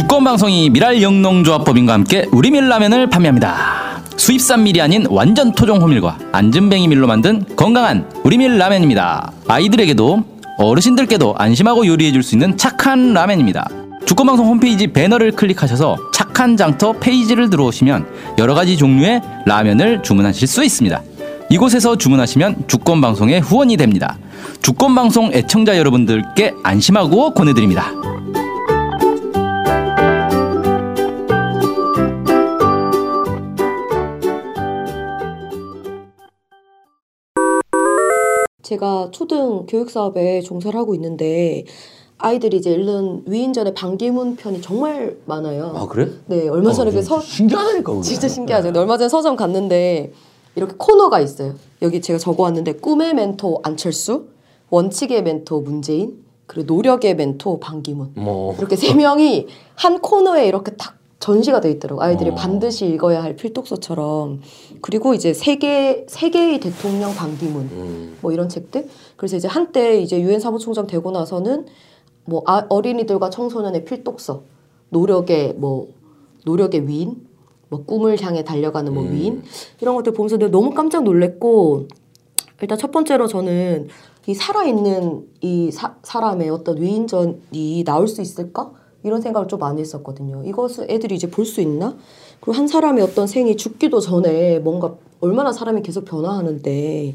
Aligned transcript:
주권 0.00 0.24
방송이 0.24 0.70
미랄 0.70 1.02
영농조합법인과 1.02 1.92
함께 1.92 2.26
우리밀 2.32 2.70
라면을 2.70 3.10
판매합니다. 3.10 4.00
수입산 4.16 4.62
밀이 4.62 4.80
아닌 4.80 5.04
완전 5.10 5.52
토종 5.52 5.82
호밀과 5.82 6.16
안전뱅이 6.32 6.88
밀로 6.88 7.06
만든 7.06 7.44
건강한 7.54 8.10
우리밀 8.24 8.56
라면입니다. 8.56 9.30
아이들에게도 9.46 10.24
어르신들께도 10.56 11.34
안심하고 11.36 11.86
요리해 11.86 12.12
줄 12.12 12.22
수 12.22 12.34
있는 12.34 12.56
착한 12.56 13.12
라면입니다. 13.12 13.68
주권방송 14.06 14.46
홈페이지 14.46 14.86
배너를 14.86 15.32
클릭하셔서 15.32 15.98
착한 16.14 16.56
장터 16.56 16.94
페이지를 16.94 17.50
들어오시면 17.50 18.06
여러 18.38 18.54
가지 18.54 18.78
종류의 18.78 19.20
라면을 19.44 20.02
주문하실 20.02 20.48
수 20.48 20.64
있습니다. 20.64 21.02
이곳에서 21.50 21.96
주문하시면 21.96 22.64
주권방송의 22.68 23.42
후원이 23.42 23.76
됩니다. 23.76 24.16
주권방송 24.62 25.32
애청자 25.34 25.76
여러분들께 25.76 26.54
안심하고 26.62 27.34
권해드립니다. 27.34 27.92
제가 38.70 39.08
초등 39.10 39.66
교육 39.66 39.90
사업에 39.90 40.40
종사를 40.42 40.78
하고 40.78 40.94
있는데 40.94 41.64
아이들이 42.18 42.58
이제 42.58 42.70
읽는 42.70 43.24
위인전의 43.26 43.74
반기문 43.74 44.36
편이 44.36 44.62
정말 44.62 45.16
많아요. 45.24 45.72
아 45.74 45.88
그래? 45.88 46.08
네, 46.26 46.48
얼마 46.48 46.72
전에 46.72 46.90
어, 46.90 46.94
그 46.94 47.02
서, 47.02 47.18
신기하다니까 47.18 47.92
그게. 47.92 48.02
진짜 48.04 48.28
신기하죠. 48.28 48.68
근데 48.68 48.78
얼마 48.78 48.96
전에 48.96 49.08
서점 49.08 49.34
갔는데 49.34 50.12
이렇게 50.54 50.74
코너가 50.78 51.18
있어요. 51.18 51.54
여기 51.82 52.00
제가 52.00 52.20
적어왔는데 52.20 52.74
꿈의 52.74 53.14
멘토 53.14 53.58
안철수, 53.64 54.26
원칙의 54.68 55.24
멘토 55.24 55.62
문재인, 55.62 56.22
그리고 56.46 56.72
노력의 56.72 57.16
멘토 57.16 57.58
반기문. 57.58 58.12
뭐 58.14 58.54
이렇게 58.56 58.76
세 58.76 58.94
명이 58.94 59.48
한 59.74 59.98
코너에 59.98 60.46
이렇게 60.46 60.76
딱 60.76 60.99
전시가 61.20 61.60
돼 61.60 61.70
있더라고. 61.70 62.02
아이들이 62.02 62.30
어. 62.30 62.34
반드시 62.34 62.86
읽어야 62.86 63.22
할 63.22 63.36
필독서처럼. 63.36 64.40
그리고 64.80 65.14
이제 65.14 65.34
세계 65.34 66.06
세계의 66.08 66.60
대통령 66.60 67.14
반기문. 67.14 67.62
음. 67.72 68.18
뭐 68.22 68.32
이런 68.32 68.48
책들. 68.48 68.88
그래서 69.16 69.36
이제 69.36 69.46
한때 69.46 70.00
이제 70.00 70.20
유엔 70.20 70.40
사무총장 70.40 70.86
되고 70.86 71.10
나서는 71.10 71.66
뭐 72.24 72.42
아, 72.46 72.66
어린이들과 72.68 73.28
청소년의 73.30 73.84
필독서, 73.84 74.42
노력의 74.88 75.54
뭐 75.54 75.88
노력의 76.46 76.88
위인, 76.88 77.28
뭐 77.68 77.84
꿈을 77.84 78.20
향해 78.22 78.42
달려가는 78.42 78.92
뭐 78.92 79.02
음. 79.04 79.12
위인 79.12 79.42
이런 79.80 79.94
것들 79.96 80.14
보면서 80.14 80.38
내가 80.38 80.50
너무 80.50 80.72
깜짝 80.72 81.04
놀랐고 81.04 81.88
일단 82.62 82.78
첫 82.78 82.90
번째로 82.90 83.26
저는 83.26 83.88
이 84.26 84.34
살아있는 84.34 85.26
이 85.42 85.70
사, 85.70 85.96
사람의 86.02 86.48
어떤 86.50 86.80
위인전이 86.80 87.84
나올 87.84 88.08
수 88.08 88.22
있을까? 88.22 88.72
이런 89.02 89.20
생각을 89.20 89.48
좀 89.48 89.58
많이 89.58 89.80
했었거든요. 89.80 90.42
이것을 90.44 90.86
애들이 90.90 91.14
이제 91.14 91.30
볼 91.30 91.44
수 91.46 91.60
있나? 91.60 91.96
그리고 92.40 92.52
한 92.52 92.66
사람의 92.68 93.02
어떤 93.04 93.26
생이 93.26 93.56
죽기도 93.56 94.00
전에 94.00 94.58
뭔가 94.60 94.94
얼마나 95.20 95.52
사람이 95.52 95.82
계속 95.82 96.04
변화하는데 96.04 97.14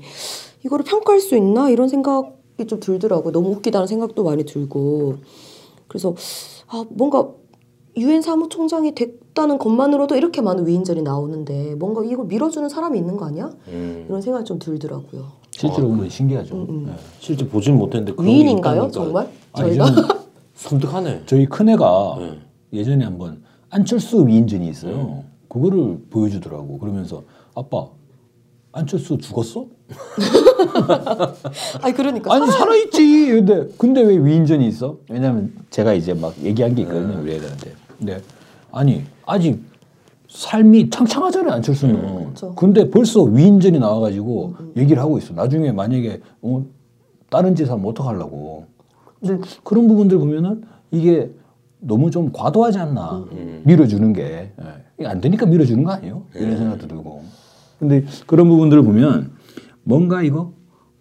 이거를 0.66 0.86
평가할 0.86 1.20
수 1.20 1.36
있나? 1.36 1.70
이런 1.70 1.88
생각이 1.88 2.66
좀 2.68 2.80
들더라고요. 2.80 3.32
너무 3.32 3.50
웃기다는 3.52 3.88
생각도 3.88 4.24
많이 4.24 4.46
들고. 4.46 5.16
그래서 5.88 6.16
아, 6.68 6.84
뭔가 6.90 7.30
유엔 7.98 8.22
사무총장이 8.22 8.94
됐다는 8.94 9.58
것만으로도 9.58 10.16
이렇게 10.16 10.42
많은 10.42 10.68
위인전이 10.68 11.02
나오는데 11.02 11.76
뭔가 11.76 12.04
이걸 12.04 12.26
밀어주는 12.26 12.68
사람이 12.68 12.98
있는 13.00 13.16
거 13.16 13.26
아니야? 13.26 13.52
음. 13.70 14.06
이런 14.08 14.22
생각이 14.22 14.44
좀 14.46 14.60
들더라고요. 14.60 15.26
실제로 15.52 15.88
보면 15.88 16.10
신기하죠. 16.10 16.56
음, 16.56 16.66
음. 16.70 16.86
네. 16.88 16.94
실제 17.20 17.48
보진 17.48 17.78
못했는데 17.78 18.22
위인인가요, 18.22 18.92
정말? 18.92 19.30
아니, 19.54 19.76
저희가 19.78 19.86
섬뜩하네. 20.70 21.24
저희 21.26 21.46
큰애가 21.46 22.16
네. 22.20 22.40
예전에 22.74 23.06
한번 23.06 23.44
안철수 23.70 24.26
위인전이 24.28 24.68
있어요. 24.70 25.24
그거를 25.48 26.00
보여주더라고. 26.10 26.80
그러면서 26.80 27.24
아빠 27.56 27.88
안철수 28.72 29.18
죽었어? 29.18 29.68
아니 31.82 31.94
그러니까 31.94 32.34
아니 32.34 32.52
살아 32.52 32.76
있지. 32.76 33.28
근데 33.28 33.68
근데 33.78 34.02
왜 34.02 34.18
위인전이 34.18 34.68
있어? 34.68 34.98
왜냐면 35.10 35.54
제가 35.70 35.94
이제 35.94 36.14
막 36.14 36.34
얘기한 36.42 36.74
게 36.74 36.82
있거든요 36.82 37.22
우리 37.22 37.36
애들한테. 37.36 37.72
근데 37.98 38.22
아니 38.72 39.04
아직 39.26 39.62
삶이 40.28 40.90
창창하잖아요 40.90 41.54
안철수는. 41.54 42.34
그쵸. 42.34 42.56
근데 42.56 42.90
벌써 42.90 43.22
위인전이 43.22 43.80
나와가지고 43.80 44.56
얘기를 44.76 45.02
하고 45.02 45.18
있어. 45.20 45.34
나중에 45.34 45.72
만약에 45.72 46.22
어, 46.42 46.66
다른 47.30 47.56
짓 47.56 47.70
하면 47.70 47.86
어떡하려고. 47.86 48.66
근데 49.26 49.48
그런 49.64 49.88
부분들 49.88 50.18
보면은 50.20 50.64
이게 50.92 51.32
너무 51.80 52.10
좀 52.12 52.32
과도하지 52.32 52.80
않나 52.80 53.26
음. 53.32 53.62
밀어주는 53.66 54.14
게 54.14 54.54
예. 54.60 54.66
이게 54.98 55.08
안 55.08 55.20
되니까 55.22 55.46
밀어주는 55.46 55.84
거 55.84 55.92
아니에요? 55.92 56.24
이런 56.36 56.58
생각도 56.58 56.88
들고. 56.88 57.22
근데 57.80 58.06
그런 58.26 58.48
부분들을 58.48 58.84
보면 58.84 59.32
뭔가 59.84 60.22
이거 60.24 60.54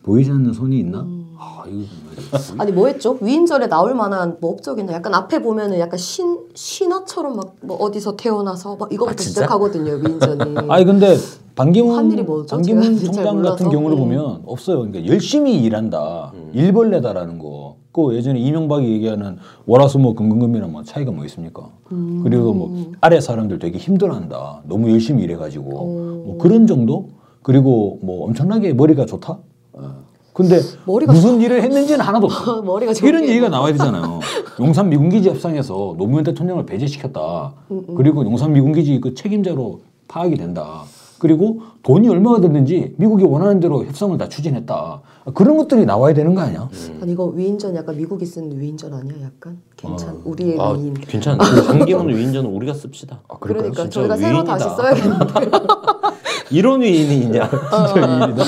보이지 0.03 0.31
않는 0.31 0.53
손이 0.53 0.79
있나? 0.81 1.07
아 1.39 1.65
이거 1.67 1.85
정말 1.87 2.61
아니 2.61 2.73
뭐 2.73 2.89
했죠? 2.89 3.19
위인전에 3.21 3.69
나올 3.69 3.95
만한 3.95 4.37
뭐 4.41 4.53
업적이나 4.53 4.93
약간 4.93 5.15
앞에 5.15 5.41
보면은 5.43 5.79
약간 5.79 5.99
신 5.99 6.39
신화처럼 6.55 7.37
막 7.37 7.55
뭐 7.63 7.77
어디서 7.79 8.17
태어나서 8.17 8.77
막 8.77 8.93
이거부터 8.93 9.23
아? 9.23 9.23
시작하거든요 9.23 9.93
위인전이. 9.95 10.57
아니 10.69 10.85
근데 10.85 11.09
한 11.11 11.17
반기문 11.55 12.27
뭐죠? 12.27 12.57
반기문 12.57 12.99
총장 12.99 13.41
같은. 13.43 13.71
경우를 13.71 13.97
음. 13.97 14.01
보면 14.01 14.43
없어요. 14.45 14.81
그러니까 14.81 15.07
열심히 15.07 15.63
일한다. 15.63 16.33
일벌레다라는 16.53 17.39
거. 17.39 17.77
그 17.95 18.17
예전에 18.17 18.41
이명박이 18.41 18.91
얘기하는 18.91 19.37
월화수목 19.67 20.17
금금금이랑 20.17 20.73
뭐 20.73 20.83
차이가 20.83 21.13
뭐 21.13 21.25
있습니까? 21.27 21.71
음. 21.93 22.23
그리고 22.25 22.53
뭐 22.53 22.93
아래 23.01 23.21
사람들 23.21 23.61
되게 23.61 23.79
힘들어한다. 23.79 24.63
너무 24.67 24.91
열심히 24.91 25.23
일해가지고 25.23 25.71
오. 25.71 26.25
뭐 26.27 26.39
그런 26.39 26.67
정도. 26.67 27.11
그리고 27.43 28.01
뭐 28.03 28.27
엄청나게 28.27 28.73
머리가 28.73 29.07
좋다. 29.07 29.39
어. 29.75 29.95
근데 30.33 30.59
무슨 31.07 31.41
일을 31.41 31.63
했는지는 31.63 32.05
하나도 32.05 32.27
없어. 32.27 32.63
머리가 32.67 32.93
이런 33.07 33.23
게 33.23 33.29
얘기가? 33.29 33.49
나와야 33.49 33.73
되잖아요. 33.73 34.19
용산 34.59 34.89
미군기지 34.89 35.29
협상에서 35.29 35.95
노무현 35.97 36.25
대통령을 36.25 36.67
배제시켰다. 36.67 37.55
음, 37.71 37.95
그리고 37.97 38.25
용산 38.25 38.53
미군기지 38.53 39.01
그 39.01 39.15
책임자로 39.15 39.83
파악이 40.09 40.35
된다. 40.35 40.83
그리고 41.25 41.63
돈이 41.83 42.07
얼마가 42.07 42.43
들는지 42.43 42.93
미국이 42.99 43.25
원하는 43.25 43.59
대로 43.59 43.83
협상을 43.87 44.19
다 44.19 44.29
추진했다. 44.29 45.01
그런 45.33 45.57
것들이 45.57 45.87
나와야 45.87 46.13
되는 46.13 46.35
거 46.35 46.43
아니야? 46.43 46.69
아니 47.01 47.13
이거 47.13 47.25
위인전 47.25 47.75
약간 47.77 47.97
미국이 47.97 48.27
쓴 48.27 48.61
위인전 48.61 48.93
아니야? 48.93 49.15
약간 49.25 49.59
괜찮. 49.75 50.21
우리의 50.23 50.61
아 50.61 50.73
위인. 50.73 50.93
괜찮아. 50.93 51.39
그 51.49 51.67
반기문 51.67 52.11
위인전은 52.11 52.51
우리가 52.51 52.75
씁시다. 52.75 53.23
그러니까 53.41 53.75
진짜 53.75 53.89
저희가 53.89 54.17
새로 54.19 54.43
위인이다. 54.43 54.59
다시 54.59 54.77
써야겠는데. 54.77 55.51
이런 56.53 56.83
위인이 56.83 57.21
있냐? 57.23 57.45
어. 57.45 57.87
진짜 57.87 58.07
위인이다. 58.07 58.45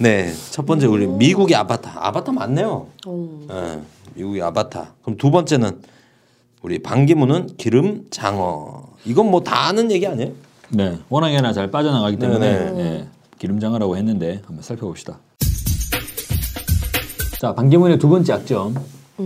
네, 0.00 0.30
첫 0.50 0.66
번째 0.66 0.86
우리 0.86 1.06
미국의 1.06 1.56
아바타. 1.56 1.92
아바타 1.96 2.32
맞네요. 2.32 2.88
음. 3.06 3.46
예, 3.50 3.80
미국의 4.16 4.42
아바타. 4.42 4.92
그럼 5.02 5.16
두 5.16 5.30
번째는 5.30 5.78
우리 6.60 6.78
반기문은 6.82 7.56
기름 7.56 8.04
장어. 8.10 8.82
이건 9.06 9.30
뭐 9.30 9.40
다 9.42 9.68
아는 9.68 9.90
얘기 9.90 10.06
아니에요? 10.06 10.30
네. 10.70 10.98
워낙에나 11.08 11.52
잘 11.52 11.70
빠져나가기 11.70 12.16
때문에 12.18 12.38
네네. 12.38 12.72
네, 12.72 13.08
기름장어라고 13.38 13.96
했는데 13.96 14.40
한번 14.46 14.62
살펴봅시다. 14.62 15.18
자, 17.40 17.54
반기문의 17.54 17.98
두 17.98 18.08
번째 18.08 18.32
약점. 18.32 18.74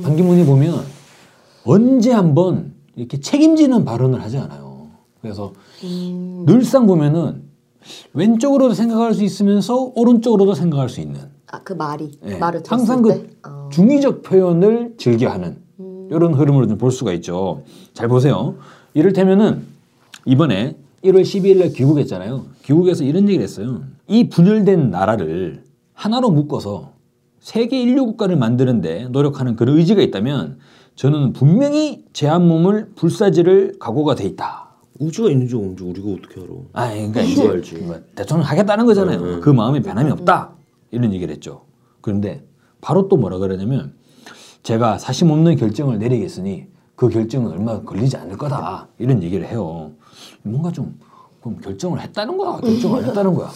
반기문이 0.03 0.45
보면 0.45 0.85
언제 1.65 2.13
한번 2.13 2.73
이렇게 2.97 3.21
책임지는 3.21 3.85
발언을 3.85 4.21
하지 4.23 4.39
않아요. 4.39 4.89
그래서 5.21 5.53
음. 5.85 6.45
늘상 6.47 6.87
보면은 6.87 7.43
왼쪽으로도 8.13 8.75
생각할 8.75 9.15
수 9.15 9.23
있으면서 9.25 9.93
오른쪽으로도 9.95 10.55
생각할 10.55 10.89
수 10.89 11.01
있는 11.01 11.21
아 11.51 11.61
그 11.65 11.73
말이 11.73 12.19
예, 12.27 12.37
말을 12.37 12.63
항상 12.67 13.03
때. 13.03 13.27
그 13.41 13.49
어. 13.49 13.69
중의적 13.73 14.23
표현을 14.23 14.95
즐겨하는 14.99 15.57
음. 15.81 16.09
이런 16.11 16.35
흐름으로 16.35 16.67
좀 16.67 16.77
볼 16.77 16.91
수가 16.91 17.13
있죠. 17.15 17.63
잘 17.95 18.09
보세요. 18.09 18.57
이를테면은 18.95 19.63
이번에 20.27 20.77
1월 21.05 21.23
12일 21.23 21.59
날 21.59 21.73
귀국했잖아요. 21.73 22.47
귀국에서 22.65 23.05
이런 23.05 23.25
얘기를 23.29 23.43
했어요. 23.43 23.83
이 24.07 24.29
분열된 24.29 24.91
나라를 24.91 25.63
하나로 25.93 26.31
묶어서 26.31 26.93
세계 27.41 27.81
인류 27.81 28.05
국가를 28.07 28.37
만드는데 28.37 29.09
노력하는 29.11 29.57
그런 29.57 29.79
의지가 29.79 30.03
있다면 30.03 30.59
저는 30.97 31.33
분명히 31.33 32.05
제한 32.13 32.47
몸을 32.47 32.91
불사지를 32.97 33.77
각오가 33.79 34.15
돼 34.15 34.25
있다. 34.25 34.69
우주가 34.99 35.31
있는지 35.31 35.55
없는지 35.55 35.85
우리가 35.85 36.09
어떻게 36.11 36.41
알아? 36.41 36.51
아, 36.73 36.93
그러니까 36.93 37.21
이거 37.21 37.43
이제 37.43 37.49
알지. 37.49 37.75
뭐 37.77 38.01
대통령 38.17 38.45
하겠다는 38.47 38.85
거잖아요. 38.85 39.21
네, 39.25 39.35
네. 39.37 39.41
그 39.41 39.51
마음에 39.51 39.81
변함이 39.81 40.11
없다. 40.11 40.55
이런 40.91 41.13
얘기를 41.13 41.33
했죠. 41.33 41.63
그런데 42.01 42.45
바로 42.81 43.09
또 43.09 43.17
뭐라 43.17 43.39
그러냐면 43.39 43.93
제가 44.65 44.99
사심 44.99 45.31
없는 45.31 45.57
결정을 45.57 46.01
내리겠으니 46.01 46.67
그 46.97 47.09
결정은 47.09 47.53
얼마 47.53 47.81
걸리지 47.83 48.17
않을 48.17 48.37
거다. 48.37 48.89
이런 48.99 49.23
얘기를 49.23 49.47
해요. 49.47 49.93
뭔가 50.43 50.71
좀 50.73 50.99
그럼 51.41 51.61
결정을 51.61 52.01
했다는 52.01 52.37
거야, 52.37 52.59
결정 52.61 52.95
안 52.97 53.05
했다는 53.05 53.35
거야. 53.35 53.51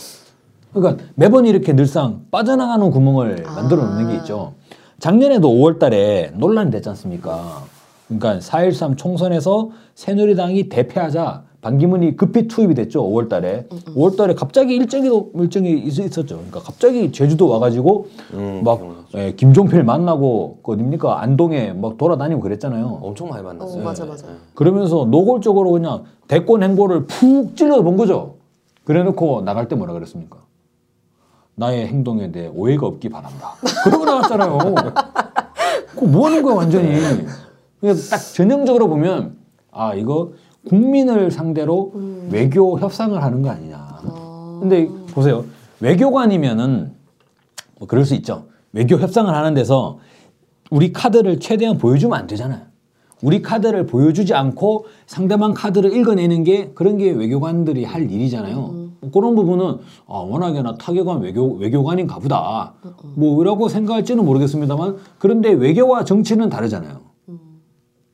그러니까 0.72 1.04
매번 1.14 1.46
이렇게 1.46 1.72
늘상 1.74 2.24
빠져나가는 2.30 2.90
구멍을 2.90 3.42
만들어 3.42 3.84
놓는 3.84 4.08
게 4.08 4.16
있죠. 4.18 4.54
작년에도 4.98 5.50
5월 5.50 5.78
달에 5.78 6.32
논란이 6.36 6.70
됐지 6.70 6.88
않습니까? 6.90 7.64
그러니까 8.08 8.38
4.13 8.38 8.96
총선에서 8.96 9.70
새누리당이 9.94 10.68
대패하자 10.68 11.42
반기문이 11.62 12.16
급히 12.16 12.48
투입이 12.48 12.74
됐죠. 12.74 13.04
5월 13.04 13.28
달에. 13.28 13.66
5월 13.94 14.16
달에 14.16 14.34
갑자기 14.34 14.74
일정이 14.74 15.08
일정이 15.34 15.70
있- 15.78 15.96
있었죠. 15.98 16.34
그러니까 16.36 16.58
갑자기 16.60 17.12
제주도 17.12 17.48
와 17.48 17.58
가지고 17.60 18.08
음, 18.34 18.62
막. 18.64 18.80
예, 19.14 19.32
김종필 19.32 19.84
만나고 19.84 20.58
그 20.62 20.72
어딥니까? 20.72 21.22
안동에 21.22 21.72
막 21.72 21.98
돌아다니고 21.98 22.40
그랬잖아요. 22.40 22.98
엄청 23.02 23.28
많이 23.28 23.42
만났어요. 23.44 23.80
어, 23.80 23.84
맞아, 23.84 24.04
맞아. 24.06 24.26
예. 24.26 24.32
그러면서 24.54 25.04
노골적으로 25.04 25.70
그냥 25.70 26.04
대권 26.28 26.62
행보를 26.64 27.06
푹 27.06 27.54
찔러 27.56 27.82
본 27.82 27.96
거죠. 27.96 28.36
그래 28.84 29.02
놓고 29.04 29.42
나갈 29.42 29.68
때 29.68 29.76
뭐라 29.76 29.92
그랬습니까? 29.92 30.38
나의 31.54 31.86
행동에 31.86 32.32
대해 32.32 32.50
오해가 32.52 32.86
없기 32.86 33.08
바란다. 33.10 33.52
그러고 33.84 34.04
나왔잖아요. 34.06 34.58
그거 35.90 36.06
뭐 36.06 36.26
하는 36.26 36.42
거야, 36.42 36.54
완전히. 36.56 36.88
그냥 37.78 37.96
딱 38.10 38.16
전형적으로 38.34 38.88
보면, 38.88 39.36
아, 39.70 39.94
이거 39.94 40.32
국민을 40.68 41.30
상대로 41.30 41.92
외교 42.30 42.78
협상을 42.78 43.20
하는 43.22 43.42
거 43.42 43.50
아니냐. 43.50 44.00
근데 44.60 44.88
보세요. 45.12 45.44
외교관이면은 45.80 46.92
뭐 47.78 47.88
그럴 47.88 48.04
수 48.04 48.14
있죠. 48.14 48.44
외교 48.72 48.96
협상을 48.96 49.32
하는 49.32 49.54
데서 49.54 49.98
우리 50.70 50.92
카드를 50.92 51.40
최대한 51.40 51.78
보여주면 51.78 52.18
안 52.18 52.26
되잖아요. 52.26 52.62
우리 53.22 53.42
카드를 53.42 53.86
보여주지 53.86 54.34
않고 54.34 54.86
상대방 55.06 55.54
카드를 55.54 55.94
읽어내는 55.96 56.44
게 56.44 56.70
그런 56.74 56.96
게 56.96 57.10
외교관들이 57.10 57.84
할 57.84 58.10
일이잖아요. 58.10 58.82
그런 59.12 59.34
부분은 59.34 59.78
아, 60.06 60.14
워낙에나 60.18 60.76
타격한 60.76 61.20
외교 61.20 61.54
외교관인가 61.56 62.18
보다. 62.18 62.74
뭐라고 63.14 63.68
생각할지는 63.68 64.24
모르겠습니다만 64.24 64.96
그런데 65.18 65.50
외교와 65.50 66.04
정치는 66.04 66.48
다르잖아요. 66.48 67.00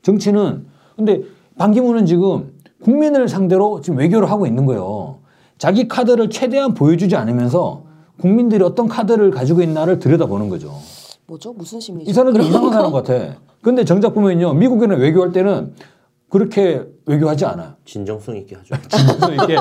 정치는 0.03 0.67
근데 0.97 1.23
반기문은 1.59 2.07
지금 2.07 2.53
국민을 2.83 3.29
상대로 3.29 3.81
지금 3.81 3.99
외교를 3.99 4.31
하고 4.31 4.47
있는 4.47 4.65
거예요. 4.65 5.19
자기 5.59 5.89
카드를 5.89 6.31
최대한 6.31 6.73
보여주지 6.75 7.17
않으면서 7.17 7.85
국민들이 8.21 8.63
어떤 8.63 8.89
카드를 8.89 9.31
가지고 9.31 9.63
있나를 9.63 9.99
들여다보는 9.99 10.49
거죠. 10.49 10.73
뭐죠? 11.27 11.53
무슨 11.53 11.79
심리죠? 11.81 12.11
이 12.11 12.15
그런 12.15 12.47
이상한 12.47 12.71
거? 12.71 12.73
사람 12.73 12.93
같아. 12.93 13.37
근데 13.61 13.85
정작 13.85 14.15
보면요. 14.15 14.55
미국에는 14.55 14.99
외교할 14.99 15.33
때는 15.33 15.75
그렇게 16.29 16.85
외교하지 17.07 17.45
않아요. 17.47 17.73
진정성 17.85 18.37
있게 18.37 18.57
하죠. 18.57 18.75
그래서 18.89 19.45
이게 19.45 19.57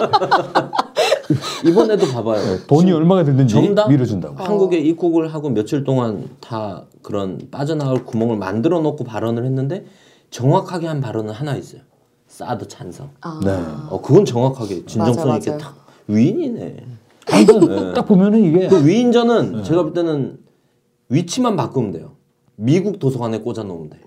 이번에도 1.70 2.06
봐봐요. 2.08 2.42
돈이 2.68 2.92
얼마가 2.92 3.24
정답? 3.48 3.90
밀어준다고. 3.90 4.36
한국에 4.38 4.78
입국을 4.80 5.34
하고 5.34 5.50
며칠 5.50 5.84
동안 5.84 6.30
다 6.40 6.84
그런 7.02 7.40
빠져나갈 7.52 8.06
구멍을 8.06 8.38
만들어 8.38 8.80
놓고 8.82 9.04
발언을 9.04 9.46
했는데 9.46 9.86
정확하게 10.30 10.88
한 10.88 11.02
발언은 11.02 11.34
하나 11.34 11.56
있어요. 11.56 11.82
사드 12.28 12.68
찬성. 12.68 13.12
아, 13.22 13.40
네. 13.44 13.52
어 13.90 14.02
그건 14.02 14.26
정확하게 14.26 14.86
진정성 14.86 15.28
맞아, 15.28 15.38
있게 15.38 15.50
맞아요. 15.52 15.62
딱 15.62 15.88
위인이네. 16.08 16.86
하여튼 17.26 17.94
딱 17.94 18.04
보면은 18.04 18.44
이게 18.44 18.68
그 18.68 18.86
위인전은 18.86 19.64
제가 19.64 19.84
볼 19.84 19.94
때는 19.94 20.40
위치만 21.10 21.56
바꾸면 21.56 21.92
돼요. 21.92 22.14
미국 22.56 23.00
도서관에 23.00 23.40
꽂아 23.40 23.64
놓으면 23.64 23.90
돼. 23.90 24.00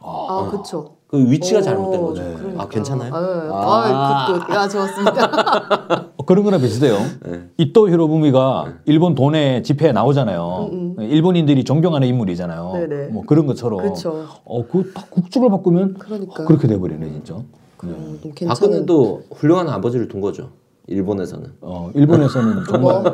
아, 0.00 0.50
그쵸. 0.50 0.97
그 1.08 1.30
위치가 1.30 1.58
오, 1.60 1.62
잘못된 1.62 2.02
거죠. 2.02 2.22
그러니까. 2.36 2.62
아 2.62 2.68
괜찮아요? 2.68 3.14
아, 3.14 3.18
아. 3.18 4.26
아, 4.28 4.38
good 4.40 4.46
good. 4.46 4.54
야, 4.54 4.68
좋았습니다. 4.68 6.10
어, 6.16 6.24
그런 6.26 6.44
거나 6.44 6.58
비슷해요. 6.58 6.98
네. 7.24 7.48
이토 7.56 7.88
히로부미가 7.88 8.74
일본 8.84 9.14
돈의 9.14 9.62
지폐에 9.62 9.92
나오잖아요. 9.92 10.96
일본인들이 10.98 11.64
존경하는 11.64 12.06
인물이잖아요. 12.08 12.72
음, 12.74 12.88
네네. 12.88 13.06
뭐 13.08 13.24
그런 13.24 13.46
것처럼. 13.46 13.80
그쵸. 13.80 14.26
어, 14.44 14.66
그딱 14.66 15.10
국적을 15.10 15.48
바꾸면 15.48 15.94
그러니까. 15.94 16.44
그렇게 16.44 16.68
돼버리네 16.68 17.10
진짜. 17.10 17.36
어, 17.36 17.44
너무 17.82 18.18
괜찮은. 18.34 18.48
박근혜도 18.48 19.22
훌륭한 19.34 19.66
아버지를 19.70 20.08
둔 20.08 20.20
거죠. 20.20 20.50
일본에서는. 20.88 21.46
어, 21.60 21.90
일본에서는 21.94 22.64
정말 22.68 23.04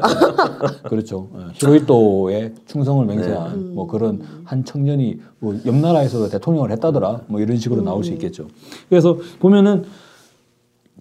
그렇죠. 0.88 1.28
예, 1.36 1.40
히로히토의 1.54 2.52
충성을 2.66 3.04
맹세한 3.04 3.74
뭐 3.74 3.86
그런 3.86 4.22
한 4.44 4.64
청년이 4.64 5.18
뭐 5.40 5.54
옆 5.66 5.74
나라에서도 5.74 6.28
대통령을 6.30 6.70
했다더라. 6.72 7.22
뭐 7.26 7.40
이런 7.40 7.56
식으로 7.56 7.82
나올 7.82 8.04
수 8.04 8.12
있겠죠. 8.12 8.46
그래서 8.88 9.18
보면은 9.40 9.84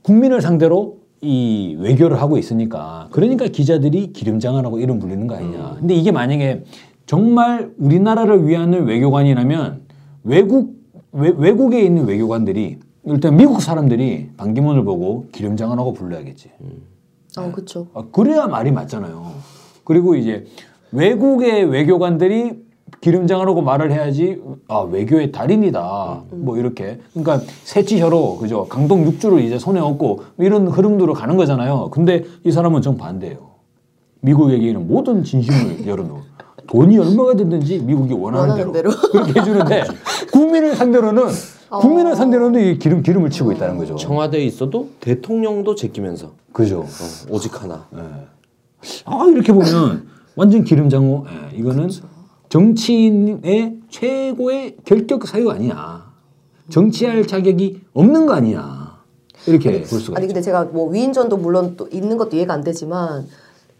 국민을 0.01 0.41
상대로 0.41 0.97
이 1.21 1.77
외교를 1.79 2.21
하고 2.21 2.37
있으니까 2.37 3.07
그러니까 3.11 3.47
기자들이 3.47 4.11
기름장관하고 4.11 4.79
이름 4.79 4.99
불리는 4.99 5.25
거 5.27 5.35
아니냐. 5.35 5.77
근데 5.79 5.93
이게 5.95 6.11
만약에 6.11 6.63
정말 7.05 7.71
우리나라를 7.77 8.45
위한 8.47 8.73
외교관이라면 8.73 9.81
외국 10.25 10.75
외, 11.11 11.31
외국에 11.37 11.81
있는 11.81 12.05
외교관들이 12.05 12.79
일단 13.05 13.35
미국 13.35 13.61
사람들이 13.61 14.29
반기문을 14.37 14.83
보고 14.83 15.27
기름장관하고 15.31 15.93
불러야겠지. 15.93 16.51
어, 17.37 17.51
그쵸. 17.51 17.87
아, 17.93 18.03
그래야 18.11 18.47
말이 18.47 18.71
맞잖아요. 18.71 19.31
그리고 19.83 20.15
이제 20.15 20.45
외국의 20.91 21.65
외교관들이 21.65 22.63
기름장하라고 23.01 23.61
말을 23.61 23.91
해야지 23.91 24.41
아 24.69 24.79
외교의 24.79 25.31
달인이다 25.33 26.23
뭐 26.31 26.57
이렇게 26.57 26.99
그러니까 27.13 27.41
새치혀로 27.63 28.37
그죠 28.37 28.65
강동 28.69 29.03
육주를 29.05 29.41
이제 29.41 29.57
손에 29.59 29.79
얹고 29.79 30.23
이런 30.37 30.67
흐름으로 30.67 31.13
가는 31.13 31.35
거잖아요. 31.35 31.89
근데 31.91 32.23
이 32.45 32.51
사람은 32.51 32.81
정 32.81 32.95
반대예요. 32.97 33.53
미국에게는 34.21 34.87
모든 34.87 35.23
진심을 35.23 35.85
열어놓은 35.87 36.21
돈이 36.67 36.97
얼마가 36.97 37.35
됐든지 37.35 37.79
미국이 37.79 38.13
원하는, 38.13 38.49
원하는 38.51 38.71
대로, 38.71 38.91
대로. 38.91 39.11
그렇게 39.11 39.39
해주는데 39.39 39.83
국민을 40.31 40.75
상대로는 40.75 41.25
국민을 41.79 42.15
상대로는 42.15 42.61
이 42.61 42.77
기름 42.77 43.01
기름을 43.01 43.29
치고 43.29 43.51
있다는 43.53 43.77
거죠. 43.77 43.95
청와대에 43.95 44.43
있어도 44.43 44.89
대통령도 44.99 45.75
제끼면서 45.75 46.31
그죠. 46.51 46.81
어, 46.81 46.85
오직 47.29 47.61
하나. 47.61 47.87
아 49.05 49.25
이렇게 49.31 49.53
보면 49.53 50.07
완전 50.35 50.63
기름장어. 50.63 51.25
예, 51.27 51.57
이거는 51.57 51.89
정치인의 52.49 53.79
최고의 53.89 54.77
결격 54.85 55.27
사유 55.27 55.49
아니냐. 55.49 56.13
정치할 56.69 57.27
자격이 57.27 57.81
없는 57.93 58.25
거 58.25 58.33
아니냐. 58.33 58.93
이렇게 59.47 59.81
볼 59.83 59.99
수가 59.99 60.17
아니 60.17 60.25
있죠. 60.25 60.33
근데 60.33 60.41
제가 60.41 60.65
뭐 60.65 60.89
위인전도 60.89 61.37
물론 61.37 61.75
또 61.75 61.87
있는 61.91 62.17
것도 62.17 62.35
이해가 62.35 62.53
안 62.53 62.63
되지만 62.63 63.27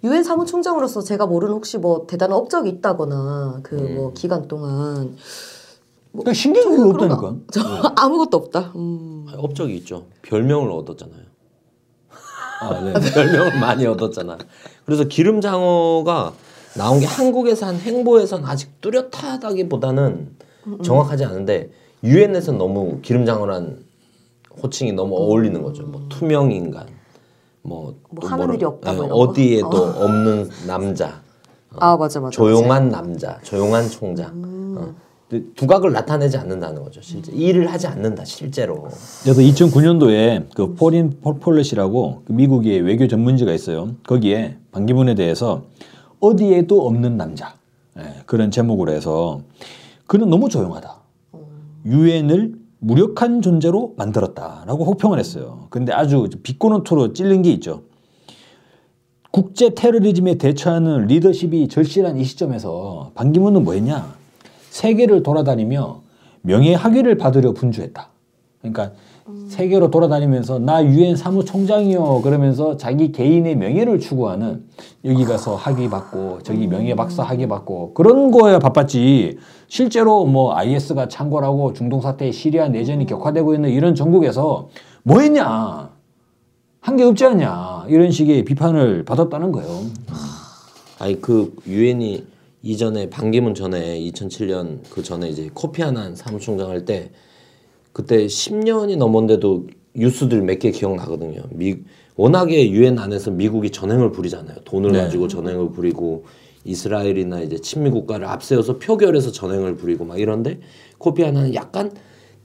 유엔 0.03 0.23
사무총장으로서 0.23 1.01
제가 1.01 1.25
모르는 1.25 1.53
혹시 1.53 1.77
뭐 1.77 2.05
대단한 2.07 2.37
업적이 2.37 2.69
있다거나 2.69 3.59
그뭐 3.63 4.07
음. 4.09 4.13
기간 4.13 4.47
동안 4.47 5.15
그러니까 6.13 6.33
신경이 6.33 6.89
없다니까. 6.91 7.35
저 7.51 7.61
아무것도 7.97 8.37
없다. 8.37 8.71
음. 8.75 9.25
업적이 9.35 9.75
있죠. 9.77 10.05
별명을 10.21 10.71
얻었잖아요. 10.71 11.23
아, 12.61 12.79
네. 12.81 12.93
별명을 13.13 13.59
많이 13.59 13.85
얻었잖아. 13.87 14.37
그래서 14.85 15.03
기름장어가 15.05 16.33
나온 16.75 16.99
게 16.99 17.05
한국에서 17.05 17.65
한 17.65 17.75
행보에선 17.75 18.45
아직 18.45 18.79
뚜렷하다기보다는 18.81 20.35
정확하지 20.83 21.25
않은데 21.25 21.71
유엔에서 22.03 22.53
너무 22.53 22.99
기름장어란 23.01 23.83
호칭이 24.61 24.93
너무 24.93 25.15
어울리는 25.15 25.61
거죠. 25.61 25.83
뭐 25.83 26.05
투명 26.09 26.51
인간, 26.51 26.87
뭐, 27.63 27.95
뭐또 28.09 28.27
하는 28.27 28.53
일이 28.53 28.63
없다 28.63 28.93
예, 28.93 28.97
뭐? 28.97 29.07
어디에도 29.07 29.67
없는 29.67 30.49
남자, 30.67 31.21
아 31.75 31.97
맞아 31.97 32.19
맞아. 32.19 32.31
조용한 32.31 32.89
남자, 32.89 33.39
조용한 33.41 33.89
총장. 33.89 34.31
어. 34.77 34.95
두각을 35.55 35.91
나타내지 35.91 36.37
않는다는 36.37 36.83
거죠. 36.83 37.01
실제 37.01 37.31
일을 37.31 37.71
하지 37.71 37.87
않는다 37.87 38.25
실제로. 38.25 38.87
그래서 39.23 39.41
2009년도에 39.41 40.47
그 40.55 40.73
Foreign 40.75 41.17
Pol 41.21 41.45
Policy라고 41.45 42.23
그 42.25 42.31
미국의 42.31 42.81
외교 42.81 43.07
전문지가 43.07 43.53
있어요. 43.53 43.95
거기에 44.05 44.57
반기문에 44.71 45.15
대해서 45.15 45.63
어디에도 46.19 46.85
없는 46.87 47.17
남자 47.17 47.55
예, 47.97 48.21
그런 48.25 48.51
제목으로 48.51 48.91
해서 48.91 49.41
그는 50.07 50.29
너무 50.29 50.49
조용하다. 50.49 51.01
유엔을 51.85 52.55
무력한 52.79 53.41
존재로 53.41 53.93
만들었다라고 53.97 54.85
혹평을 54.85 55.19
했어요. 55.19 55.67
근데 55.69 55.93
아주 55.93 56.29
비꼬는 56.43 56.83
투로 56.83 57.13
찔린 57.13 57.41
게 57.41 57.51
있죠. 57.53 57.83
국제 59.31 59.73
테러리즘에 59.73 60.35
대처하는 60.35 61.07
리더십이 61.07 61.67
절실한 61.67 62.17
이 62.17 62.23
시점에서 62.23 63.11
반기문은 63.15 63.63
뭐 63.63 63.73
했냐? 63.73 64.13
세계를 64.73 65.21
돌아다니며 65.21 66.01
명예 66.41 66.73
학위를 66.73 67.15
받으려 67.19 67.53
분주했다. 67.53 68.09
그러니까 68.59 68.91
세계로 69.47 69.91
돌아다니면서 69.91 70.57
나 70.57 70.83
유엔 70.83 71.15
사무총장이요 71.15 72.21
그러면서 72.23 72.75
자기 72.75 73.11
개인의 73.11 73.55
명예를 73.55 73.99
추구하는 73.99 74.65
여기 75.05 75.25
가서 75.25 75.55
학위 75.55 75.89
받고 75.89 76.39
저기 76.41 76.65
명예 76.65 76.95
박사 76.95 77.21
학위 77.21 77.47
받고 77.47 77.93
그런 77.93 78.31
거에 78.31 78.57
바빴지. 78.57 79.37
실제로 79.67 80.25
뭐 80.25 80.55
IS가 80.55 81.07
창궐하고 81.07 81.73
중동 81.73 82.01
사태 82.01 82.31
시리아 82.31 82.67
내전이 82.67 83.05
격화되고 83.05 83.53
있는 83.53 83.69
이런 83.69 83.93
전국에서 83.93 84.69
뭐 85.03 85.19
했냐? 85.19 85.91
한 86.81 86.97
게 86.97 87.03
없지 87.03 87.25
않냐? 87.25 87.85
이런 87.89 88.09
식의 88.09 88.43
비판을 88.43 89.05
받았다는 89.05 89.51
거예요. 89.51 89.69
아니 90.99 91.21
그 91.21 91.55
유엔이 91.67 92.32
이전에 92.67 93.09
반기문 93.09 93.53
전에 93.55 93.99
2007년 93.99 94.79
그 94.89 95.03
전에 95.03 95.29
이제 95.29 95.49
코피 95.53 95.83
아난 95.83 96.15
사무총장 96.15 96.69
할 96.69 96.85
때 96.85 97.11
그때 97.91 98.25
10년이 98.25 98.97
넘었는데도 98.97 99.67
뉴스들 99.95 100.41
몇 100.41 100.59
개 100.59 100.71
기억나거든요. 100.71 101.43
미 101.51 101.75
워낙에 102.15 102.71
유엔 102.71 102.97
안에서 102.97 103.31
미국이 103.31 103.69
전횡을 103.69 104.11
부리잖아요. 104.11 104.59
돈을 104.63 104.93
네. 104.93 104.99
가지고 104.99 105.27
전횡을 105.27 105.71
부리고 105.71 106.23
이스라엘이나 106.63 107.41
이제 107.41 107.57
친미 107.59 107.89
국가를 107.91 108.25
앞세워서 108.27 108.79
표결해서 108.79 109.31
전횡을 109.31 109.75
부리고 109.75 110.05
막 110.05 110.19
이런데 110.19 110.59
코피 110.97 111.23
아나는 111.25 111.53
약간 111.53 111.91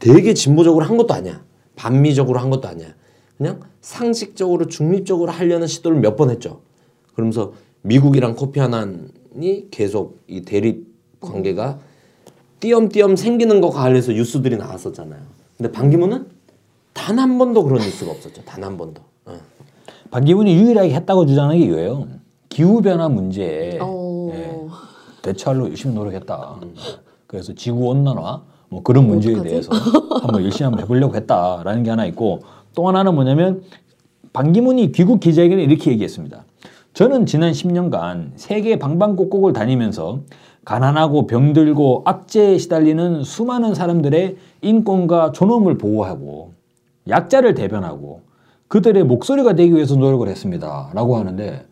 되게 0.00 0.34
진보적으로 0.34 0.84
한 0.84 0.96
것도 0.96 1.14
아니야. 1.14 1.44
반미적으로 1.76 2.40
한 2.40 2.50
것도 2.50 2.66
아니야. 2.68 2.88
그냥 3.36 3.60
상식적으로 3.80 4.66
중립적으로 4.66 5.30
하려는 5.30 5.68
시도를 5.68 6.00
몇 6.00 6.16
번 6.16 6.30
했죠. 6.30 6.60
그러면서 7.14 7.52
미국이랑 7.82 8.34
코피 8.34 8.60
아난이 9.34 9.70
계속 9.70 10.20
이 10.26 10.42
대립 10.42 10.86
관계가 11.20 11.78
띄엄띄엄 12.60 13.16
생기는 13.16 13.60
것과 13.60 13.80
관련해서 13.82 14.12
뉴스들이 14.12 14.56
나왔었잖아요. 14.56 15.20
근데 15.56 15.72
반기문은 15.72 16.26
단 16.92 17.18
한 17.18 17.38
번도 17.38 17.64
그런 17.64 17.80
뉴스가 17.80 18.10
없었죠. 18.10 18.42
단 18.44 18.62
한 18.64 18.76
번도. 18.76 19.00
어. 19.26 19.38
반기문이 20.10 20.52
유일하게 20.54 20.92
했다고 20.94 21.26
주장하는 21.26 21.58
게 21.60 21.66
이거예요. 21.66 22.08
기후 22.48 22.80
변화 22.82 23.08
문제에 23.08 23.78
어. 23.80 24.30
예, 24.34 24.58
대처하려고 25.22 25.68
열심히 25.68 25.94
노력했다. 25.94 26.60
그래서 27.26 27.54
지구 27.54 27.86
온난화 27.88 28.42
뭐 28.70 28.82
그런 28.82 29.06
문제에 29.06 29.32
어떡하지? 29.34 29.48
대해서 29.50 29.72
한번 30.20 30.42
열심히 30.42 30.64
한번 30.64 30.80
해보려고 30.82 31.14
했다라는 31.14 31.82
게 31.84 31.90
하나 31.90 32.04
있고 32.06 32.40
또 32.74 32.88
하나는 32.88 33.14
뭐냐면 33.14 33.62
반기문이 34.32 34.92
귀국 34.92 35.20
기자회견에 35.20 35.62
이렇게 35.62 35.90
얘기했습니다. 35.92 36.44
저는 36.98 37.26
지난 37.26 37.52
10년간 37.52 38.32
세계 38.34 38.76
방방곡곡을 38.76 39.52
다니면서 39.52 40.18
가난하고 40.64 41.28
병들고 41.28 42.02
악재에 42.04 42.58
시달리는 42.58 43.22
수많은 43.22 43.76
사람들의 43.76 44.36
인권과 44.62 45.30
존엄을 45.30 45.78
보호하고 45.78 46.54
약자를 47.08 47.54
대변하고 47.54 48.22
그들의 48.66 49.04
목소리가 49.04 49.52
되기 49.52 49.76
위해서 49.76 49.94
노력을 49.94 50.26
했습니다 50.26 50.90
라고 50.92 51.16
하는데 51.16 51.66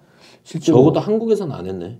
실제로 0.44 0.78
적어도 0.78 1.00
한국에서는 1.00 1.52
안 1.56 1.66
했네. 1.66 1.98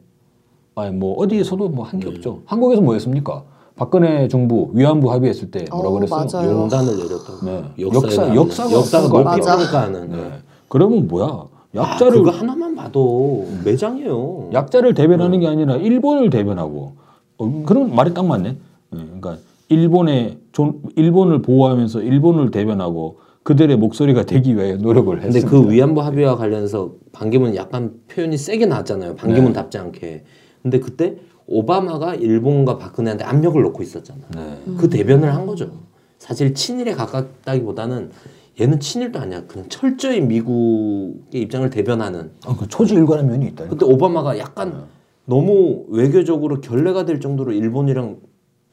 아니 0.77 0.93
뭐 0.95 1.17
어디에서도 1.19 1.69
뭐 1.71 1.85
한 1.85 1.99
게 1.99 2.07
없죠. 2.09 2.43
한국에서 2.47 2.81
뭐 2.81 2.95
했습니까? 2.95 3.43
박근혜 3.75 4.29
정부 4.29 4.71
위안부 4.73 5.11
합의했을 5.11 5.51
때 5.51 5.65
뭐라 5.73 5.89
어, 5.89 5.93
그랬어요? 5.95 6.27
맞아요. 6.33 6.51
용단을 6.61 6.97
내렸다고. 6.97 7.45
네. 7.45 7.65
역사- 7.81 8.29
나오는- 8.31 8.37
역사가 8.73 9.09
높이. 9.09 9.41
평가하는. 9.41 10.11
네. 10.13 10.31
그러면 10.69 11.09
뭐야? 11.09 11.47
아, 11.75 11.93
약자를 11.93 12.19
그거 12.19 12.31
하나만 12.31 12.75
봐도 12.75 13.49
매장이에요. 13.65 14.51
약자를 14.53 14.95
대변하는 14.95 15.41
게 15.41 15.47
아니라 15.47 15.77
일본을 15.77 16.31
대변하고 16.31 16.95
어, 17.39 17.63
그런 17.67 17.95
말이 17.95 18.15
딱 18.15 18.27
맞네. 18.27 18.49
예, 18.49 18.57
그러니까 18.97 19.37
일본의 19.69 20.39
존, 20.53 20.81
일본을 20.95 21.43
보호하면서 21.43 22.03
일본을 22.03 22.51
대변하고 22.51 23.19
그들의 23.43 23.77
목소리가 23.77 24.25
되기 24.25 24.57
위해 24.57 24.75
노력을 24.77 25.15
근데 25.21 25.39
했습니다. 25.39 25.51
그 25.51 25.71
위안부 25.71 26.01
합의와 26.03 26.37
관련해서 26.37 26.93
반기문 27.13 27.55
약간 27.55 27.95
표현이 28.09 28.37
세게 28.37 28.67
나왔잖아요. 28.67 29.15
반기문답지 29.15 29.79
않게. 29.79 30.25
근데 30.63 30.81
그때 30.81 31.17
오바마가 31.47 32.17
일본과 32.17 32.77
박근혜한테 32.79 33.25
압력을 33.25 33.61
놓고 33.63 33.83
있었잖아. 33.83 34.21
네. 34.35 34.61
그 34.79 34.89
대변을 34.89 35.33
한 35.33 35.47
거죠. 35.47 35.71
사실 36.19 36.55
친일에 36.55 36.93
가깝다기보다는 36.93 38.11
얘는 38.59 38.81
친일도 38.81 39.19
아니야. 39.19 39.43
그냥 39.47 39.69
철저히 39.69 40.21
미국의 40.21 41.43
입장을 41.43 41.69
대변하는. 41.69 42.31
아, 42.47 42.57
그 42.59 42.67
초지일관한 42.69 43.27
면이 43.27 43.47
있다. 43.49 43.67
그때 43.69 43.85
오바마가 43.85 44.39
약간 44.39 44.85
너무 45.27 45.85
외교적으로 45.89 46.61
결례가 46.61 47.05
될 47.05 47.21
정도로 47.21 47.53
일본이랑 47.53 48.17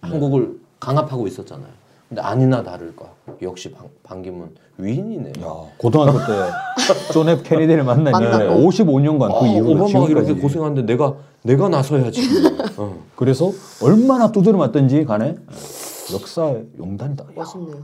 한국을 0.02 0.60
강압하고 0.80 1.28
있었잖아요. 1.28 1.68
근데 2.08 2.22
아니나 2.22 2.63
다를까. 2.63 3.12
역시 3.42 3.72
반, 3.72 3.88
반기문 4.04 4.52
위인이네. 4.78 5.34
야, 5.42 5.48
고등학교 5.78 6.20
때존 6.20 7.30
F 7.30 7.44
케네디를 7.44 7.84
만났는데 7.84 8.38
만나고. 8.38 8.62
55년간 8.70 9.40
그 9.40 9.46
아, 9.46 9.48
이후로 9.48 9.72
오바마가 9.72 9.88
지금까지. 9.88 10.12
이렇게 10.12 10.34
고생하는데 10.42 10.82
내가 10.84 11.16
내가 11.42 11.68
나서야지. 11.70 12.22
어. 12.78 13.04
그래서 13.18 13.52
얼마나 13.82 14.32
두드려 14.32 14.58
맞던지 14.58 15.04
간에 15.06 15.36
역사 16.12 16.53
용단이다. 16.77 17.24
야, 17.24 17.27
멋있네요. 17.36 17.77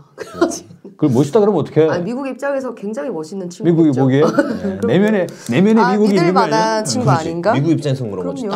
그걸 0.97 1.09
멋있다 1.11 1.39
그러면 1.39 1.61
어떡해? 1.61 1.87
아니, 1.89 2.03
미국 2.03 2.27
입장에서 2.27 2.75
굉장히 2.75 3.09
멋있는 3.09 3.49
미국이 3.63 3.91
친구죠. 3.93 4.01
보기에 4.01 4.21
네, 4.21 4.79
내면에 4.87 5.27
내면에 5.49 5.81
아, 5.81 5.91
미국이 5.91 6.09
믿을 6.13 6.21
있는 6.27 6.33
거 6.33 6.39
만한 6.41 6.67
아니에요? 6.69 6.83
친구 6.83 7.05
그렇지. 7.05 7.27
아닌가? 7.29 7.53
미국 7.53 7.71
입장에서는 7.71 8.11
그런 8.11 8.25
거지. 8.27 8.47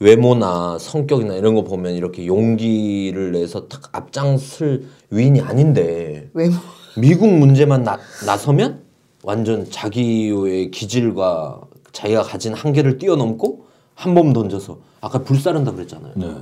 외모나 0.00 0.78
성격이나 0.78 1.34
이런 1.34 1.54
거 1.54 1.64
보면 1.64 1.94
이렇게 1.94 2.26
용기를 2.26 3.32
내서 3.32 3.66
딱 3.66 3.82
앞장설 3.92 4.82
위인이 5.10 5.40
아닌데 5.40 6.30
외모. 6.34 6.54
미국 6.96 7.28
문제만 7.32 7.82
나, 7.82 7.98
나서면 8.26 8.82
완전 9.24 9.68
자기의 9.68 10.70
기질과 10.70 11.60
자기가 11.92 12.22
가진 12.22 12.54
한계를 12.54 12.98
뛰어넘고 12.98 13.66
한 13.94 14.14
번 14.14 14.32
던져서 14.32 14.78
아까 15.00 15.18
불사른다 15.24 15.72
그랬잖아요. 15.72 16.12
네. 16.14 16.32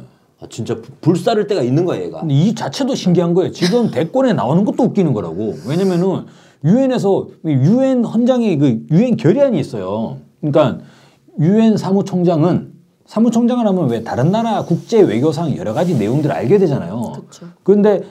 아, 0.41 0.47
진짜 0.51 0.75
불- 0.75 0.95
불사를 1.01 1.47
때가 1.47 1.63
있는 1.63 1.85
거야 1.85 2.01
얘가. 2.03 2.21
근데 2.21 2.35
이 2.35 2.55
자체도 2.55 2.95
신기한 2.95 3.33
거예요. 3.35 3.53
지금 3.53 3.91
대권에 3.91 4.33
나오는 4.35 4.65
것도 4.65 4.83
웃기는 4.85 5.13
거라고. 5.13 5.55
왜냐면은 5.67 6.25
유엔에서 6.65 7.29
유엔 7.45 8.05
헌장에 8.05 8.57
그 8.59 8.83
유엔 8.91 9.17
결의안이 9.17 9.59
있어요. 9.59 10.19
그러니까 10.41 10.79
유엔 11.39 11.77
사무총장은 11.77 12.73
사무총장을 13.07 13.65
하면 13.67 13.89
왜 13.89 14.03
다른 14.03 14.33
나라 14.33 14.65
국제 14.65 15.01
외교상 15.01 15.57
여러 15.57 15.73
가지 15.75 15.97
내용들을 15.97 16.35
알게 16.35 16.59
되잖아요. 16.59 17.13
그쵸. 17.31 17.47
그런데 17.63 18.03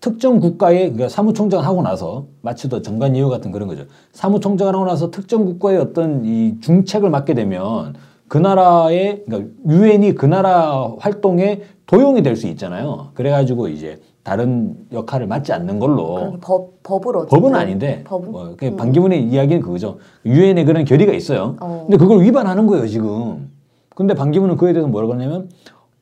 특정 0.00 0.38
국가의 0.38 0.92
그러니까 0.92 1.08
사무총장을 1.08 1.64
하고 1.64 1.82
나서 1.82 2.26
마치 2.42 2.68
더 2.68 2.82
정관 2.82 3.16
예우 3.16 3.30
같은 3.30 3.50
그런 3.50 3.66
거죠. 3.68 3.84
사무총장을 4.12 4.72
하고 4.74 4.84
나서 4.84 5.10
특정 5.10 5.44
국가의 5.44 5.78
어떤 5.78 6.24
이 6.24 6.60
중책을 6.60 7.10
맡게 7.10 7.34
되면 7.34 7.94
그 8.28 8.38
나라의 8.38 9.24
그러니까 9.26 9.50
유엔이 9.68 10.14
그 10.14 10.26
나라 10.26 10.92
활동에 10.98 11.62
도용이 11.86 12.22
될 12.22 12.36
수 12.36 12.46
있잖아요. 12.48 13.08
그래가지고 13.14 13.68
이제 13.68 14.00
다른 14.22 14.76
역할을 14.92 15.26
맡지 15.26 15.52
않는 15.54 15.78
걸로 15.78 16.36
법 16.42 16.82
법을 16.82 17.16
어쨌든 17.16 17.40
법은 17.40 17.54
아닌데 17.54 18.02
법은 18.04 18.30
뭐, 18.30 18.54
그 18.56 18.76
반기문의 18.76 19.24
이야기는 19.24 19.62
그거죠. 19.62 19.96
유엔에 20.26 20.64
그런 20.64 20.84
결의가 20.84 21.12
있어요. 21.14 21.56
어. 21.60 21.86
근데 21.88 21.96
그걸 21.96 22.20
위반하는 22.22 22.66
거예요 22.66 22.86
지금. 22.86 23.50
근데 23.94 24.14
반기문은 24.14 24.56
그에 24.58 24.72
대해서 24.74 24.86
뭐라고 24.86 25.14
하냐면 25.14 25.48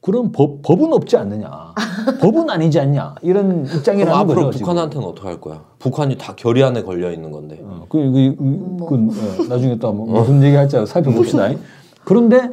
그럼 0.01 0.31
법, 0.33 0.63
법은 0.63 0.93
없지 0.93 1.17
않느냐. 1.17 1.49
법은 2.21 2.51
아니지 2.51 2.79
않냐. 2.81 3.15
이런 3.23 3.65
입장이라는 3.67 4.13
앞으로 4.13 4.47
거죠. 4.47 4.59
지금. 4.59 4.67
북한한테는 4.67 5.07
어떻게 5.07 5.29
할 5.29 5.41
거야? 5.41 5.63
북한이 5.79 6.17
다 6.19 6.35
결의안에 6.37 6.83
걸려 6.83 7.11
있는 7.13 7.31
건데. 7.31 7.59
어, 7.63 7.87
그, 7.89 7.99
그, 7.99 8.37
그, 8.39 8.87
그, 8.87 8.95
어, 8.95 9.47
나중에 9.49 9.77
또 9.79 9.93
뭐, 9.93 10.07
무슨 10.21 10.43
얘기 10.43 10.55
할지 10.55 10.77
살펴봅시다. 10.87 11.51
그런데 12.07 12.51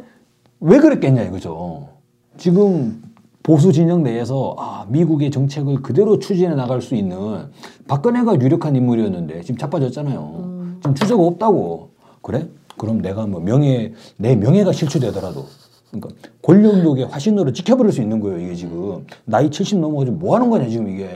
왜 0.58 0.78
그랬겠냐 0.80 1.22
이거죠. 1.22 1.88
지금 2.36 3.00
보수 3.44 3.72
진영 3.72 4.02
내에서 4.02 4.56
아, 4.58 4.84
미국의 4.88 5.30
정책을 5.30 5.76
그대로 5.80 6.18
추진해 6.18 6.56
나갈 6.56 6.82
수 6.82 6.96
있는 6.96 7.50
박근혜가 7.86 8.40
유력한 8.40 8.74
인물이었는데 8.74 9.42
지금 9.42 9.56
자빠졌잖아요. 9.56 10.78
지금 10.82 10.94
주저가 10.96 11.22
없다고. 11.22 11.90
그래? 12.20 12.48
그럼 12.76 13.00
내가 13.00 13.28
뭐 13.28 13.40
명예, 13.40 13.92
내 14.16 14.34
명예가 14.34 14.72
실추되더라도 14.72 15.44
그러니까 15.92 16.08
권력욕의 16.42 17.06
화신으로 17.06 17.52
비쳐버릴 17.52 17.92
수 17.92 18.02
있는 18.02 18.18
거예요, 18.18 18.40
이게 18.40 18.56
지금. 18.56 19.06
나이 19.24 19.48
70 19.48 19.78
넘어가지고 19.78 20.16
뭐 20.16 20.34
하는 20.34 20.50
거냐, 20.50 20.68
지금 20.68 20.88
이게. 20.88 21.08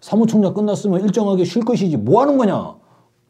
사무총장 0.00 0.54
끝났으면 0.54 1.02
일정하게 1.02 1.44
쉴 1.44 1.62
것이지 1.62 1.98
뭐 1.98 2.22
하는 2.22 2.38
거냐. 2.38 2.76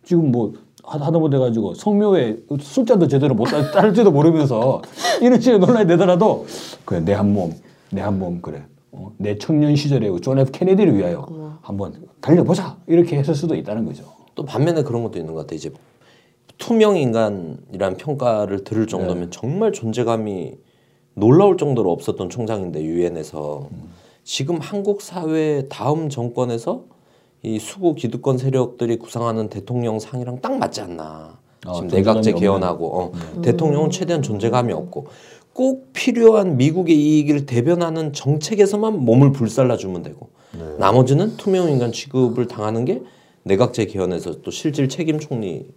지금 0.05 0.31
뭐 0.31 0.53
하- 0.85 0.99
하다 0.99 1.19
못해 1.19 1.39
가지고 1.39 1.75
성묘에 1.75 2.39
숫자도 2.61 3.09
제대로 3.09 3.35
못 3.35 3.45
따- 3.47 3.71
따를지도 3.71 4.11
모르면서 4.11 4.83
이런 5.23 5.41
식의 5.41 5.59
논란이 5.59 5.87
되더라도 5.89 6.47
그래 6.85 7.01
내 7.01 7.13
한 7.15 7.33
몸, 7.33 7.53
내 7.91 8.01
한 8.03 8.19
몸 8.19 8.41
그래. 8.43 8.63
어, 8.93 9.11
내 9.19 9.37
청년 9.39 9.75
시절에 9.75 10.09
존 10.21 10.39
F 10.39 10.53
케네디를 10.53 10.97
위하여 10.97 11.59
한번 11.63 11.95
달려보자. 12.21 12.77
이렇게 12.87 13.17
했을 13.19 13.35
수도 13.35 13.55
있다는 13.55 13.85
거죠. 13.87 14.05
또 14.35 14.45
반면에 14.45 14.83
그런 14.83 15.03
것도 15.03 15.19
있는 15.19 15.35
것 15.35 15.41
같아. 15.41 15.55
이제 15.55 15.71
투명 16.59 16.97
인간이란 16.97 17.97
평가를 17.97 18.63
들을 18.65 18.87
정도면 18.87 19.31
정말 19.33 19.73
존재감이 19.73 20.53
놀라울 21.15 21.57
정도로 21.57 21.91
없었던 21.93 22.31
총장인데 22.31 22.83
유엔에서. 22.85 23.69
지금 24.23 24.59
한국 24.61 25.03
사회 25.03 25.67
다음 25.69 26.09
정권에서 26.09 26.85
이 27.45 27.59
수구 27.59 27.95
기득권 27.95 28.39
세력들이 28.39 28.97
구상하는 28.97 29.49
대통령 29.49 30.01
상이랑 30.01 30.41
딱 30.41 30.57
맞지 30.57 30.81
않나. 30.81 31.39
어, 31.67 31.75
지금 31.75 31.89
내각제. 31.89 32.33
개헌하고 32.33 32.99
어, 32.99 33.13
대통령은 33.43 33.91
최대한 33.91 34.23
존재감이 34.23 34.73
없고 34.73 35.07
꼭 35.53 35.93
필요한 35.93 36.57
미국의 36.57 36.97
이익을 36.97 37.47
대변하는 37.47 38.13
정책에서만 38.13 38.99
몸을 39.05 39.33
불살라 39.33 39.77
주면 39.77 40.03
되고 40.03 40.31
나머지는 40.79 41.37
투명 41.37 41.71
인간 41.71 41.93
취급을 41.93 42.49
당하는 42.49 42.85
게 42.85 43.03
내각제 43.45 43.87
개헌에서 43.87 44.43
또 44.43 44.51
실질 44.51 44.89
책임 44.89 45.19
총리를 45.19 45.69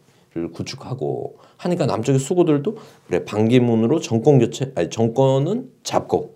구축하고 0.53 1.37
하니까 1.57 1.85
남쪽의 1.85 2.19
수구들도 2.19 2.77
그래 3.07 3.23
반기문으로 3.23 3.99
정권 3.99 4.39
교체 4.39 4.71
아니 4.75 4.89
정권은 4.89 5.69
잡고 5.83 6.35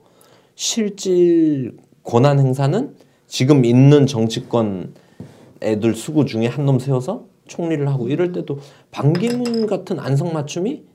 실질 0.56 1.78
권한 2.04 2.40
행사는 2.40 2.96
지금 3.28 3.66
있는 3.66 4.06
정치권 4.06 4.94
애들 5.62 5.96
수구 5.96 6.26
중에 6.26 6.48
한 6.48 6.66
놈 6.66 6.80
세워서 6.80 7.26
총리를 7.48 7.88
하고 7.88 8.08
이럴 8.08 8.32
때도 8.32 8.60
반기문 8.92 9.66
같은 9.68 10.00
안성 10.00 10.32
맞춤이 10.34 10.86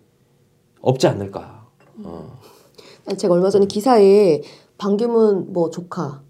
없지 0.80 1.06
않을까. 1.06 1.66
어. 2.04 2.38
제가 3.16 3.35
얼마 3.35 3.50
전에 3.50 3.66
기사에 3.66 4.42
반기문 4.78 5.52
뭐 5.52 5.70
조카 5.70 6.23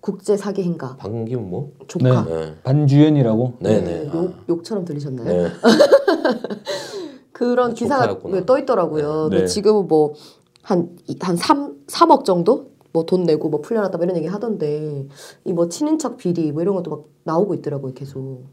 국제 0.00 0.36
사기 0.36 0.62
행각 0.62 0.98
반기문 0.98 1.48
뭐? 1.50 1.72
조카 1.88 2.24
네. 2.24 2.54
반주연이라고. 2.62 3.54
네네. 3.60 4.08
아. 4.10 4.14
욕, 4.16 4.34
욕처럼 4.48 4.84
들리셨나요? 4.84 5.26
네. 5.28 5.48
그런 7.32 7.70
아, 7.72 7.74
기사가. 7.74 8.18
네, 8.30 8.46
떠 8.46 8.58
있더라고요. 8.58 9.28
네. 9.30 9.36
근데 9.36 9.46
지금은 9.46 9.88
뭐 9.88 10.14
뭐한한 10.62 11.36
3, 11.36 11.84
3억 11.86 12.24
정도 12.24 12.70
뭐 12.94 13.04
돈 13.04 13.24
내고 13.24 13.48
뭐 13.50 13.60
풀려났다 13.60 13.98
뭐 13.98 14.04
이런 14.04 14.16
얘기 14.16 14.26
하던데 14.28 15.06
이 15.44 15.52
뭐 15.52 15.68
친인척 15.68 16.16
비리 16.16 16.52
뭐 16.52 16.62
이런 16.62 16.74
것도 16.76 16.90
막 16.90 17.04
나오고 17.24 17.54
있더라고요 17.56 17.92
계속. 17.92 18.44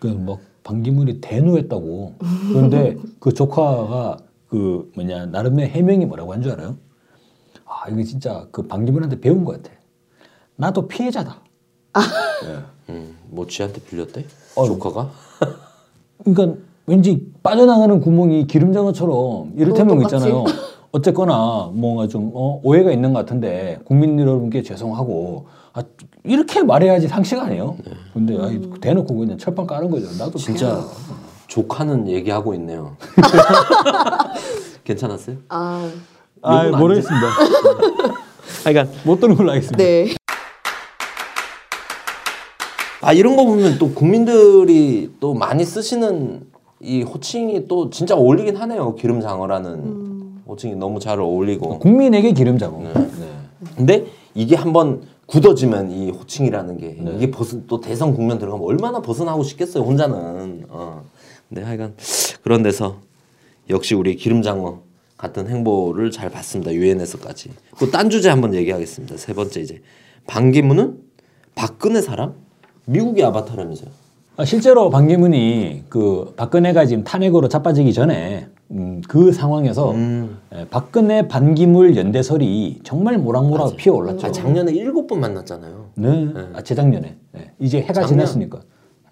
그뭐 0.00 0.38
반기문이 0.62 1.20
대노했다고. 1.20 2.14
그런데 2.52 2.96
그 3.18 3.32
조카가 3.32 4.18
그 4.48 4.90
뭐냐 4.94 5.26
나름의 5.26 5.70
해명이 5.70 6.04
뭐라고 6.06 6.32
한 6.34 6.42
줄 6.42 6.52
알아요? 6.52 6.76
아 7.64 7.88
이거 7.90 8.02
진짜 8.04 8.46
그 8.52 8.62
반기문한테 8.68 9.20
배운 9.20 9.44
것 9.44 9.60
같아. 9.62 9.74
나도 10.56 10.86
피해자다. 10.86 11.40
음, 12.90 13.16
뭐 13.28 13.46
쥐한테 13.46 13.80
빌렸대? 13.82 14.24
어. 14.56 14.64
조카가? 14.66 15.10
그러니까 16.24 16.60
왠지 16.86 17.30
빠져나가는 17.42 18.00
구멍이 18.00 18.46
기름장어처럼 18.46 19.54
이를테면. 19.56 20.02
있잖아요. 20.02 20.44
어쨌거나 20.92 21.70
뭔가 21.72 22.08
좀 22.08 22.30
어, 22.34 22.60
오해가 22.62 22.90
있는 22.92 23.12
것 23.12 23.20
같은데 23.20 23.78
국민 23.84 24.18
여러분께 24.18 24.62
죄송하고 24.62 25.46
아, 25.74 25.82
이렇게 26.24 26.62
말해야지 26.62 27.08
상식 27.08 27.38
아니에요? 27.38 27.76
근데 28.14 28.36
아이, 28.40 28.60
대놓고 28.80 29.14
그냥 29.14 29.38
철판 29.38 29.66
까는 29.66 29.90
거죠. 29.90 30.06
나도 30.22 30.38
진짜. 30.38 30.82
조카는 31.46 32.08
얘기하고 32.08 32.52
있네요. 32.54 32.96
괜찮았어요? 34.84 35.36
아 35.48 35.90
아 36.42 36.64
모르겠습니다. 36.68 37.26
하여간 38.64 38.90
못 39.04 39.20
들은 39.20 39.34
걸로 39.36 39.50
하겠습니다. 39.50 39.76
네. 39.76 40.14
아 43.00 43.12
이런 43.12 43.36
거 43.36 43.44
보면 43.44 43.78
또 43.78 43.92
국민들이 43.92 45.10
또 45.20 45.34
많이 45.34 45.64
쓰시는 45.64 46.46
이 46.80 47.02
호칭이 47.02 47.66
또 47.68 47.90
진짜 47.90 48.14
어울리긴 48.14 48.56
하네요. 48.56 48.94
기름장어라는 48.94 50.17
호칭이 50.48 50.74
너무 50.76 50.98
잘 50.98 51.20
어울리고. 51.20 51.78
국민에게 51.78 52.32
기름자고. 52.32 52.82
네. 52.82 52.92
근데 53.76 54.06
이게 54.34 54.56
한번 54.56 55.02
굳어지면 55.26 55.90
이 55.90 56.10
호칭이라는 56.10 56.78
게 56.78 56.96
네. 56.98 57.12
이게 57.16 57.30
벗은 57.30 57.66
또 57.66 57.80
대선 57.80 58.14
국면 58.14 58.38
들어가면 58.38 58.66
얼마나 58.66 59.00
벗어나고 59.02 59.42
싶겠어요 59.44 59.84
혼자는. 59.84 60.66
어. 60.70 61.04
근데 61.48 61.62
하여간 61.62 61.94
그런 62.42 62.62
데서 62.62 62.96
역시 63.68 63.94
우리 63.94 64.16
기름장어 64.16 64.80
같은 65.18 65.48
행보를 65.48 66.10
잘 66.10 66.30
봤습니다 66.30 66.72
유엔에서까지. 66.72 67.50
또 67.78 67.90
딴 67.90 68.08
주제 68.08 68.30
한번 68.30 68.54
얘기하겠습니다. 68.54 69.16
세 69.18 69.34
번째 69.34 69.60
이제 69.60 69.82
반기문은 70.26 70.98
박근혜 71.54 72.00
사람 72.00 72.34
미국의 72.86 73.24
아바타라면서요. 73.24 73.90
아, 74.38 74.44
실제로 74.44 74.88
반기문이 74.88 75.86
그 75.88 76.32
박근혜가 76.36 76.86
지금 76.86 77.02
탄핵으로 77.02 77.48
자빠지기 77.48 77.92
전에 77.92 78.46
음, 78.70 79.02
그 79.08 79.32
상황에서 79.32 79.90
음. 79.90 80.38
예, 80.54 80.64
박근혜 80.70 81.26
반기문 81.26 81.96
연대설이 81.96 82.82
정말 82.84 83.18
모락모락 83.18 83.74
피어 83.76 83.94
올랐죠. 83.94 84.28
아, 84.28 84.30
작년에 84.30 84.70
일곱 84.72 85.08
번 85.08 85.18
만났잖아요. 85.18 85.86
네. 85.96 86.28
아, 86.54 86.62
재작년에. 86.62 87.16
예. 87.36 87.50
이제 87.58 87.80
해가 87.80 87.94
작년? 87.94 88.10
지났으니까. 88.10 88.60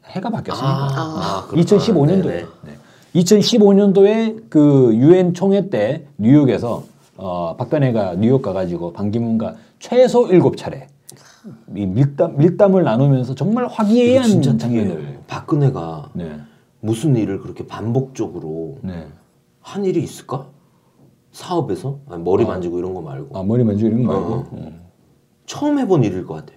해가 0.05 0.31
바뀌었으니까. 0.31 0.71
아, 0.71 1.47
그렇구나. 1.49 1.63
2015년도에. 1.65 2.23
네네. 2.23 2.45
네. 2.63 3.21
2015년도에 3.21 4.45
그 4.49 4.93
유엔 4.95 5.35
총회 5.35 5.71
때 5.71 6.07
뉴욕에서 6.19 6.85
어, 7.17 7.57
박근혜가 7.57 8.15
뉴욕 8.21 8.43
가가지고 8.43 8.93
반기문과 8.93 9.57
최소 9.81 10.29
일곱 10.29 10.57
차례 10.57 10.87
이 11.75 11.87
밀담 11.87 12.37
밀담을 12.37 12.85
나누면서 12.85 13.35
정말 13.35 13.67
화기애애한 13.67 14.29
진짜 14.29 14.57
장면을. 14.57 14.89
장면을 14.91 15.19
박근혜가 15.27 16.11
네. 16.15 16.39
무슨 16.81 17.17
일을 17.17 17.41
그렇게 17.41 17.67
반복적으로 17.67 18.79
네. 18.83 19.07
한 19.61 19.85
일이 19.85 20.03
있을까? 20.03 20.49
사업에서 21.33 21.99
아니, 22.09 22.23
머리 22.23 22.45
만지고 22.45 22.79
이런 22.79 22.95
거 22.95 23.03
말고 23.03 23.39
아 23.39 23.43
머리 23.43 23.65
만지는 23.65 24.05
거 24.05 24.13
말고. 24.13 24.33
어. 24.35 24.49
어. 24.53 24.73
처음 25.47 25.79
해본 25.79 26.05
일일 26.05 26.25
것 26.27 26.35
같아. 26.35 26.53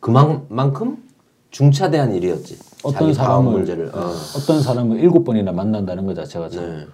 그만큼 0.00 1.02
중차대한 1.50 2.14
일이었지. 2.14 2.58
어떤 2.84 3.12
사람을 3.14 3.52
문제를. 3.52 3.86
어. 3.94 4.10
어떤 4.36 4.60
사람을 4.62 5.00
일곱 5.00 5.24
번이나 5.24 5.52
만난다는 5.52 6.06
것 6.06 6.14
자체가 6.14 6.48
참 6.48 6.62
네. 6.62 6.86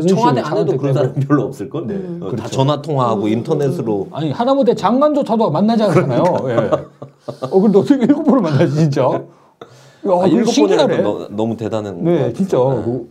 청와대 0.00 0.40
안에도 0.40 0.76
그런 0.76 0.94
때 0.94 1.00
사람 1.00 1.14
별로 1.14 1.42
없을 1.44 1.68
걸. 1.68 1.86
네, 1.86 1.94
어, 1.94 2.30
다 2.30 2.36
그렇죠. 2.36 2.48
전화 2.48 2.80
통화하고 2.80 3.28
인터넷으로. 3.28 4.08
아니 4.12 4.30
하다못해 4.30 4.74
장관조차도 4.74 5.50
만나지 5.50 5.82
않잖아요. 5.84 6.22
예. 6.48 6.70
어 7.42 7.60
근데 7.60 7.78
어떻게 7.78 8.04
일곱 8.04 8.24
번을 8.24 8.40
만나지 8.40 8.74
진짜? 8.74 9.02
야, 10.04 10.22
아, 10.22 10.26
일곱. 10.26 10.52
번이라도 10.54 11.02
너, 11.02 11.28
너무 11.30 11.56
대단한. 11.56 12.02
네, 12.02 12.22
것 12.24 12.34
진짜. 12.34 12.58
그, 12.58 13.08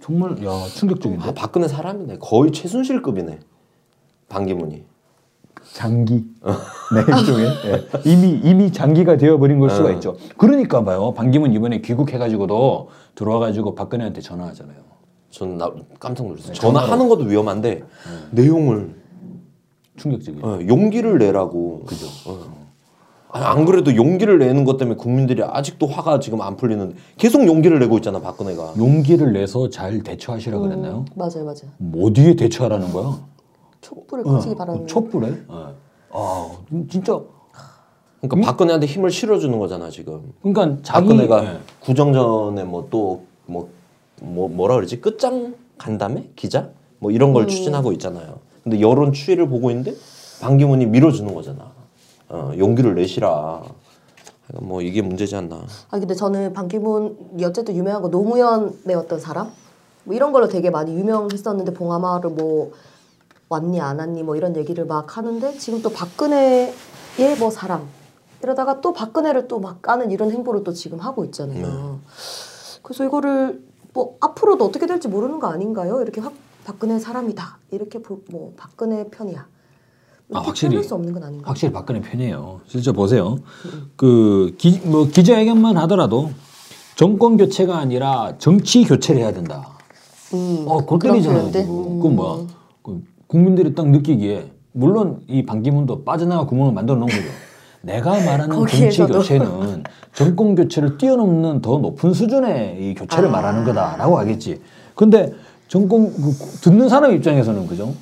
정말 0.00 0.32
야 0.44 0.52
충격적인데. 0.74 1.28
아, 1.28 1.32
박근혜 1.34 1.66
사람이네. 1.68 2.18
거의 2.20 2.52
최순실급이네. 2.52 3.38
반기문이. 4.28 4.84
장기. 5.72 6.24
네, 6.44 7.00
일종의 7.18 7.46
예. 7.66 8.10
이미 8.10 8.40
이미 8.44 8.72
장기가 8.72 9.16
되어버린 9.16 9.58
걸 9.58 9.70
수가 9.70 9.90
있죠. 9.92 10.16
그러니까 10.36 10.84
봐요. 10.84 11.12
반기문 11.14 11.52
이번에 11.52 11.80
귀국해가지고도 11.80 12.88
들어와가지고 13.14 13.74
박근혜한테 13.74 14.20
전화하잖아요. 14.20 14.85
전 15.36 15.58
나, 15.58 15.70
깜짝 16.00 16.26
놀랐어요. 16.26 16.54
전화하는 16.54 17.10
것도 17.10 17.24
위험한데 17.24 17.82
내용을 18.30 18.94
충격적이죠. 19.96 20.46
어, 20.46 20.58
용기를 20.66 21.18
내라고. 21.18 21.82
그죠. 21.84 22.06
아니, 23.28 23.44
안 23.44 23.66
그래도 23.66 23.94
용기를 23.94 24.38
내는 24.38 24.64
것 24.64 24.78
때문에 24.78 24.96
국민들이 24.96 25.42
아직도 25.42 25.88
화가 25.88 26.20
지금 26.20 26.40
안 26.40 26.56
풀리는데 26.56 26.96
계속 27.18 27.46
용기를 27.46 27.78
내고 27.80 27.98
있잖아 27.98 28.18
박근혜가. 28.20 28.74
용기를 28.78 29.34
내서 29.34 29.68
잘 29.68 30.02
대처하시라 30.02 30.58
그랬나요? 30.58 31.04
맞아요, 31.14 31.44
맞아요. 31.44 31.70
뭐 31.76 32.06
어디에 32.08 32.34
대처하라는 32.36 32.90
거야? 32.94 33.18
촛불을 33.82 34.24
꺼지기 34.24 34.54
바라는. 34.54 34.80
그 34.82 34.86
촛불에? 34.86 35.28
예. 35.28 35.74
아 36.12 36.50
진짜. 36.88 37.20
그러니까 38.22 38.50
박근혜한테 38.50 38.86
힘을 38.86 39.10
실어주는 39.10 39.58
거잖아 39.58 39.90
지금. 39.90 40.32
그러니까 40.42 40.78
자기 40.82 41.08
박근혜가 41.08 41.44
예. 41.44 41.58
구정전에 41.80 42.64
뭐 42.64 42.88
또뭐 42.88 43.26
뭐 43.44 43.75
뭐라 44.20 44.74
그러지 44.76 45.00
끝장 45.00 45.54
간담회 45.78 46.30
기자 46.36 46.70
뭐 46.98 47.10
이런 47.10 47.32
걸 47.32 47.46
추진하고 47.46 47.92
있잖아요. 47.92 48.38
근데 48.62 48.80
여론 48.80 49.12
추이를 49.12 49.48
보고 49.48 49.70
있는데 49.70 49.94
반기문이 50.40 50.86
밀어주는 50.86 51.32
거잖아. 51.34 51.72
어, 52.28 52.52
용기를 52.56 52.94
내시라. 52.94 53.62
그러니까 54.46 54.66
뭐 54.66 54.80
이게 54.82 55.02
문제지 55.02 55.36
않나. 55.36 55.64
아 55.90 55.98
근데 55.98 56.14
저는 56.14 56.52
반기문이 56.52 57.44
어쨌든 57.44 57.76
유명한 57.76 58.02
거 58.02 58.08
노무현의 58.08 58.94
어떤 58.96 59.20
사람 59.20 59.50
뭐 60.04 60.14
이런 60.14 60.32
걸로 60.32 60.48
되게 60.48 60.70
많이 60.70 60.94
유명했었는데 60.94 61.74
봉하마를 61.74 62.30
뭐 62.30 62.72
왔니 63.48 63.80
안 63.80 63.98
왔니 63.98 64.22
뭐 64.22 64.36
이런 64.36 64.56
얘기를 64.56 64.86
막 64.86 65.16
하는데 65.16 65.56
지금 65.58 65.82
또 65.82 65.90
박근혜의 65.90 66.72
뭐 67.38 67.50
사람 67.50 67.86
이러다가 68.42 68.80
또 68.80 68.92
박근혜를 68.92 69.46
또 69.48 69.58
막 69.60 69.82
까는 69.82 70.10
이런 70.10 70.30
행보를 70.30 70.64
또 70.64 70.72
지금 70.72 70.98
하고 70.98 71.24
있잖아요. 71.26 72.00
그래서 72.82 73.04
이거를 73.04 73.62
뭐 73.96 74.16
앞으로도 74.20 74.62
어떻게 74.66 74.86
될지 74.86 75.08
모르는 75.08 75.40
거 75.40 75.46
아닌가요? 75.48 76.02
이렇게 76.02 76.20
확 76.20 76.34
박근혜 76.64 76.98
사람이다 76.98 77.58
이렇게 77.70 78.02
보- 78.02 78.20
뭐 78.30 78.52
박근혜 78.54 79.08
편이야. 79.08 79.46
이렇게 80.28 80.38
아, 80.38 80.48
확실히. 80.48 80.82
수 80.82 80.94
없는 80.94 81.14
건 81.14 81.22
아닌가? 81.24 81.48
확실히 81.48 81.72
박근혜 81.72 82.02
편이에요. 82.02 82.60
실제 82.66 82.92
보세요. 82.92 83.38
그 83.96 84.54
기, 84.58 84.80
뭐 84.84 85.06
기자회견만 85.06 85.78
하더라도 85.78 86.30
정권 86.94 87.38
교체가 87.38 87.78
아니라 87.78 88.34
정치 88.38 88.84
교체를 88.84 89.22
해야 89.22 89.32
된다. 89.32 89.66
음, 90.34 90.64
어, 90.68 90.84
골 90.84 90.98
그런 90.98 91.14
때리잖아요. 91.14 91.38
표현들? 91.52 91.62
그거. 91.62 91.72
음. 91.72 91.96
그건 91.96 92.16
뭐야? 92.16 92.46
그 92.82 93.02
국민들이 93.28 93.74
딱 93.74 93.88
느끼기에 93.88 94.52
물론 94.72 95.22
이 95.26 95.46
반기문도 95.46 96.04
빠져나가 96.04 96.44
구멍을 96.44 96.74
만들어 96.74 96.98
놓은 96.98 97.06
거죠. 97.08 97.22
내가 97.86 98.10
말하는 98.24 98.66
정치. 98.66 98.88
교체는 99.06 99.84
정권 100.12 100.54
교체를 100.56 100.98
뛰어넘는 100.98 101.62
더 101.62 101.78
높은 101.78 102.12
수준의 102.12 102.78
이 102.80 102.94
교체를 102.94 103.28
아. 103.28 103.32
말하는 103.32 103.64
거다라고 103.64 104.18
하겠지. 104.18 104.60
근데 104.96 105.32
정권 105.68 106.12
그, 106.12 106.32
듣는 106.62 106.88
사람 106.88 107.12
입장에서는 107.14 107.66
그죠? 107.68 107.94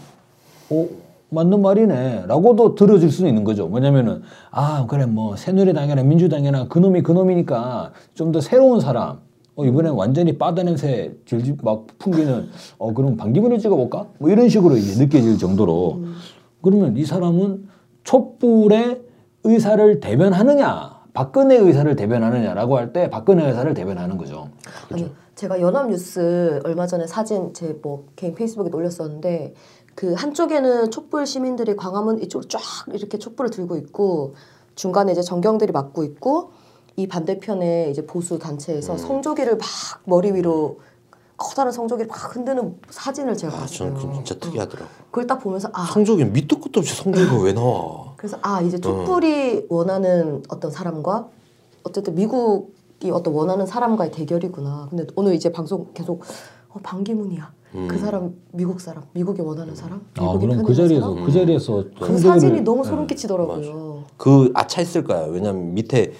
어 0.71 0.89
맞는 1.29 1.61
말이네라고도 1.61 2.75
들어질 2.77 3.11
수는 3.11 3.29
있는 3.29 3.45
거죠. 3.45 3.67
뭐냐면은 3.69 4.23
아 4.51 4.87
그래 4.89 5.05
뭐 5.05 5.37
새누리당이나 5.37 6.03
민주당이나 6.03 6.69
그놈이 6.69 7.03
그놈이니까 7.03 7.93
좀 8.15 8.33
더 8.33 8.41
새로운 8.41 8.81
사람. 8.81 9.19
어 9.57 9.65
이번에 9.65 9.89
완전히 9.91 10.37
빠다 10.39 10.63
냄새 10.65 11.13
질질 11.27 11.59
막 11.63 11.87
풍기는 11.99 12.49
어 12.79 12.93
그럼 12.95 13.17
반기문을 13.17 13.59
찍어볼까? 13.59 14.07
뭐 14.19 14.31
이런 14.31 14.49
식으로 14.49 14.77
이제 14.77 14.99
느껴질 15.05 15.37
정도로 15.39 16.01
그러면 16.63 16.97
이 16.97 17.05
사람은 17.05 17.69
촛불의 18.03 19.01
의사를 19.45 20.01
대변하느냐 20.01 21.05
박근혜 21.13 21.57
의사를 21.57 21.95
대변하느냐라고 21.95 22.77
할 22.77 22.93
때 22.93 23.09
박근혜 23.11 23.47
의사를 23.47 23.73
대변하는 23.75 24.17
거죠. 24.19 24.49
아니 24.91 25.13
제가 25.35 25.61
연합뉴스 25.61 26.61
얼마 26.65 26.87
전에 26.87 27.07
사진 27.07 27.53
제 27.55 27.75
뭐 27.83 28.07
개인 28.17 28.35
페이스북에 28.35 28.71
올렸었는데 28.73 29.55
그 29.95 30.15
한쪽에는 30.15 30.91
촛불 30.91 31.27
시민들이 31.27 31.77
광화문 31.77 32.21
이쪽으로 32.23 32.49
쫙 32.49 32.61
이렇게 32.93 33.19
촛불을 33.19 33.51
들고 33.51 33.77
있고 33.77 34.35
중간에 34.75 35.13
이제 35.13 35.23
전경들이 35.23 35.73
막고 35.73 36.03
있고 36.05 36.51
이 36.97 37.07
반대편에 37.07 37.91
이제 37.91 38.07
보수 38.07 38.39
단체에서 38.39 38.97
성조기를 38.97 39.57
막 39.57 39.67
머리 40.05 40.33
위로 40.33 40.79
커다란 41.37 41.73
성조기를 41.73 42.07
막 42.09 42.35
흔드는 42.37 42.77
사진을 42.91 43.37
제가 43.37 43.55
아, 43.57 43.61
봤어요. 43.61 43.95
저는 43.95 43.95
그 43.95 44.15
진짜 44.25 44.35
특이하더라고. 44.39 44.89
그걸 45.11 45.27
딱 45.27 45.39
보면서 45.39 45.69
아 45.73 45.85
성적이 45.87 46.27
밑도 46.27 46.61
끝도 46.61 46.81
없이 46.81 46.95
성적이 46.95 47.45
왜 47.45 47.53
나와? 47.53 48.13
그래서 48.17 48.39
아 48.43 48.61
이제 48.63 48.79
촛불이 48.81 49.67
원하는 49.69 50.43
어떤 50.49 50.71
사람과 50.71 51.29
어쨌든 51.83 52.15
미국이 52.15 53.11
어떤 53.11 53.35
원하는 53.35 53.67
사람과의 53.67 54.13
대결이구나. 54.13 54.87
근데 54.91 55.07
오늘 55.17 55.35
이제 55.35 55.51
방송 55.51 55.89
계속 55.93 56.23
어, 56.71 56.79
반기문이야. 56.83 57.53
그 57.89 57.99
사람 57.99 58.33
미국 58.53 58.81
사람, 58.81 59.03
미국이 59.15 59.43
원하는 59.43 59.75
사람. 59.75 60.01
아 60.19 60.23
미국이 60.23 60.47
그럼 60.47 60.63
그 60.65 60.73
자리에서 60.73 61.11
사람? 61.13 61.27
그 61.27 61.33
자리에서 61.33 61.85
그 61.99 62.07
성적을- 62.07 62.19
사진이 62.23 62.61
너무 62.61 62.85
네. 62.85 62.89
소름 62.89 63.07
끼치더라고요. 63.09 64.05
그 64.17 64.53
아차 64.55 64.81
있을 64.81 65.03
거야. 65.03 65.23
왜냐면 65.27 65.75
밑에 65.75 66.13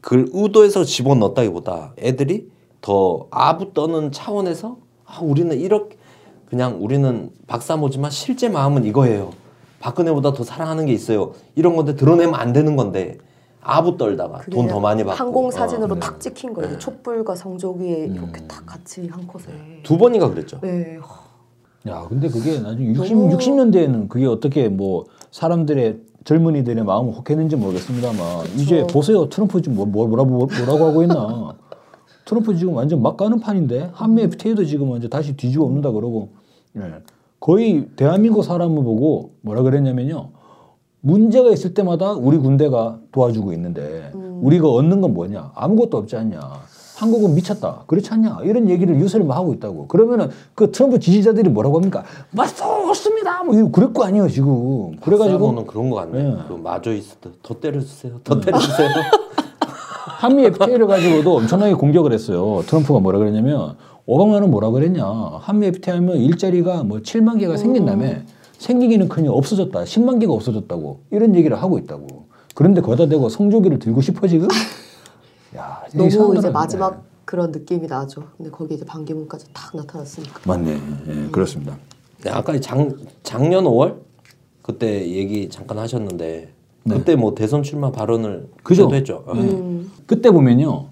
그 0.00 0.24
의도해서 0.32 0.82
집어 0.84 1.14
넣었다기보다 1.14 1.92
애들이 1.98 2.50
더 2.80 3.26
아부 3.30 3.72
떠는 3.74 4.12
차원에서 4.12 4.76
아 5.06 5.20
우리는 5.22 5.58
이렇게 5.58 5.96
그냥 6.46 6.78
우리는 6.80 7.30
박사모지만 7.46 8.10
실제 8.10 8.48
마음은 8.48 8.84
이거예요. 8.84 9.30
박근혜보다 9.80 10.32
더 10.32 10.44
사랑하는 10.44 10.86
게 10.86 10.92
있어요. 10.92 11.32
이런 11.54 11.76
건데 11.76 11.96
드러내면 11.96 12.34
안 12.34 12.52
되는 12.52 12.76
건데 12.76 13.18
아부 13.62 13.96
떨다가 13.96 14.40
돈 14.50 14.68
더 14.68 14.80
많이 14.80 15.04
받고 15.04 15.16
항공 15.18 15.50
사진으로 15.50 15.94
어. 15.94 15.98
탁 15.98 16.18
찍힌 16.20 16.52
거예요. 16.54 16.78
촛불과 16.78 17.34
성조기에 17.34 18.06
이렇게 18.06 18.40
딱 18.46 18.64
같이 18.66 19.06
한 19.08 19.26
컷에. 19.26 19.82
두 19.82 19.96
번이가 19.98 20.30
그랬죠. 20.30 20.58
네. 20.62 20.98
야, 21.88 22.04
근데 22.08 22.28
그게 22.28 22.58
나중에 22.60 22.88
60, 22.92 23.16
너무- 23.16 23.36
60년대에는 23.36 24.08
그게 24.08 24.26
어떻게 24.26 24.68
뭐 24.68 25.04
사람들의 25.30 25.98
젊은이들의 26.24 26.84
마음을 26.84 27.14
혹했는지 27.14 27.56
모르겠습니다만 27.56 28.46
이제 28.58 28.86
보세요 28.86 29.28
트럼프 29.30 29.62
지금 29.62 29.76
뭐, 29.76 29.86
뭐, 29.86 30.06
뭐라, 30.06 30.24
뭐라고 30.24 30.84
하고 30.86 31.02
있나 31.02 31.54
트럼프 32.30 32.54
지금 32.56 32.74
완전 32.74 33.02
막 33.02 33.16
가는 33.16 33.40
판인데 33.40 33.90
한미 33.92 34.22
FTA도 34.22 34.64
지금 34.64 34.88
완전 34.88 35.10
다시 35.10 35.36
뒤집어 35.36 35.64
엎는다 35.64 35.90
그러고 35.90 36.28
예. 36.76 36.82
거의 37.40 37.88
대한민국 37.96 38.44
사람을 38.44 38.84
보고 38.84 39.32
뭐라 39.40 39.62
그랬냐면요. 39.62 40.28
문제가 41.00 41.50
있을 41.50 41.74
때마다 41.74 42.12
우리 42.12 42.38
군대가 42.38 43.00
도와주고 43.10 43.52
있는데 43.54 44.12
우리가 44.14 44.68
얻는 44.68 45.00
건 45.00 45.12
뭐냐? 45.12 45.50
아무것도 45.56 45.96
없지 45.96 46.14
않냐? 46.16 46.38
한국은 46.98 47.34
미쳤다. 47.34 47.84
그렇지 47.88 48.10
않냐? 48.12 48.40
이런 48.44 48.68
얘기를 48.68 48.94
유세를 49.00 49.26
막 49.26 49.36
하고 49.36 49.52
있다고. 49.54 49.88
그러면은 49.88 50.28
그 50.54 50.70
트럼프 50.70 51.00
지지자들이 51.00 51.48
뭐라고 51.48 51.78
합니까? 51.78 52.04
맞습니다. 52.30 53.42
뭐 53.42 53.70
그럴 53.72 53.92
거 53.92 54.04
아니에요 54.04 54.28
지금. 54.28 54.94
그래가지고 55.00 55.38
박사모는 55.38 55.66
그런 55.66 55.90
거 55.90 55.96
같네. 55.96 56.22
네. 56.22 56.36
그 56.46 56.52
마저 56.52 56.92
있을 56.92 57.16
때 57.18 57.30
더 57.42 57.58
때려주세요. 57.58 58.20
더 58.22 58.38
때려주세요. 58.38 58.88
한미 60.20 60.44
FTA를 60.44 60.86
가지고도 60.86 61.36
엄청나게 61.36 61.72
공격을 61.72 62.12
했어요. 62.12 62.62
트럼프가 62.66 63.00
뭐라 63.00 63.18
그랬냐면 63.18 63.76
오바마는 64.04 64.50
뭐라 64.50 64.68
그랬냐. 64.68 65.02
한미 65.40 65.68
FTA 65.68 65.96
하면 65.96 66.18
일자리가 66.18 66.82
뭐 66.82 66.98
7만 66.98 67.40
개가 67.40 67.56
생긴다며 67.56 68.16
생기기는커녕 68.58 69.32
없어졌다. 69.32 69.82
10만 69.82 70.20
개가 70.20 70.30
없어졌다고 70.34 71.00
이런 71.10 71.34
얘기를 71.34 71.56
하고 71.56 71.78
있다고. 71.78 72.26
그런데 72.54 72.82
거기다 72.82 73.08
대고 73.08 73.30
성조기를 73.30 73.78
들고 73.78 74.02
싶어 74.02 74.28
지금? 74.28 74.48
야, 75.56 75.82
이 75.94 75.96
너무 75.96 76.36
이제 76.36 76.50
마지막 76.50 77.02
그런 77.24 77.50
느낌이 77.50 77.86
나죠. 77.86 78.24
근데 78.36 78.50
거기에 78.50 78.76
이제 78.76 78.84
반기문까지 78.84 79.46
탁 79.54 79.74
나타났으니까. 79.74 80.40
네. 80.40 80.42
맞네. 80.46 80.80
예, 81.08 81.30
그렇습니다. 81.30 81.78
네, 82.22 82.30
아까 82.30 82.60
작, 82.60 82.76
작년 83.22 83.64
5월 83.64 83.96
그때 84.60 85.08
얘기 85.08 85.48
잠깐 85.48 85.78
하셨는데 85.78 86.52
그때 86.88 87.16
뭐 87.16 87.34
대선 87.34 87.62
출마 87.62 87.90
발언을 87.90 88.40
네. 88.42 88.60
그죠? 88.62 88.90
했죠. 88.92 89.24
어. 89.26 89.32
음. 89.34 89.90
그때 90.06 90.30
보면요. 90.30 90.86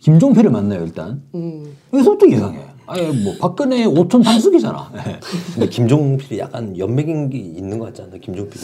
김종필을 0.00 0.50
만나요 0.50 0.84
일단. 0.84 1.22
음. 1.34 1.76
여기서부터 1.92 2.26
이상해. 2.26 2.60
아예 2.86 3.10
뭐 3.10 3.34
박근혜 3.40 3.86
5톤 3.86 4.22
당숙이잖아. 4.22 4.92
예. 4.96 5.20
근데 5.54 5.68
김종필이 5.68 6.38
약간 6.38 6.76
연맥인 6.76 7.30
게 7.30 7.38
있는 7.38 7.78
것 7.78 7.86
같지 7.86 8.02
않나? 8.02 8.18
김종필이 8.18 8.62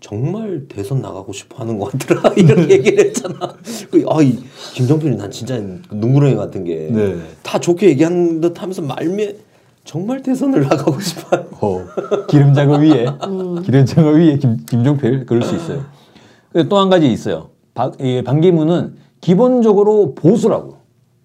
정말 0.00 0.64
대선 0.68 1.00
나가고 1.00 1.32
싶어 1.32 1.60
하는 1.60 1.78
것 1.78 1.92
같더라. 1.92 2.34
이런 2.36 2.70
얘기를 2.70 3.06
했잖아. 3.06 3.56
그, 3.90 4.04
아, 4.10 4.20
이 4.20 4.36
김종필이 4.74 5.16
난 5.16 5.30
진짜 5.30 5.58
눈구렁이 5.90 6.34
같은 6.34 6.64
게다 6.64 6.94
네. 6.94 7.60
좋게 7.60 7.88
얘기하는 7.90 8.40
듯 8.40 8.60
하면서 8.60 8.82
말미에 8.82 9.36
정말 9.84 10.22
대선을 10.22 10.62
나가고 10.62 11.00
싶어 11.00 11.36
하는 11.36 11.46
어, 11.60 12.26
기름장어 12.28 12.78
위에 12.78 13.06
기름장어 13.64 14.10
위에 14.10 14.36
김, 14.38 14.56
김종필 14.66 15.24
그럴 15.24 15.42
수 15.42 15.56
있어요. 15.56 15.84
또 16.68 16.78
한 16.78 16.90
가지 16.90 17.10
있어요. 17.10 17.48
박, 17.74 18.00
이 18.00 18.22
반기문은 18.22 18.96
기본적으로 19.20 20.14
보수라고. 20.14 20.76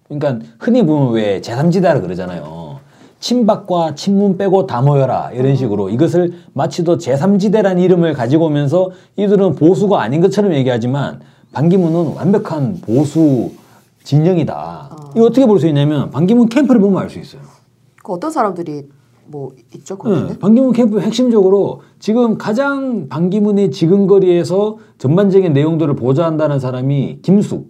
그러니까 0.08 0.46
흔히 0.58 0.84
보면 0.84 1.12
왜 1.12 1.40
제3지대라 1.40 2.00
그러잖아요. 2.00 2.78
친박과 3.20 3.94
친문 3.96 4.38
빼고 4.38 4.66
다 4.66 4.80
모여라 4.80 5.32
이런 5.32 5.56
식으로 5.56 5.90
이것을 5.90 6.34
마치 6.54 6.84
더 6.84 6.96
제3지대란 6.96 7.80
이름을 7.82 8.14
가지고 8.14 8.46
오면서 8.46 8.90
이들은 9.16 9.56
보수가 9.56 10.00
아닌 10.00 10.20
것처럼 10.20 10.54
얘기하지만 10.54 11.20
반기문은 11.52 12.14
완벽한 12.14 12.78
보수 12.80 13.50
진영이다. 14.04 14.96
이거 15.16 15.26
어떻게 15.26 15.44
볼 15.46 15.58
수 15.58 15.66
있냐면 15.66 16.10
반기문 16.10 16.48
캠프를 16.48 16.80
보면 16.80 17.02
알 17.02 17.10
수 17.10 17.18
있어요. 17.18 17.42
그 18.02 18.12
어떤 18.12 18.30
사람들이 18.30 18.84
뭐 19.30 19.52
있죠 19.74 19.96
거기는? 19.98 20.28
네, 20.28 20.38
반기문 20.38 20.72
캠프 20.72 21.00
핵심적으로 21.00 21.82
지금 21.98 22.38
가장 22.38 23.08
반기문의 23.08 23.70
지근거리에서 23.70 24.78
전반적인 24.98 25.52
내용들을 25.52 25.94
보좌한다는 25.96 26.58
사람이 26.58 27.20
김숙, 27.22 27.68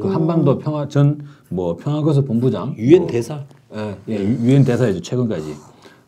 그 0.00 0.08
한반도 0.08 0.58
평화 0.58 0.88
전 0.88 1.18
뭐 1.50 1.76
평화거수 1.76 2.24
본부장, 2.24 2.74
유엔 2.76 3.06
대사. 3.06 3.40
예, 3.74 3.96
예, 4.08 4.16
유엔 4.18 4.64
대사이죠 4.64 5.00
최근까지. 5.00 5.54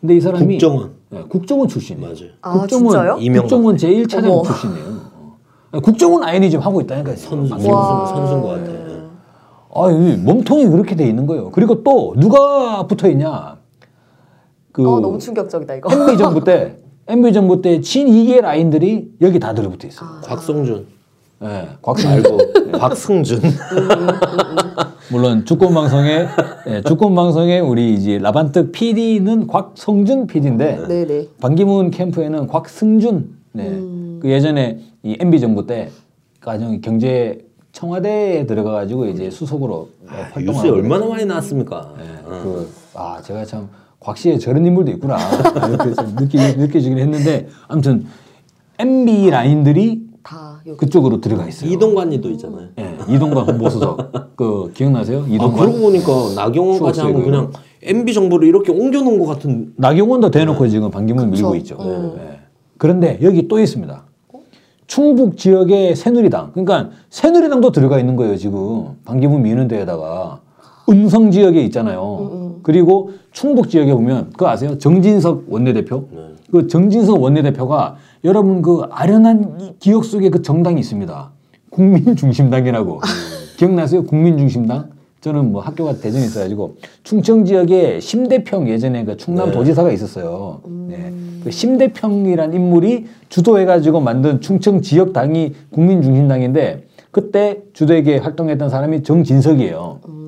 근데 0.00 0.16
이 0.16 0.20
사람이 0.20 0.46
국정원. 0.58 0.90
예, 1.14 1.22
국정원 1.28 1.68
출신이에요. 1.68 2.06
맞아요. 2.06 2.30
아, 2.42 2.66
진짜요? 2.66 3.16
이명박. 3.20 3.42
국정원 3.42 3.76
제1차장 3.76 4.24
어머. 4.30 4.42
출신이에요. 4.42 5.00
어. 5.72 5.80
국정원 5.80 6.22
아이니 6.24 6.50
지금 6.50 6.64
하고. 6.64 6.82
선수, 6.82 7.48
반기문. 7.48 7.58
선수, 7.58 8.14
선수인 8.14 8.40
것 8.42 8.48
같아. 8.48 8.72
아, 9.72 9.90
이 9.90 10.16
몸통이 10.16 10.66
그렇게 10.66 10.94
돼 10.96 11.08
있는 11.08 11.26
거예요. 11.26 11.50
그리고 11.52 11.82
또 11.82 12.14
누가 12.18 12.86
붙어 12.86 13.08
있냐? 13.08 13.56
그 14.72 14.82
어 14.86 15.00
너무 15.00 15.18
충격적이다 15.18 15.74
이거. 15.76 15.92
MB 15.92 16.18
정부 16.18 16.44
때 16.44 16.76
MB 17.08 17.32
정부 17.32 17.60
때 17.62 17.80
친이계 17.80 18.40
라인들이 18.40 19.12
여기 19.20 19.38
다 19.40 19.54
들어붙어 19.54 19.88
있어요. 19.88 20.08
곽성준. 20.24 20.86
예, 21.42 21.68
곽승 21.82 22.10
말고 22.10 22.38
곽승준. 22.78 23.40
물론 25.10 25.44
주권 25.44 25.74
방송의 25.74 26.28
예, 26.68 26.82
주권 26.82 27.14
방송의 27.14 27.60
우리 27.60 27.94
이제 27.94 28.18
라반특 28.18 28.70
PD는 28.72 29.46
곽성준 29.48 30.26
PD인데 30.28 30.86
네네. 30.86 31.28
반기문 31.40 31.90
캠프에는 31.90 32.46
곽승준 32.46 33.34
네. 33.52 33.68
음. 33.68 34.18
그 34.22 34.30
예전에 34.30 34.78
이 35.02 35.16
MB 35.18 35.40
정부 35.40 35.66
때 35.66 35.90
가정 36.40 36.80
경제 36.80 37.44
청와대에 37.72 38.46
들어가 38.46 38.72
가지고 38.72 39.06
이제 39.06 39.30
수석으로 39.30 39.88
예, 40.12 40.16
활동을 40.16 40.44
뉴스에 40.52 40.70
얼마나 40.70 41.06
많이 41.06 41.24
나왔습니까? 41.24 41.92
그, 42.24 42.68
아, 42.94 43.20
제가 43.22 43.44
참 43.44 43.68
곽씨에 44.00 44.38
저런 44.38 44.64
인물도 44.66 44.90
있구나. 44.92 45.16
이렇게 45.68 45.94
좀 45.94 46.16
느끼, 46.16 46.36
느껴지긴 46.38 46.98
했는데 46.98 47.48
아무튼 47.68 48.06
MB 48.78 49.30
라인들이 49.30 50.02
다. 50.22 50.60
그쪽으로 50.78 51.20
들어가 51.20 51.46
있어요. 51.46 51.70
이동관리도 51.70 52.30
있잖아요. 52.30 52.68
예, 52.78 52.96
이동관 53.08 53.46
홍보수석. 53.46 54.36
그 54.36 54.70
기억나세요? 54.74 55.22
아, 55.22 55.26
이동관. 55.28 55.58
그러고 55.58 55.78
보니까 55.80 56.10
나경원까지 56.36 57.00
하면 57.00 57.22
그냥 57.22 57.52
MB 57.82 58.12
정부를 58.14 58.48
이렇게 58.48 58.72
옮겨놓은 58.72 59.18
것 59.18 59.26
같은. 59.26 59.72
나경원도 59.76 60.30
대놓고 60.30 60.68
지금 60.68 60.90
반기문 60.90 61.30
그쵸. 61.30 61.42
밀고 61.50 61.56
있죠. 61.56 61.76
음. 61.80 62.16
예. 62.18 62.40
그런데 62.78 63.18
여기 63.22 63.48
또 63.48 63.58
있습니다. 63.58 64.04
충북 64.86 65.36
지역의 65.36 65.94
새누리당. 65.94 66.52
그러니까 66.52 66.90
새누리당도 67.10 67.72
들어가 67.72 67.98
있는 68.00 68.16
거예요, 68.16 68.36
지금. 68.36 68.96
반기문 69.04 69.42
미는 69.42 69.68
데에다가. 69.68 70.40
음성 70.90 71.30
지역에 71.30 71.62
있잖아요. 71.64 72.58
그리고 72.62 73.12
충북 73.32 73.70
지역에 73.70 73.92
보면 73.94 74.30
그거 74.30 74.48
아세요? 74.48 74.78
정진석 74.78 75.44
원내대표. 75.48 76.04
그 76.50 76.66
정진석 76.66 77.22
원내대표가 77.22 77.96
여러분 78.24 78.60
그 78.60 78.82
아련한 78.90 79.58
이 79.60 79.72
기억 79.78 80.04
속에 80.04 80.30
그 80.30 80.42
정당이 80.42 80.80
있습니다. 80.80 81.30
국민중심당이라고. 81.70 83.00
기억나세요? 83.56 84.04
국민중심당? 84.04 84.90
저는 85.20 85.52
뭐 85.52 85.60
학교가 85.60 85.96
대전에 85.96 86.24
있어가지고 86.24 86.76
충청 87.02 87.44
지역에 87.44 88.00
심대평 88.00 88.68
예전에 88.68 89.04
그 89.04 89.16
충남 89.18 89.52
도지사가 89.52 89.92
있었어요. 89.92 90.62
네. 90.88 91.12
그 91.44 91.50
심대평이란 91.50 92.54
인물이 92.54 93.06
주도해가지고 93.28 94.00
만든 94.00 94.40
충청 94.40 94.80
지역 94.80 95.12
당이 95.12 95.52
국민중심당인데 95.70 96.86
그때 97.10 97.60
주도에게 97.74 98.16
활동했던 98.18 98.70
사람이 98.70 99.02
정진석이에요. 99.02 100.00
음. 100.08 100.19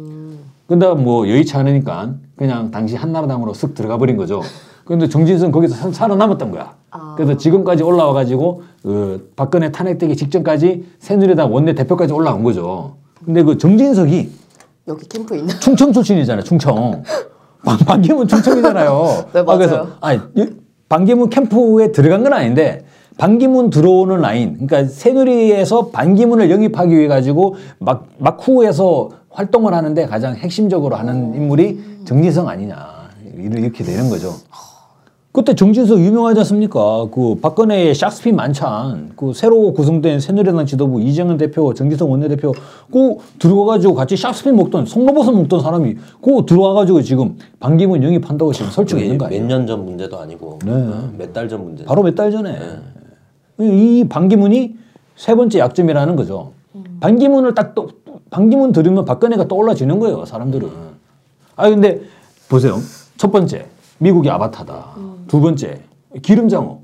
근데 0.72 0.88
뭐 0.94 1.28
여의치 1.28 1.54
않으니까 1.54 2.14
그냥 2.34 2.70
당시 2.70 2.96
한나라당으로 2.96 3.52
쓱 3.52 3.74
들어가 3.74 3.98
버린 3.98 4.16
거죠. 4.16 4.40
근데 4.86 5.06
정진석 5.06 5.52
거기서 5.52 5.74
살- 5.74 5.92
살아남았던 5.92 6.50
거야. 6.50 6.72
아. 6.90 7.12
그래서 7.14 7.36
지금까지 7.36 7.82
올라와 7.82 8.14
가지고 8.14 8.62
그 8.82 9.30
박근혜 9.36 9.70
탄핵되기 9.70 10.16
직전까지 10.16 10.86
새누리당 10.98 11.52
원내 11.52 11.74
대표까지 11.74 12.14
올라온 12.14 12.42
거죠. 12.42 12.96
근데 13.22 13.42
그 13.42 13.58
정진석이 13.58 14.30
여기 14.88 15.08
캠프 15.10 15.36
있나? 15.36 15.58
충청 15.58 15.92
출신이잖아요. 15.92 16.42
충청. 16.42 17.02
방- 17.62 17.76
반기문 17.80 18.26
충청이잖아요. 18.26 19.26
네, 19.34 19.42
맞아요. 19.42 19.58
그래서 19.58 19.86
아니 20.00 20.20
이- 20.36 20.54
반기문 20.88 21.28
캠프에 21.28 21.92
들어간 21.92 22.22
건 22.22 22.32
아닌데 22.32 22.86
반기문 23.26 23.70
들어오는 23.70 24.20
라인, 24.20 24.54
그러니까 24.66 24.84
새누리에서 24.92 25.90
반기문을 25.90 26.50
영입하기 26.50 26.92
위해 26.98 27.06
가지고 27.06 27.54
막 27.78 28.08
막후에서 28.18 29.10
활동을 29.30 29.74
하는데 29.74 30.06
가장 30.06 30.34
핵심적으로 30.34 30.96
하는 30.96 31.32
인물이 31.32 31.78
정진석 32.04 32.48
아니냐 32.48 32.74
이렇게 33.38 33.84
되는 33.84 34.10
거죠. 34.10 34.32
그때 35.30 35.54
정진석 35.54 36.00
유명하지 36.00 36.40
않습니까? 36.40 37.06
그 37.12 37.36
박근혜의 37.40 37.94
샥스핀 37.94 38.34
만찬, 38.34 39.12
그 39.14 39.32
새로 39.32 39.72
구성된 39.72 40.18
새누리당 40.18 40.66
지도부 40.66 41.00
이정현 41.00 41.36
대표, 41.38 41.72
정진석 41.74 42.10
원내대표, 42.10 42.52
그 42.92 43.18
들어가가지고 43.38 43.94
같이 43.94 44.16
샥스핀 44.16 44.50
먹던 44.56 44.84
송로버섯 44.86 45.32
먹던 45.32 45.60
사람이 45.60 45.94
그 46.20 46.42
들어와가지고 46.44 47.02
지금 47.02 47.38
반기문 47.60 48.02
영입한다고 48.02 48.52
지금 48.52 48.68
설치가 48.72 49.00
있는 49.00 49.16
거 49.16 49.26
아니에요? 49.26 49.42
몇 49.44 49.48
년 49.48 49.64
전 49.68 49.84
문제도 49.84 50.18
아니고 50.18 50.58
몇달 51.16 51.48
전 51.48 51.62
문제. 51.62 51.84
바로 51.84 52.02
몇 52.02 52.16
달 52.16 52.32
전에 52.32 52.58
이 53.62 54.08
반기문이 54.08 54.76
세 55.16 55.34
번째 55.34 55.58
약점이라는 55.58 56.16
거죠. 56.16 56.52
반기문을 57.00 57.54
딱 57.54 57.74
또 57.74 57.88
반기문 58.30 58.72
들으면 58.72 59.04
박근혜가 59.04 59.46
떠올라지는 59.48 59.98
거예요, 59.98 60.24
사람들은. 60.24 60.68
아 61.56 61.68
근데 61.68 62.00
보세요. 62.48 62.78
첫 63.18 63.30
번째 63.30 63.66
미국이 63.98 64.30
아바타다. 64.30 64.96
두 65.28 65.40
번째 65.40 65.80
기름장어. 66.22 66.80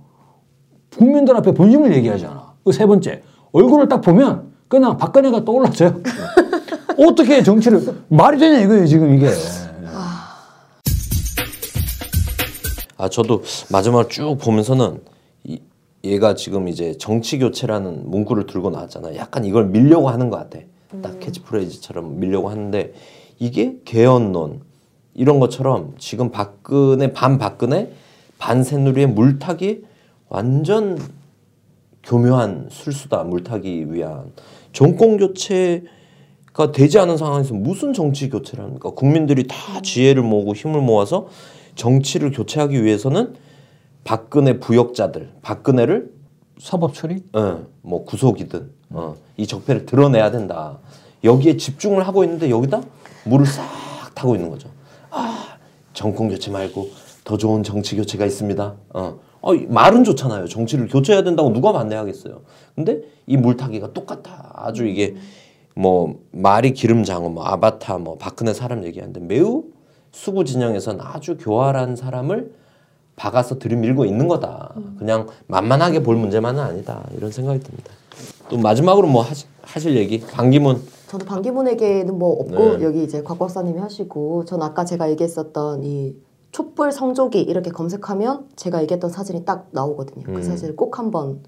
국민들 0.97 1.37
앞에 1.37 1.53
본심을 1.53 1.95
얘기하지 1.97 2.27
않아. 2.27 2.53
그 2.65 2.73
세 2.73 2.85
번째 2.87 3.23
얼굴을 3.53 3.89
딱 3.89 4.01
보면 4.03 4.49
그냥 4.69 4.97
박근혜가 4.99 5.45
떠올라져요. 5.45 6.01
어떻게 6.99 7.43
정치를 7.43 7.83
말이 8.09 8.39
되냐 8.39 8.59
이거예요 8.61 8.87
지금 8.87 9.15
이게. 9.15 9.31
아 12.97 13.09
저도 13.09 13.43
마지막으로 13.71 14.09
쭉 14.09 14.37
보면서는 14.41 14.95
이, 14.97 14.99
얘가 16.05 16.35
지금 16.35 16.69
이제 16.69 16.97
정치 16.99 17.39
교체라는 17.39 18.11
문구를 18.11 18.47
들고 18.47 18.71
나왔잖아. 18.71 19.17
약간 19.17 19.45
이걸 19.45 19.67
밀려고 19.67 20.09
하는 20.09 20.31
것 20.31 20.37
같아. 20.37 20.61
딱 21.03 21.21
캐치프레이즈처럼 21.21 22.19
밀려고 22.19 22.49
하는데 22.51 22.95
이게 23.39 23.77
개헌론 23.85 24.61
이런 25.15 25.41
것처럼 25.41 25.95
지금 25.99 26.31
박근혜 26.31 27.13
반 27.13 27.39
박근혜 27.39 27.93
반 28.39 28.63
새누리의 28.63 29.09
물타기 29.09 29.83
완전 30.29 30.99
교묘한 32.05 32.69
술수다 32.71 33.25
물타기 33.25 33.93
위한 33.93 34.33
정권 34.73 35.17
교체가 35.17 36.73
되지 36.73 36.99
않은 37.01 37.17
상황에서 37.17 37.55
무슨 37.55 37.93
정치 37.93 38.31
교체를 38.31 38.65
합니까? 38.65 38.91
국민들이 38.91 39.47
다 39.47 39.81
지혜를 39.83 40.23
모으고 40.23 40.55
힘을 40.55 40.81
모아서 40.81 41.29
정치를 41.75 42.31
교체하기 42.31 42.83
위해서는 42.83 43.35
박근혜 44.09 44.59
부역자들, 44.59 45.33
박근혜를 45.43 46.11
사법 46.59 46.95
처리? 46.95 47.23
어, 47.35 47.67
뭐 47.83 48.07
구속이든 48.07 48.71
어, 48.89 49.17
이 49.37 49.47
적폐를 49.47 49.85
드러내야 49.85 50.31
된다. 50.31 50.79
여기에 51.25 51.59
집중을 51.59 52.09
하고 52.09 52.25
있는데 52.25 52.49
여기다 52.49 52.81
물을 53.27 53.45
싹 53.45 53.65
타고 54.15 54.35
있는 54.35 54.49
거죠. 54.49 54.71
아 55.11 55.59
정권 55.93 56.31
교체 56.31 56.51
말고 56.51 56.89
더 57.23 57.37
좋은 57.37 57.63
정치 57.63 57.97
교체가 57.97 58.25
있습니다. 58.25 58.77
어, 58.95 59.19
어, 59.43 59.55
이 59.55 59.67
말은 59.67 60.05
좋잖아요. 60.05 60.47
정치를 60.47 60.89
교체해야 60.89 61.23
된다고 61.23 61.53
누가 61.53 61.73
반대하겠어요. 61.73 62.41
근데 62.77 63.03
이 63.27 63.37
물타기가 63.37 63.93
똑같아. 63.93 64.53
아주 64.55 64.87
이게 64.87 65.17
뭐 65.77 66.19
말이 66.31 66.73
기름장어, 66.73 67.29
뭐 67.29 67.45
아바타, 67.45 67.99
뭐 67.99 68.17
박근혜 68.17 68.55
사람 68.55 68.85
얘기하는데 68.85 69.21
매우 69.21 69.65
수구 70.13 70.47
진영에선 70.47 70.99
아주 71.03 71.37
교활한 71.37 71.95
사람을 71.95 72.57
박아서 73.19 73.59
들이밀고 73.59 74.05
있는 74.05 74.29
거다. 74.29 74.75
그냥 74.99 75.27
만만하게 75.49 76.03
볼 76.03 76.17
문제만은 76.17 76.63
아니다. 76.63 77.05
이런 77.17 77.31
생각이 77.31 77.61
듭니다. 77.61 77.91
또 78.49 78.57
마지막으로 78.57 79.09
뭐 79.09 79.23
하시, 79.23 79.47
하실 79.61 79.97
얘기? 79.97 80.21
반기문. 80.21 80.81
저도 81.09 81.27
반기문에게는 81.27 82.17
뭐 82.19 82.33
없고 82.41 82.79
네. 82.79 82.85
여기 82.85 83.03
이제 83.03 83.23
곽 83.23 83.39
박사님이 83.39 83.81
하시고 83.81 84.45
전 84.45 84.63
아까 84.63 84.85
제가 84.85 85.11
얘기했었던 85.11 85.85
이 85.85 86.17
촛불 86.53 86.93
성조기 86.93 87.41
이렇게 87.41 87.71
검색하면 87.71 88.47
제가 88.57 88.83
얘기했던 88.83 89.11
사진이 89.11 89.45
딱 89.45 89.69
나오거든요. 89.73 90.25
음. 90.29 90.35
그 90.35 90.43
사진을 90.43 90.77
꼭 90.77 90.99
한번 90.99 91.41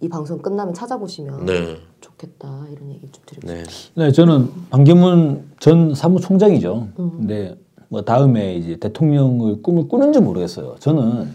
이 0.00 0.08
방송 0.08 0.38
끝나면 0.38 0.74
찾아보시면 0.74 1.46
네. 1.46 1.76
좋겠다 2.00 2.66
이런 2.70 2.90
얘기 2.90 3.10
좀 3.10 3.22
드리고 3.26 3.48
네. 3.48 3.64
네, 3.96 4.12
저는 4.12 4.50
반기문 4.70 5.50
전 5.58 5.94
사무총장이죠. 5.94 6.88
근데 6.96 7.56
뭐 7.88 8.02
다음에 8.02 8.54
이제 8.56 8.76
대통령을 8.76 9.62
꿈을 9.62 9.88
꾸는지 9.88 10.20
모르겠어요. 10.20 10.76
저는 10.78 11.32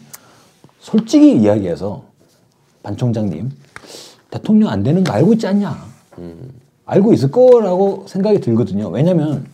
솔직히 0.80 1.36
이야기해서 1.38 2.04
반 2.84 2.96
총장님 2.98 3.52
대통령 4.30 4.70
안 4.70 4.84
되는 4.84 5.04
거 5.04 5.14
알고 5.14 5.34
있지 5.34 5.48
않냐? 5.48 5.76
알고 6.86 7.14
있을 7.14 7.32
거라고 7.32 8.06
생각이 8.08 8.40
들거든요. 8.40 8.90
왜냐면 8.90 9.46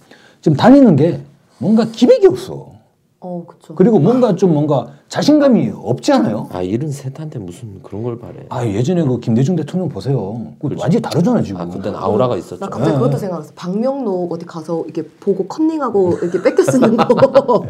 지금 0.41 0.57
다니는 0.57 0.95
게 0.95 1.21
뭔가 1.57 1.85
기백이 1.85 2.27
없어. 2.27 2.73
어, 3.21 3.43
그쵸. 3.45 3.75
그리고 3.75 3.99
뭔가 3.99 4.34
좀 4.36 4.53
뭔가 4.53 4.88
자신감이 5.10 5.73
없지 5.75 6.13
않아요? 6.13 6.47
아 6.53 6.62
일은 6.62 6.89
셋한테 6.89 7.39
무슨 7.39 7.82
그런 7.84 8.01
걸 8.03 8.17
바래. 8.17 8.45
아 8.49 8.65
예전에 8.65 9.03
그 9.03 9.19
김대중 9.19 9.58
대통령 9.58 9.89
보세요. 9.89 10.53
그 10.62 10.69
완전히 10.79 11.01
다르잖아요 11.01 11.43
지금. 11.43 11.60
아 11.60 11.65
그때는 11.67 11.99
아우라가 11.99 12.38
있었죠. 12.38 12.60
나 12.60 12.69
갑자기 12.69 12.95
그것도 12.95 13.17
생각났어. 13.17 13.51
박명록 13.55 14.32
어디 14.32 14.45
가서 14.45 14.84
이렇게 14.86 15.03
보고 15.19 15.47
컨닝하고 15.47 16.17
이렇게 16.21 16.41
뺏겨 16.41 16.63
쓰는 16.63 16.95
거. 16.95 17.08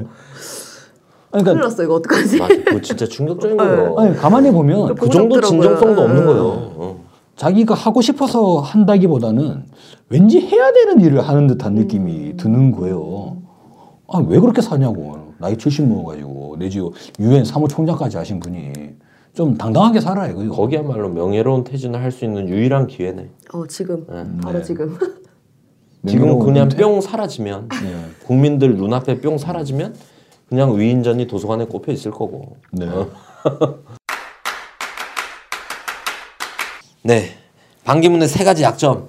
큰일 1.31 1.43
그러니까 1.43 1.67
났어 1.67 1.83
이거 1.83 1.95
어떡하지? 1.95 2.39
맞아. 2.39 2.55
그거 2.55 2.81
진짜 2.81 3.05
충격적인 3.07 3.57
거예요. 3.57 3.95
아니 3.97 4.15
가만히 4.15 4.51
보면 4.51 4.95
그 4.95 5.09
정도. 5.09 5.39
진정성도 5.41 6.01
없는 6.01 6.21
예. 6.21 6.25
거예요. 6.25 6.43
어. 6.75 7.05
자기가 7.35 7.73
하고 7.73 8.01
싶어서 8.01 8.59
한다기보다는 8.59 9.65
왠지 10.09 10.39
해야 10.41 10.73
되는 10.73 10.99
일을 10.99 11.21
하는 11.21 11.47
듯한 11.47 11.73
느낌이 11.73 12.35
드는 12.37 12.71
거예요. 12.71 13.37
아, 14.11 14.23
왜 14.27 14.39
그렇게 14.39 14.61
사냐고. 14.61 15.18
나이 15.39 15.57
70 15.57 15.87
먹어가지고. 15.87 16.57
내지 16.59 16.81
유엔 17.19 17.43
사무총장까지 17.45 18.17
하신 18.17 18.39
분이 18.39 18.73
좀 19.33 19.57
당당하게 19.57 20.01
살아요. 20.01 20.41
이거. 20.43 20.55
거기야말로 20.55 21.09
명예로운 21.09 21.63
퇴진을 21.63 22.01
할 22.01 22.11
수 22.11 22.25
있는 22.25 22.49
유일한 22.49 22.87
기회네. 22.87 23.29
어 23.53 23.65
지금 23.67 24.05
바로 24.41 24.59
네. 24.59 24.63
지금. 24.63 24.97
지금 26.07 26.39
그냥? 26.39 26.69
뿅 26.69 27.01
사라지면 27.01 27.67
네. 27.69 28.05
국민들 28.25 28.75
눈앞에 28.75 29.19
뿅 29.21 29.37
사라지면 29.37 29.95
그냥 30.47 30.77
위인전이 30.77 31.27
도서관에 31.27 31.65
꼽혀 31.65 31.91
있을 31.91 32.11
거고. 32.11 32.57
네. 32.71 32.87
네. 37.03 37.29
반기문의 37.85 38.27
세 38.27 38.43
가지 38.43 38.63
약점을 38.63 39.07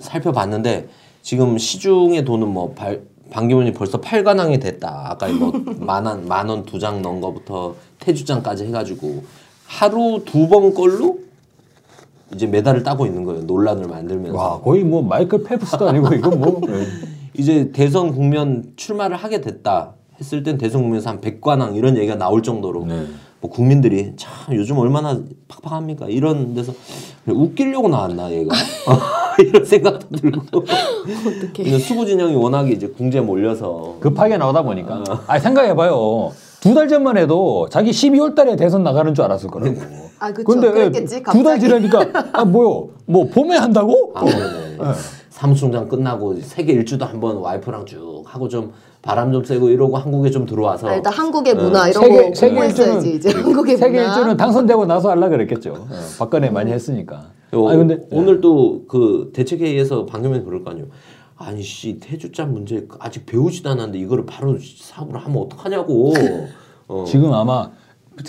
살펴봤는데 0.00 0.88
지금 1.22 1.56
시중에 1.58 2.24
도는 2.24 2.48
뭐 2.48 2.72
발, 2.74 3.02
반기문이 3.30 3.72
벌써 3.72 4.00
8관왕이 4.00 4.60
됐다. 4.60 5.06
아까 5.10 5.28
뭐 5.28 5.52
만원 5.80 6.26
만 6.28 6.48
원 6.50 6.64
두 6.64 6.78
장 6.78 7.02
넣은 7.02 7.20
거부터 7.20 7.74
태주장까지 8.00 8.66
해가지고 8.66 9.24
하루 9.66 10.22
두 10.24 10.48
번 10.48 10.74
걸로 10.74 11.18
이제 12.34 12.46
메달을 12.46 12.82
따고 12.82 13.06
있는 13.06 13.24
거예요. 13.24 13.42
논란을 13.42 13.86
만들면서. 13.88 14.36
와, 14.36 14.60
거의 14.60 14.82
뭐 14.84 15.02
마이클 15.02 15.42
펠프스도 15.44 15.88
아니고 15.88 16.14
이거 16.14 16.30
뭐. 16.30 16.60
네. 16.66 16.84
이제 17.36 17.72
대선 17.72 18.12
국면 18.12 18.72
출마를 18.76 19.16
하게 19.16 19.40
됐다 19.40 19.94
했을 20.20 20.42
땐 20.44 20.56
대선 20.58 20.82
국면에서 20.82 21.10
한 21.10 21.20
100관왕 21.20 21.74
이런 21.76 21.96
얘기가 21.96 22.14
나올 22.16 22.42
정도로 22.44 22.86
네. 22.86 23.06
뭐 23.40 23.50
국민들이 23.50 24.12
참 24.16 24.54
요즘 24.54 24.78
얼마나 24.78 25.20
팍팍합니까 25.48 26.06
이런 26.08 26.54
데서 26.54 26.72
웃기려고 27.26 27.88
나왔나 27.88 28.30
얘가 28.32 28.54
이런 29.42 29.64
생각도 29.64 30.08
들고 30.16 30.40
어떻게? 30.58 31.78
수구 31.78 32.06
진영이 32.06 32.34
워낙에 32.36 32.70
이제 32.72 32.86
궁지에 32.88 33.20
몰려서 33.20 33.96
급하게 34.00 34.36
나오다 34.36 34.62
보니까. 34.62 35.02
아, 35.26 35.38
생각해봐요. 35.38 36.32
두 36.60 36.72
달 36.74 36.88
전만 36.88 37.18
해도 37.18 37.68
자기 37.70 37.90
12월 37.90 38.34
달에 38.34 38.56
대선 38.56 38.82
나가는 38.82 39.12
줄 39.14 39.24
알았을 39.24 39.50
거라고. 39.50 39.76
아 40.18 40.32
그쵸. 40.32 40.44
근데 40.50 40.70
그랬겠지. 40.70 41.22
두달 41.22 41.58
갑자기. 41.58 41.60
지나니까 41.60 42.24
아 42.32 42.44
뭐요? 42.44 42.88
뭐 43.06 43.28
봄에 43.28 43.56
한다고? 43.56 44.12
아, 44.14 44.24
네네. 44.24 44.78
사무총장 45.28 45.88
끝나고 45.88 46.40
세계 46.40 46.72
일주도 46.72 47.04
한번 47.04 47.36
와이프랑 47.38 47.84
쭉 47.84 48.22
하고 48.24 48.48
좀 48.48 48.72
바람 49.02 49.30
좀 49.32 49.44
쐬고 49.44 49.68
이러고 49.68 49.98
한국에 49.98 50.30
좀 50.30 50.46
들어와서 50.46 50.88
아, 50.88 50.94
일단 50.94 51.12
한국의 51.12 51.54
문화 51.54 51.88
이런 51.88 52.02
세계 52.02 52.16
거 52.30 52.34
세계 52.34 52.54
공부했어야지 52.54 53.08
일주는 53.10 53.16
이제 53.16 53.30
한국의 53.42 53.76
세계 53.76 53.98
문화. 54.00 54.14
일주는 54.14 54.36
당선되고 54.38 54.86
나서 54.86 55.10
하려 55.10 55.28
그랬겠죠. 55.28 55.72
어, 55.74 55.86
박근혜 56.18 56.48
많이 56.48 56.72
했으니까. 56.72 57.26
어, 57.52 57.68
아니, 57.68 57.78
근데- 57.78 58.06
오늘 58.10 58.40
또 58.40 58.84
그 58.88 59.30
대책회의에서 59.34 60.06
방금에 60.06 60.40
그럴 60.42 60.64
거 60.64 60.70
아니에요. 60.70 60.86
아니 61.36 61.62
씨 61.62 61.98
태주자 61.98 62.46
문제 62.46 62.86
아직 63.00 63.26
배우지도 63.26 63.70
않았는데 63.70 63.98
이거를 63.98 64.24
바로 64.26 64.56
사업을 64.58 65.16
하면 65.16 65.42
어떡하냐고. 65.42 66.12
어. 66.88 67.04
지금 67.06 67.32
아마 67.32 67.70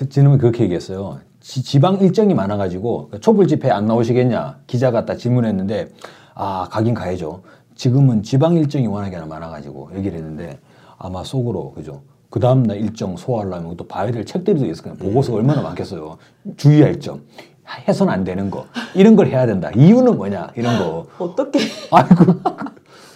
지금은 0.09 0.37
그렇게 0.37 0.63
얘기했어요. 0.63 1.19
지, 1.39 1.61
지방 1.63 1.99
일정이 1.99 2.33
많아가지고 2.33 3.11
촛불 3.21 3.47
집회 3.47 3.69
안 3.69 3.85
나오시겠냐 3.85 4.59
기자가 4.65 5.05
딱 5.05 5.17
질문했는데 5.17 5.89
아 6.33 6.67
가긴 6.71 6.93
가야죠. 6.95 7.43
지금은 7.75 8.23
지방 8.23 8.55
일정이 8.55 8.87
워낙에 8.87 9.17
많아가지고 9.19 9.91
얘기를 9.95 10.17
했는데 10.17 10.59
아마 10.97 11.23
속으로 11.23 11.71
그죠. 11.73 12.01
그 12.31 12.39
다음날 12.39 12.77
일정 12.77 13.15
소화하려면 13.15 13.77
또 13.77 13.87
봐야 13.87 14.09
될 14.11 14.25
책들이 14.25 14.67
있을 14.69 14.83
거예요. 14.83 14.97
보고서 14.97 15.33
얼마나 15.35 15.61
많겠어요. 15.61 16.17
주의할 16.57 16.99
점, 16.99 17.21
해선 17.87 18.09
안 18.09 18.23
되는 18.23 18.49
거 18.49 18.65
이런 18.93 19.15
걸 19.15 19.27
해야 19.27 19.45
된다. 19.45 19.71
이유는 19.75 20.17
뭐냐 20.17 20.49
이런 20.55 20.77
거. 20.79 21.07
어떻게? 21.19 21.59
아이고 21.91 22.33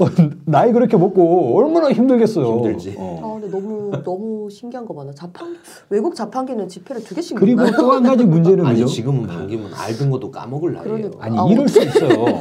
어, 0.01 0.05
나이 0.45 0.71
그렇게 0.71 0.95
먹고 0.95 1.57
얼마나 1.57 1.91
힘들겠어요. 1.91 2.47
힘들지. 2.55 2.95
어. 2.97 3.19
아 3.21 3.39
근데 3.41 3.49
너무 3.49 3.91
너무 4.03 4.49
신기한 4.49 4.85
거 4.85 4.93
많아. 4.93 5.11
자판 5.13 5.55
외국 5.89 6.15
자판기는 6.15 6.67
집회를 6.69 7.03
두 7.03 7.13
개씩 7.15 7.37
그리고? 7.37 7.69
또 7.71 7.91
한 7.91 8.03
가지 8.03 8.23
문제는 8.23 8.65
아니 8.65 8.79
그죠? 8.79 8.87
지금은 8.93 9.27
반기문 9.27 9.73
알던 9.73 10.09
것도 10.09 10.31
까먹을 10.31 10.73
나이에요. 10.73 10.93
그러니까. 10.95 11.17
아니 11.25 11.37
아, 11.37 11.45
이럴 11.49 11.67
수 11.67 11.81
있어요. 11.83 12.39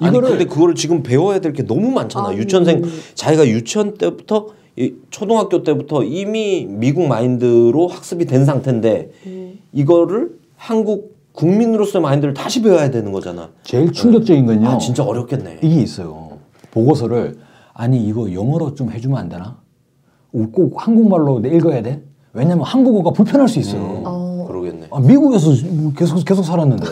아니 0.00 0.08
이거를 0.10 0.30
근데 0.30 0.44
그거를 0.46 0.74
지금 0.74 1.02
배워야 1.02 1.40
될 1.40 1.52
게 1.52 1.62
너무 1.66 1.90
많잖아. 1.90 2.28
아니. 2.28 2.38
유치원생 2.38 2.82
자기가 3.14 3.46
유치원 3.48 3.94
때부터 3.94 4.48
이 4.76 4.94
초등학교 5.10 5.62
때부터 5.62 6.04
이미 6.04 6.64
미국 6.68 7.06
마인드로 7.06 7.88
학습이 7.88 8.24
된 8.26 8.44
상태인데 8.46 9.10
음. 9.26 9.58
이거를 9.72 10.38
한국 10.56 11.17
국민으로서의 11.38 12.02
마인드를 12.02 12.34
다시 12.34 12.60
배워야 12.60 12.90
되는 12.90 13.12
거잖아. 13.12 13.50
제일 13.62 13.92
충격적인 13.92 14.44
건요. 14.44 14.68
아 14.68 14.78
진짜 14.78 15.04
어렵겠네. 15.04 15.58
이게 15.62 15.82
있어요. 15.82 16.38
보고서를 16.72 17.38
아니 17.72 18.04
이거 18.04 18.32
영어로 18.32 18.74
좀 18.74 18.90
해주면 18.90 19.16
안 19.16 19.28
되나? 19.28 19.56
꼭 20.52 20.74
한국말로 20.76 21.38
읽어야 21.40 21.80
돼? 21.82 22.02
왜냐면 22.32 22.64
한국어가 22.64 23.12
불편할 23.12 23.46
수 23.46 23.60
있어요. 23.60 23.80
음, 23.80 24.02
어. 24.04 24.44
그러겠네. 24.48 24.88
아, 24.90 24.98
미국에서 24.98 25.50
계속 25.96 26.24
계속 26.24 26.42
살았는데 26.42 26.84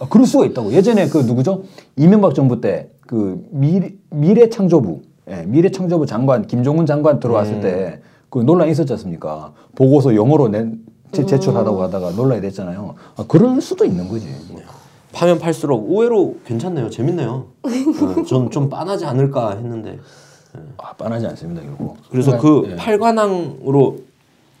아, 0.00 0.06
그럴 0.10 0.26
수가 0.26 0.44
있다고. 0.44 0.72
예전에 0.72 1.08
그 1.08 1.18
누구죠? 1.18 1.62
이명박 1.96 2.34
정부 2.34 2.60
때 2.60 2.90
그 3.06 3.40
미래, 3.50 3.92
미래창조부 4.10 5.00
예, 5.30 5.44
미래 5.46 5.70
창조부 5.70 6.06
장관 6.06 6.46
김종훈 6.46 6.84
장관 6.86 7.18
들어왔을 7.18 7.60
때그 7.60 8.44
논란이 8.44 8.72
있었지 8.72 8.92
않습니까? 8.92 9.52
보고서 9.74 10.14
영어로 10.14 10.48
낸 10.48 10.80
제, 11.16 11.26
제출하다고 11.26 11.82
하다가 11.82 12.10
논란이 12.10 12.40
됐잖아요. 12.42 12.94
아, 13.16 13.24
그럴 13.26 13.60
수도 13.60 13.84
있는 13.84 14.08
거지. 14.08 14.28
파면 15.12 15.38
팔수록 15.38 15.90
의외로 15.90 16.36
괜찮네요. 16.44 16.90
재밌네요. 16.90 17.46
어, 17.62 18.22
전좀 18.26 18.68
빤하지 18.68 19.06
않을까 19.06 19.52
했는데 19.56 19.98
아, 20.78 20.92
빤하지 20.92 21.26
않습니다, 21.28 21.62
결국. 21.62 21.96
그래서 22.10 22.36
그러니까, 22.38 22.68
그 22.68 22.72
예. 22.72 22.76
팔관왕으로 22.76 23.98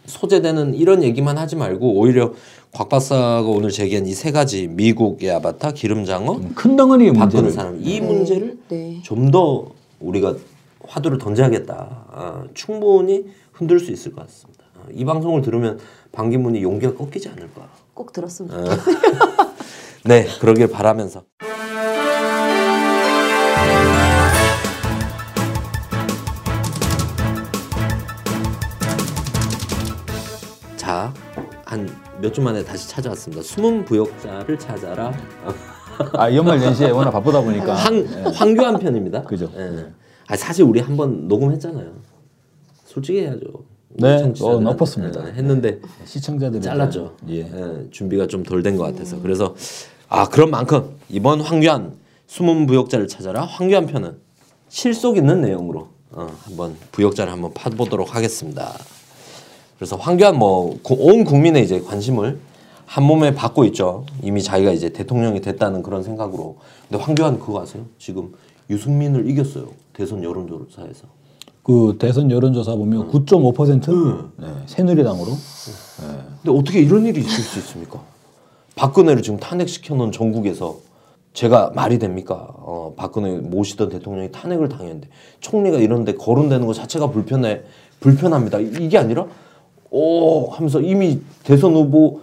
소재되는 0.06 0.74
이런 0.74 1.02
얘기만 1.02 1.36
하지 1.36 1.56
말고 1.56 1.94
오히려 1.94 2.32
곽 2.72 2.88
박사가 2.88 3.42
오늘 3.42 3.70
제기한 3.70 4.06
이 4.06 4.12
세 4.12 4.30
가지 4.32 4.66
미국의 4.68 5.30
아바타, 5.32 5.72
기름장어, 5.72 6.40
큰 6.54 6.76
덩어리의 6.76 7.12
바꾸는 7.12 7.44
문제를 7.44 7.50
사람 7.50 7.78
이 7.82 8.00
문제를 8.00 8.58
네. 8.68 9.00
좀더 9.02 9.66
우리가 10.00 10.34
화두를 10.86 11.18
던져야겠다. 11.18 12.04
아, 12.12 12.44
충분히 12.54 13.26
흔들 13.52 13.80
수 13.80 13.90
있을 13.90 14.12
것 14.12 14.26
같습니다. 14.26 14.55
아, 14.86 14.88
이 14.92 15.04
방송을 15.04 15.42
들으면 15.42 15.78
반기문이 16.12 16.62
용기가 16.62 16.94
꺾이지 16.94 17.28
않을까. 17.28 17.68
꼭 17.94 18.12
들었으면 18.12 18.50
어. 18.52 18.64
좋겠어요. 18.76 18.96
네, 20.04 20.26
그러길 20.40 20.68
바라면서. 20.68 21.24
자, 30.76 31.12
한 31.64 31.86
몇 32.20 32.32
주 32.32 32.40
만에 32.40 32.64
다시 32.64 32.88
찾아왔습니다. 32.88 33.42
숨은 33.42 33.84
부역자를 33.84 34.58
찾아라. 34.58 35.08
어, 35.44 35.54
아 36.14 36.34
연말 36.34 36.62
연시에 36.62 36.90
워낙 36.90 37.10
바쁘다 37.10 37.42
보니까 37.42 37.74
황, 37.74 38.04
황교안 38.34 38.78
편입니다. 38.78 39.22
그죠. 39.24 39.50
예. 39.56 39.92
아, 40.28 40.36
사실 40.36 40.64
우리 40.64 40.80
한번 40.80 41.28
녹음했잖아요. 41.28 41.92
솔직히 42.84 43.20
해야죠. 43.20 43.64
네. 43.98 44.32
어, 44.42 44.70
엎었습니다. 44.70 45.28
예, 45.28 45.32
했는데 45.34 45.80
시청자들이 46.04 46.62
잘랐죠. 46.62 47.14
예. 47.28 47.38
예, 47.40 47.90
준비가 47.90 48.26
좀 48.26 48.42
덜 48.42 48.62
된 48.62 48.76
것 48.76 48.84
같아서 48.84 49.20
그래서 49.20 49.54
아 50.08 50.28
그런 50.28 50.50
만큼 50.50 50.90
이번 51.08 51.40
황교안 51.40 51.94
숨은 52.26 52.66
부역자를 52.66 53.08
찾아라 53.08 53.44
황교안 53.44 53.86
편은 53.86 54.16
실속 54.68 55.16
있는 55.16 55.40
내용으로 55.40 55.88
어, 56.12 56.26
한번 56.44 56.76
부역자를 56.92 57.32
한번 57.32 57.52
파보도록 57.54 58.14
하겠습니다. 58.14 58.72
그래서 59.76 59.96
황교안 59.96 60.38
뭐 60.38 60.78
온 60.90 61.24
국민의 61.24 61.64
이제 61.64 61.80
관심을 61.80 62.38
한 62.86 63.04
몸에 63.04 63.34
받고 63.34 63.64
있죠. 63.66 64.06
이미 64.22 64.42
자기가 64.42 64.70
이제 64.72 64.90
대통령이 64.90 65.40
됐다는 65.40 65.82
그런 65.82 66.02
생각으로. 66.04 66.58
근데 66.88 67.02
황교안 67.02 67.38
그거 67.40 67.60
아세요? 67.62 67.84
지금 67.98 68.32
유승민을 68.70 69.28
이겼어요. 69.30 69.68
대선 69.92 70.22
여론조사에서. 70.22 71.15
그 71.66 71.96
대선 71.98 72.30
여론조사 72.30 72.76
보면 72.76 73.10
9.5% 73.10 74.28
네, 74.36 74.46
새누리당으로 74.66 75.26
근데 76.44 76.56
어떻게 76.56 76.78
이런 76.80 77.04
일이 77.06 77.18
있을 77.20 77.42
수 77.42 77.58
있습니까? 77.58 78.00
박근혜를 78.76 79.20
지금 79.22 79.40
탄핵시켜 79.40 79.96
놓은 79.96 80.12
전국에서 80.12 80.76
제가 81.32 81.72
말이 81.74 81.98
됩니까? 81.98 82.34
어, 82.54 82.94
박근혜 82.96 83.32
모시던 83.38 83.88
대통령이 83.88 84.30
탄핵을 84.30 84.68
당했는데 84.68 85.08
총리가 85.40 85.78
이런데 85.78 86.14
거론되는 86.14 86.64
것 86.68 86.72
자체가 86.74 87.10
불편해 87.10 87.62
불편합니다. 87.98 88.60
이- 88.60 88.70
이게 88.82 88.96
아니라 88.96 89.26
오 89.90 90.48
하면서 90.50 90.80
이미 90.80 91.18
대선 91.42 91.74
후보 91.74 92.20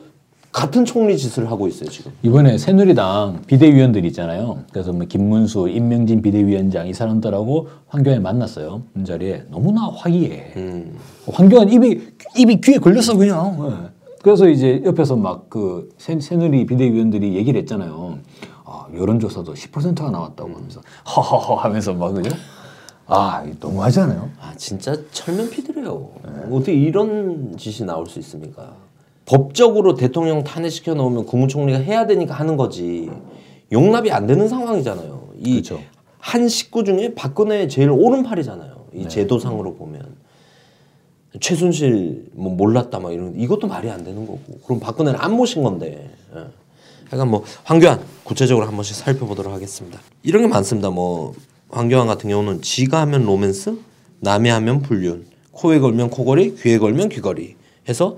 같은 0.53 0.85
총리 0.85 1.17
짓을 1.17 1.49
하고 1.49 1.67
있어요 1.67 1.89
지금. 1.89 2.11
이번에 2.21 2.57
새누리당 2.59 3.41
비대위원들 3.47 4.05
있잖아요. 4.05 4.59
그래서 4.71 4.93
뭐 4.93 5.05
김문수, 5.07 5.67
임명진 5.67 6.21
비대위원장 6.21 6.87
이 6.87 6.93
사람들하고 6.93 7.67
황교안이 7.87 8.21
만났어요. 8.21 8.83
그 8.93 9.03
자리에 9.03 9.43
너무나 9.49 9.87
화기애. 9.89 10.53
음. 10.55 10.95
황교안 11.29 11.69
입이 11.69 12.01
입이 12.37 12.61
귀에 12.61 12.77
걸렸어 12.77 13.17
그냥. 13.17 13.57
예. 13.67 13.89
그래서 14.21 14.47
이제 14.47 14.81
옆에서 14.85 15.15
막 15.17 15.49
그 15.49 15.89
새누리 15.97 16.65
비대위원들이 16.67 17.33
얘기를 17.35 17.59
했잖아요. 17.61 18.19
아, 18.65 18.85
여론조사도 18.95 19.53
10%가 19.55 20.09
나왔다고 20.11 20.53
하면서 20.55 20.81
허허허 21.15 21.55
하면서 21.55 21.93
막 21.93 22.13
그죠? 22.13 22.33
아, 23.07 23.43
너무하지 23.59 23.99
않아요? 24.01 24.29
아 24.39 24.53
진짜 24.55 24.95
철면 25.11 25.49
피드래요. 25.49 26.09
어떻게 26.51 26.73
이런 26.73 27.55
짓이 27.57 27.85
나올 27.85 28.05
수 28.07 28.19
있습니까? 28.19 28.73
법적으로 29.25 29.95
대통령 29.95 30.43
탄핵시켜 30.43 30.93
놓으면 30.93 31.25
국무총리가 31.25 31.79
해야 31.79 32.05
되니까 32.05 32.33
하는 32.33 32.57
거지. 32.57 33.09
용납이 33.71 34.11
안 34.11 34.27
되는 34.27 34.47
상황이잖아요. 34.47 35.29
이 35.39 35.55
그쵸. 35.55 35.79
한 36.19 36.47
식구 36.47 36.83
중에 36.83 37.13
박근혜 37.15 37.67
제일 37.67 37.89
오른팔이잖아요. 37.89 38.87
이 38.93 39.07
제도상으로 39.07 39.75
보면 39.75 40.15
최순실 41.39 42.29
뭐 42.33 42.53
몰랐다 42.53 42.99
막 42.99 43.11
이런 43.11 43.33
이것도 43.39 43.67
말이 43.67 43.89
안 43.89 44.03
되는 44.03 44.25
거고. 44.25 44.39
그럼 44.65 44.79
박근혜는 44.79 45.19
안 45.19 45.35
모신 45.35 45.63
건데. 45.63 46.09
예. 46.35 46.43
약간 47.11 47.29
뭐 47.29 47.43
황교안 47.63 48.01
구체적으로 48.23 48.65
한 48.65 48.75
번씩 48.75 48.95
살펴보도록 48.95 49.53
하겠습니다. 49.53 49.99
이런 50.23 50.43
게 50.43 50.47
많습니다. 50.47 50.89
뭐 50.89 51.33
황교안 51.69 52.07
같은 52.07 52.29
경우는 52.29 52.61
지가 52.61 53.01
하면 53.01 53.25
로맨스, 53.25 53.77
남이 54.19 54.49
하면 54.49 54.81
불륜, 54.81 55.25
코에 55.51 55.79
걸면 55.79 56.09
코걸이, 56.09 56.55
귀에 56.55 56.77
걸면 56.77 57.09
귀걸이 57.09 57.55
해서 57.89 58.17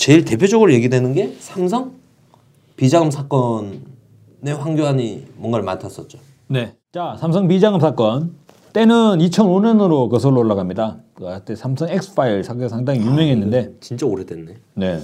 제일 0.00 0.24
대표적으로 0.24 0.72
얘기되는 0.72 1.12
게 1.12 1.36
삼성 1.40 1.92
비자금 2.74 3.10
사건에 3.10 3.70
황교안이 4.58 5.26
뭔가를 5.36 5.62
맡았었죠. 5.62 6.18
네. 6.46 6.72
자, 6.90 7.16
삼성 7.20 7.46
비자금 7.48 7.80
사건. 7.80 8.32
때는 8.72 9.18
2005년으로 9.18 10.08
거슬러 10.08 10.38
올라갑니다. 10.38 11.00
그때 11.12 11.54
삼성 11.54 11.90
엑스파일 11.90 12.42
사건이 12.42 12.70
상당히 12.70 13.00
유명했는데 13.00 13.74
진짜 13.80 14.06
오래됐네. 14.06 14.54
네. 14.72 15.00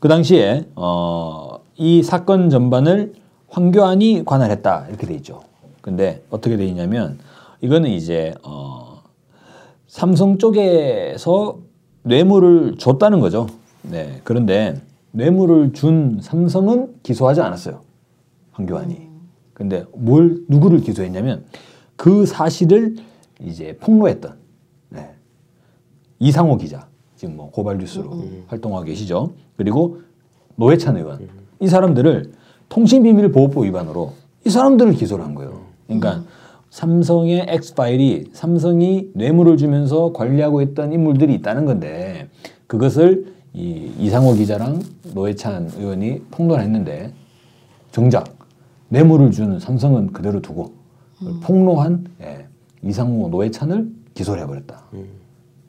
그 0.00 0.08
당시에 0.08 0.66
어, 0.76 1.58
이 1.76 2.02
사건 2.02 2.48
전반을 2.48 3.12
황교안이 3.48 4.24
관할했다 4.24 4.86
이렇게 4.88 5.06
돼 5.06 5.12
있죠. 5.16 5.42
근데 5.82 6.22
어떻게 6.30 6.56
돼 6.56 6.64
있냐면 6.64 7.18
이거는 7.60 7.90
이제 7.90 8.32
어, 8.42 9.02
삼성 9.86 10.38
쪽에서 10.38 11.58
뇌물을 12.04 12.76
줬다는 12.78 13.20
거죠. 13.20 13.46
네. 13.82 14.20
그런데 14.24 14.80
뇌물을 15.12 15.72
준 15.72 16.18
삼성은 16.20 16.94
기소하지 17.02 17.40
않았어요. 17.40 17.80
황교안이. 18.52 19.08
근데 19.52 19.84
뭘 19.94 20.44
누구를 20.48 20.80
기소했냐면 20.80 21.44
그 21.96 22.26
사실을 22.26 22.96
이제 23.40 23.76
폭로했던 23.80 24.34
네. 24.90 25.10
이상호 26.18 26.56
기자 26.56 26.88
지금 27.16 27.36
뭐 27.36 27.50
고발 27.50 27.78
뉴스로 27.78 28.24
활동하고 28.48 28.84
계시죠. 28.84 29.32
그리고 29.56 30.00
노회찬 30.56 30.96
의원 30.96 31.28
이 31.60 31.68
사람들을 31.68 32.32
통신비밀보호법 32.68 33.64
위반으로 33.64 34.12
이 34.44 34.50
사람들을 34.50 34.94
기소를 34.94 35.24
한 35.24 35.34
거예요. 35.34 35.60
그러니까 35.86 36.24
삼성의 36.70 37.46
엑스파일이 37.48 38.30
삼성이 38.32 39.10
뇌물을 39.14 39.56
주면서 39.58 40.12
관리하고 40.12 40.62
있던 40.62 40.92
인물들이 40.92 41.34
있다는 41.34 41.66
건데 41.66 42.28
그것을 42.66 43.34
이 43.54 43.92
이상호 43.98 44.34
기자랑 44.34 44.82
노회찬 45.14 45.72
의원이 45.76 46.22
폭로했는데 46.30 47.12
정작 47.90 48.36
뇌물을 48.88 49.30
준 49.30 49.58
삼성은 49.58 50.12
그대로 50.12 50.40
두고 50.40 50.72
그걸 51.18 51.34
폭로한 51.40 52.06
예, 52.22 52.46
이상호 52.82 53.28
노회찬을 53.28 53.90
기소를 54.14 54.42
해버렸다. 54.42 54.84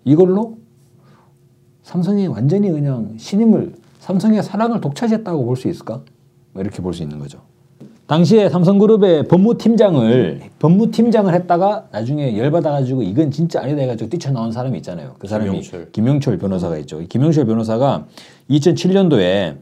이걸로 0.06 0.58
삼성이 1.84 2.28
완전히 2.28 2.70
그냥 2.72 3.16
신임을 3.18 3.76
삼성의 4.00 4.44
사랑을 4.44 4.82
독차지했다고 4.82 5.46
볼 5.46 5.56
수 5.56 5.68
있을까? 5.68 6.02
뭐 6.54 6.62
이렇게 6.62 6.82
볼 6.82 6.94
수 6.94 7.04
있는 7.04 7.20
거죠. 7.20 7.42
당시에 8.14 8.48
삼성그룹의 8.50 9.28
법무팀장을 9.28 10.42
법무팀장을 10.60 11.34
했다가 11.34 11.88
나중에 11.92 12.38
열받아가지고 12.38 13.02
이건 13.02 13.32
진짜 13.32 13.62
아니다 13.62 13.82
해가지고 13.82 14.08
뛰쳐나온 14.12 14.52
사람이 14.52 14.78
있잖아요. 14.78 15.16
그 15.18 15.28
사람이 15.28 15.50
김영철. 15.50 15.92
김영철 15.92 16.38
변호사가 16.38 16.78
있죠. 16.80 17.02
이 17.02 17.08
김영철 17.08 17.46
변호사가 17.46 18.06
2007년도에 18.52 19.56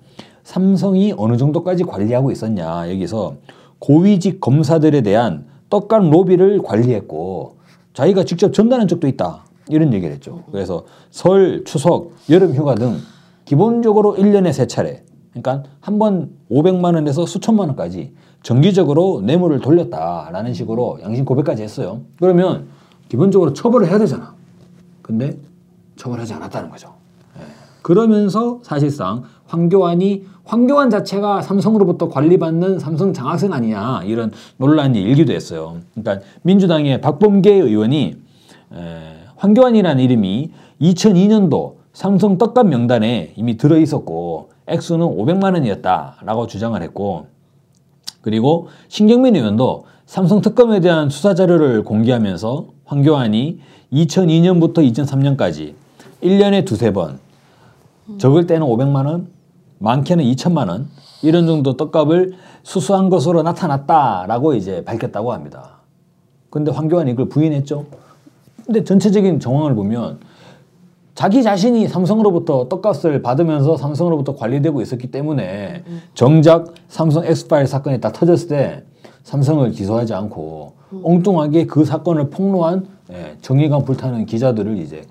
삼성이 0.43 1.13
어느 1.15 1.37
정도까지 1.37 1.85
관리하고 1.85 2.29
있었냐 2.29 2.91
여기서 2.91 3.35
고위직 3.79 4.41
검사들에 4.41 4.99
대한 4.99 5.45
떡간 5.69 6.09
로비를 6.09 6.61
관리했고 6.61 7.55
자기가 7.93 8.25
직접 8.25 8.51
전달한 8.53 8.89
적도 8.89 9.07
있다 9.07 9.45
이런 9.69 9.93
얘기를 9.93 10.13
했죠. 10.13 10.43
그래서 10.51 10.83
설, 11.09 11.63
추석, 11.63 12.11
여름 12.29 12.53
휴가 12.53 12.75
등 12.75 12.97
기본적으로 13.45 14.17
1년에 14.17 14.51
세 14.51 14.67
차례 14.67 15.03
그러니까 15.33 15.63
한 15.79 15.97
번 15.99 16.31
500만 16.51 16.95
원에서 16.95 17.25
수천만 17.25 17.67
원까지 17.69 18.13
정기적으로 18.43 19.21
뇌물을 19.23 19.59
돌렸다라는 19.59 20.53
식으로 20.53 20.99
양심 21.03 21.25
고백까지 21.25 21.63
했어요. 21.63 22.01
그러면 22.19 22.67
기본적으로 23.09 23.53
처벌을 23.53 23.87
해야 23.87 23.99
되잖아. 23.99 24.33
근데 25.01 25.37
처벌하지 25.95 26.33
않았다는 26.33 26.69
거죠. 26.69 26.93
예. 27.37 27.43
그러면서 27.81 28.59
사실상 28.63 29.23
황교안이 29.47 30.25
황교안 30.43 30.89
자체가 30.89 31.41
삼성으로부터 31.41 32.09
관리받는 32.09 32.79
삼성 32.79 33.13
장학생 33.13 33.53
아니냐 33.53 34.03
이런 34.05 34.31
논란이 34.57 34.99
일기도 35.01 35.33
했어요. 35.33 35.77
그러니까 35.93 36.25
민주당의 36.41 36.99
박범계 37.01 37.53
의원이 37.53 38.15
에, 38.73 38.77
황교안이라는 39.35 40.03
이름이 40.03 40.51
2002년도 40.81 41.80
삼성 41.93 42.37
떡값 42.37 42.67
명단에 42.67 43.33
이미 43.35 43.57
들어 43.57 43.77
있었고 43.77 44.49
액수는 44.67 45.05
500만 45.05 45.53
원이었다라고 45.53 46.47
주장을 46.47 46.81
했고 46.81 47.27
그리고 48.21 48.67
신경민 48.87 49.35
의원도 49.35 49.85
삼성 50.05 50.41
특검에 50.41 50.79
대한 50.79 51.09
수사 51.09 51.33
자료를 51.33 51.83
공개하면서 51.83 52.67
황교안이 52.85 53.59
2002년부터 53.93 54.77
2003년까지 54.77 55.73
1년에 56.23 56.65
두세 56.65 56.93
번 56.93 57.19
적을 58.17 58.45
때는 58.47 58.65
500만 58.67 59.05
원, 59.05 59.27
많게는 59.79 60.23
2천만 60.25 60.69
원 60.69 60.87
이런 61.21 61.47
정도 61.47 61.77
떡값을 61.77 62.33
수수한 62.63 63.09
것으로 63.09 63.41
나타났다라고 63.43 64.53
이제 64.53 64.83
밝혔다고 64.83 65.33
합니다. 65.33 65.79
근데 66.49 66.71
황교안이 66.71 67.11
이걸 67.11 67.29
부인했죠. 67.29 67.85
근데 68.65 68.83
전체적인 68.83 69.39
정황을 69.39 69.75
보면 69.75 70.19
자기 71.13 71.43
자신이 71.43 71.87
삼성으로부터 71.87 72.67
떡값을 72.69 73.21
받으면서 73.21 73.77
삼성으로부터 73.77 74.35
관리되고 74.35 74.81
있었기 74.81 75.11
때문에 75.11 75.83
정작 76.13 76.73
삼성 76.87 77.25
엑스파일 77.25 77.67
사건이 77.67 77.99
딱 77.99 78.11
터졌을 78.13 78.47
때 78.47 78.83
삼성을 79.23 79.69
기소하지 79.71 80.13
않고 80.13 80.73
엉뚱하게 81.03 81.65
그 81.67 81.85
사건을 81.85 82.29
폭로한 82.29 82.87
예, 83.11 83.35
정의감 83.41 83.83
불타는 83.83 84.25
기자들을 84.25 84.77
이제 84.77 85.01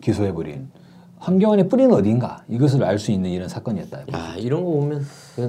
기소해버린 0.00 0.68
황교안의 1.18 1.68
뿌리는 1.68 1.94
어딘가 1.94 2.42
이것을 2.48 2.82
알 2.82 2.98
수 2.98 3.12
있는 3.12 3.30
이런 3.30 3.48
사건이었다. 3.48 4.00
야 4.12 4.34
이런 4.36 4.64
거 4.64 4.70
보면 4.70 5.04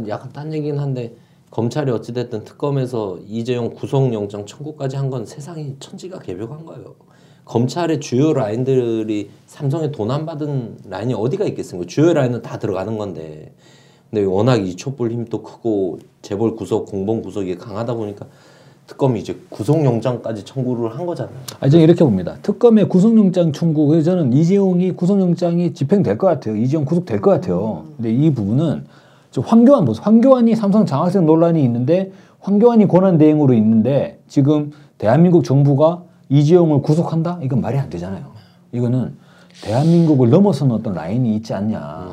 약간 0.07 0.31
딴 0.31 0.53
얘기긴 0.53 0.77
한데 0.79 1.15
검찰이 1.49 1.89
어찌됐든 1.91 2.43
특검에서 2.43 3.17
이재용 3.27 3.73
구속영장 3.73 4.45
청구까지 4.45 4.95
한 4.95 5.09
건 5.09 5.25
세상이 5.25 5.75
천지가 5.79 6.19
개벽한 6.19 6.65
거예요. 6.65 6.93
검찰의 7.51 7.99
주요 7.99 8.31
라인들이 8.31 9.29
삼성에 9.47 9.91
돈 9.91 10.09
안 10.09 10.25
받은 10.25 10.77
라인이 10.89 11.13
어디가 11.13 11.43
있겠습니까? 11.45 11.85
주요 11.87 12.13
라인은 12.13 12.41
다 12.41 12.57
들어가는 12.57 12.97
건데. 12.97 13.51
근데 14.09 14.25
워낙 14.25 14.65
이 14.65 14.75
촛불 14.75 15.11
힘도 15.11 15.41
크고 15.41 15.99
재벌 16.21 16.55
구속, 16.55 16.85
공범 16.85 17.21
구속이 17.21 17.57
강하다 17.57 17.95
보니까 17.95 18.25
특검이 18.87 19.19
이제 19.19 19.37
구속영장까지 19.49 20.43
청구를 20.45 20.97
한 20.97 21.05
거잖아요. 21.05 21.35
아, 21.59 21.67
저는 21.69 21.83
이렇게 21.83 22.03
봅니다. 22.03 22.37
특검의 22.41 22.87
구속영장 22.89 23.51
청구, 23.51 23.87
그래서 23.87 24.11
저는 24.11 24.33
이재용이 24.33 24.93
구속영장이 24.93 25.73
집행될 25.73 26.17
것 26.17 26.27
같아요. 26.27 26.55
이재용 26.55 26.85
구속될 26.85 27.19
것 27.21 27.31
같아요. 27.31 27.85
근데 27.97 28.13
이 28.13 28.33
부분은 28.33 28.85
저 29.31 29.41
황교안 29.41 29.85
보세요. 29.85 30.03
황교안이 30.05 30.55
삼성 30.55 30.85
장학생 30.85 31.25
논란이 31.25 31.61
있는데 31.63 32.11
황교안이 32.39 32.87
권한 32.87 33.17
대행으로 33.17 33.53
있는데 33.53 34.19
지금 34.27 34.71
대한민국 34.97 35.43
정부가 35.43 36.03
이재용을 36.35 36.81
구속한다? 36.81 37.39
이건 37.43 37.59
말이 37.59 37.77
안 37.77 37.89
되잖아요. 37.89 38.23
이거는 38.71 39.13
대한민국을 39.63 40.29
넘어서는 40.29 40.73
어떤 40.73 40.93
라인이 40.93 41.35
있지 41.35 41.53
않냐. 41.53 42.07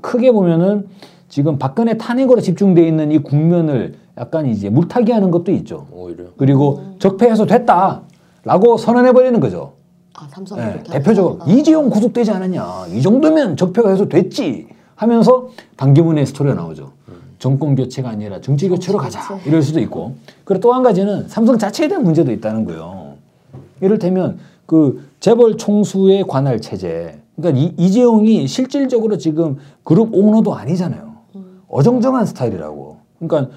크게 0.00 0.32
보면은 0.32 0.88
지금 1.28 1.58
박근혜 1.58 1.98
탄핵으로 1.98 2.40
집중돼 2.40 2.88
있는 2.88 3.12
이 3.12 3.18
국면을 3.18 3.96
약간 4.16 4.46
이제 4.46 4.70
물타기 4.70 5.12
하는 5.12 5.30
것도 5.30 5.52
있죠. 5.52 5.86
오히려. 5.92 6.24
그리고 6.38 6.94
적폐해소 6.98 7.44
됐다 7.44 8.00
라고 8.44 8.78
선언해 8.78 9.12
버리는 9.12 9.38
거죠. 9.38 9.74
아 10.14 10.26
삼성 10.30 10.58
예, 10.58 10.70
이렇게 10.74 10.90
대표적으로. 10.90 11.38
이재용 11.46 11.90
구속되지 11.90 12.30
않았냐 12.32 12.86
이 12.94 13.02
정도면 13.02 13.56
적폐가 13.58 13.90
해소됐지 13.90 14.68
하면서 14.96 15.48
반기문의 15.76 16.24
스토리가 16.26 16.54
나오죠. 16.56 16.92
정권 17.38 17.76
교체가 17.76 18.08
아니라 18.08 18.40
정치 18.40 18.68
교체로 18.68 18.98
가자 18.98 19.20
이럴 19.44 19.62
수도 19.62 19.78
있고 19.80 20.14
그리고 20.44 20.60
또 20.62 20.72
한 20.72 20.82
가지는 20.82 21.28
삼성 21.28 21.56
자체에 21.58 21.86
대한 21.86 22.02
문제도 22.02 22.32
있다는 22.32 22.64
거예요. 22.64 23.07
이를테면 23.80 24.38
그 24.66 25.08
재벌 25.20 25.56
총수의 25.56 26.24
관할 26.28 26.60
체제 26.60 27.20
그러니까 27.36 27.60
이, 27.60 27.74
이재용이 27.76 28.46
실질적으로 28.46 29.16
지금 29.16 29.56
그룹 29.84 30.14
오너도 30.14 30.54
아니잖아요. 30.54 31.08
어정쩡한 31.68 32.26
스타일이라고. 32.26 32.96
그러니까 33.18 33.52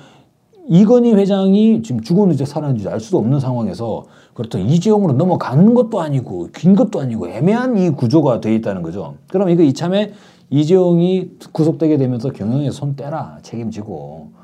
이건희 0.68 1.14
회장이 1.14 1.82
지금 1.82 2.02
죽었는지 2.02 2.46
살았는지 2.46 2.88
알 2.88 3.00
수도 3.00 3.18
없는 3.18 3.40
상황에서 3.40 4.06
그렇다면 4.34 4.70
이재용으로 4.70 5.14
넘어가는 5.14 5.74
것도 5.74 6.00
아니고 6.00 6.50
긴 6.56 6.76
것도 6.76 7.02
아니고 7.02 7.28
애매한 7.28 7.78
이 7.78 7.90
구조가 7.90 8.40
돼 8.42 8.54
있다는 8.56 8.84
거죠. 8.84 9.16
그럼 9.30 9.50
이거 9.50 9.64
이참에 9.64 10.14
이재용이 10.50 11.32
구속되게 11.52 11.98
되면서 11.98 12.30
경영에 12.30 12.70
손 12.72 12.96
떼라 12.96 13.40
책임지고 13.42 14.41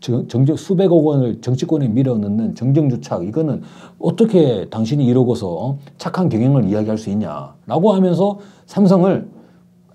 정- 0.00 0.26
정적 0.26 0.58
수백억 0.58 1.04
원을 1.04 1.40
정치권에 1.40 1.88
밀어넣는 1.88 2.54
정정주착 2.54 3.24
이거는 3.26 3.62
어떻게 3.98 4.68
당신이 4.70 5.04
이러고서 5.06 5.48
어? 5.54 5.78
착한 5.98 6.28
경영을 6.28 6.64
이야기할 6.64 6.96
수 6.98 7.10
있냐라고 7.10 7.92
하면서 7.92 8.38
삼성을 8.66 9.28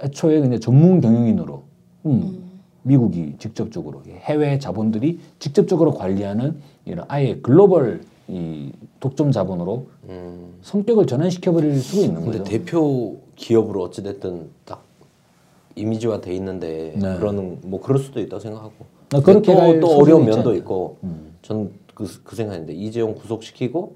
애초에 0.04 0.40
그냥 0.42 0.60
전문 0.60 1.02
경영인으로 1.02 1.64
음, 2.06 2.44
미국이 2.84 3.34
직접적으로 3.40 4.02
해외 4.10 4.60
자본들이 4.60 5.20
직접적으로 5.40 5.92
관리하는 5.92 6.58
이런 6.86 7.06
아예 7.08 7.36
글로벌 7.38 8.02
이 8.28 8.72
독점 9.00 9.32
자본으로 9.32 9.88
음. 10.10 10.54
성격을 10.62 11.06
전환시켜 11.08 11.52
버릴 11.52 11.80
수가 11.80 12.06
있는 12.06 12.22
근데 12.22 12.38
거죠. 12.40 12.44
대표 12.52 13.18
기업으로 13.36 13.84
어찌 13.84 14.04
됐든 14.04 14.50
딱 14.66 14.84
이미지화 15.76 16.22
돼 16.22 16.34
있는데 16.36 16.94
네. 16.96 17.18
그러는 17.18 17.60
뭐 17.66 17.82
그럴 17.82 18.00
수도 18.00 18.20
있다고 18.20 18.40
생각하고 18.40 18.74
아, 19.14 19.20
그렇게 19.22 19.54
또, 19.54 19.60
갈또 19.60 19.88
어려운 19.98 20.26
면도? 20.26 20.56
있고 20.56 20.98
음. 21.04 21.36
전그 21.42 22.22
그 22.24 22.36
생각인데 22.36 22.74
이재용 22.74 23.16
구속시키고 23.16 23.96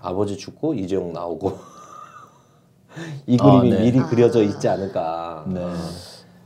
아버지 0.00 0.36
죽고 0.36 0.74
이재용 0.74 1.12
나오고 1.12 1.58
이 3.26 3.36
아, 3.40 3.60
그림이 3.60 3.70
네. 3.70 3.82
미리 3.84 3.98
그려져 4.00 4.42
있지 4.42 4.68
않을까 4.68 5.44
네. 5.48 5.66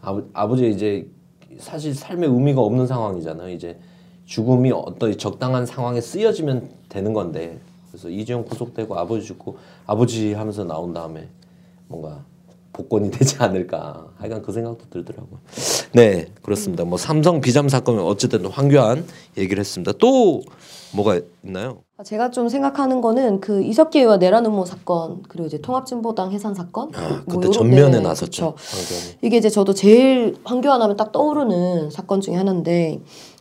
아버, 0.02 0.22
아버지 0.32 0.70
이제 0.70 1.08
사실 1.58 1.94
삶의 1.94 2.28
의미가 2.28 2.61
없는 2.61 2.86
상황이잖아요. 2.86 3.50
이제 3.50 3.78
죽음이 4.24 4.70
어떤 4.72 5.16
적당한 5.16 5.66
상황에 5.66 6.00
쓰여지면 6.00 6.70
되는 6.88 7.12
건데 7.12 7.58
그래서 7.88 8.08
이재용 8.08 8.44
구속되고 8.44 8.96
아버지 8.96 9.26
죽고 9.26 9.58
아버지 9.86 10.32
하면서 10.32 10.64
나온 10.64 10.92
다음에 10.94 11.28
뭔가 11.88 12.24
복권이 12.72 13.10
되지 13.12 13.36
않을까 13.38 14.08
하여간 14.18 14.42
그 14.42 14.52
생각도 14.52 14.86
들더라고요. 14.90 15.40
네 15.92 16.26
그렇습니다. 16.42 16.84
뭐 16.84 16.98
삼성 16.98 17.40
비잠 17.40 17.68
사건은 17.68 18.02
어쨌든 18.02 18.46
황교안 18.46 19.04
얘기를 19.36 19.60
했습니다. 19.60 19.92
또 19.98 20.42
뭐가 20.94 21.20
있나요? 21.44 21.82
아, 21.96 22.02
제가 22.02 22.30
좀 22.30 22.48
생각하는 22.48 23.00
거는 23.00 23.40
그 23.40 23.62
이석기 23.62 24.00
의원 24.00 24.18
내란 24.18 24.44
음모 24.46 24.64
사건 24.64 25.22
그리고 25.28 25.46
이제 25.46 25.60
통합진보당 25.60 26.32
해산 26.32 26.54
사건 26.54 26.90
아, 26.94 27.22
뭐 27.26 27.40
그때 27.40 27.50
전면에 27.52 27.98
네, 27.98 28.00
나섰죠. 28.00 28.54
황교안이. 28.56 29.18
이게 29.22 29.36
이제 29.36 29.48
저도 29.50 29.74
제일 29.74 30.36
황교안 30.44 30.80
하면 30.82 30.96
딱 30.96 31.12
떠오르는 31.12 31.90
사건 31.90 32.20
중에 32.20 32.34
하나인데 32.34 33.00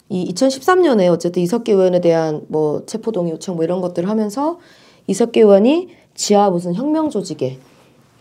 이 0.09 0.34
2013년에 0.34 1.11
어쨌든 1.11 1.41
이석기 1.43 1.71
의원에 1.71 2.01
대한 2.01 2.41
뭐 2.49 2.86
체포동의 2.86 3.34
요청 3.34 3.55
뭐 3.55 3.63
이런 3.63 3.82
것들을 3.82 4.09
하면서 4.09 4.59
이석기 5.07 5.39
의원이 5.39 5.89
지하 6.15 6.49
무슨 6.49 6.75
혁명 6.75 7.09
조직에 7.09 7.59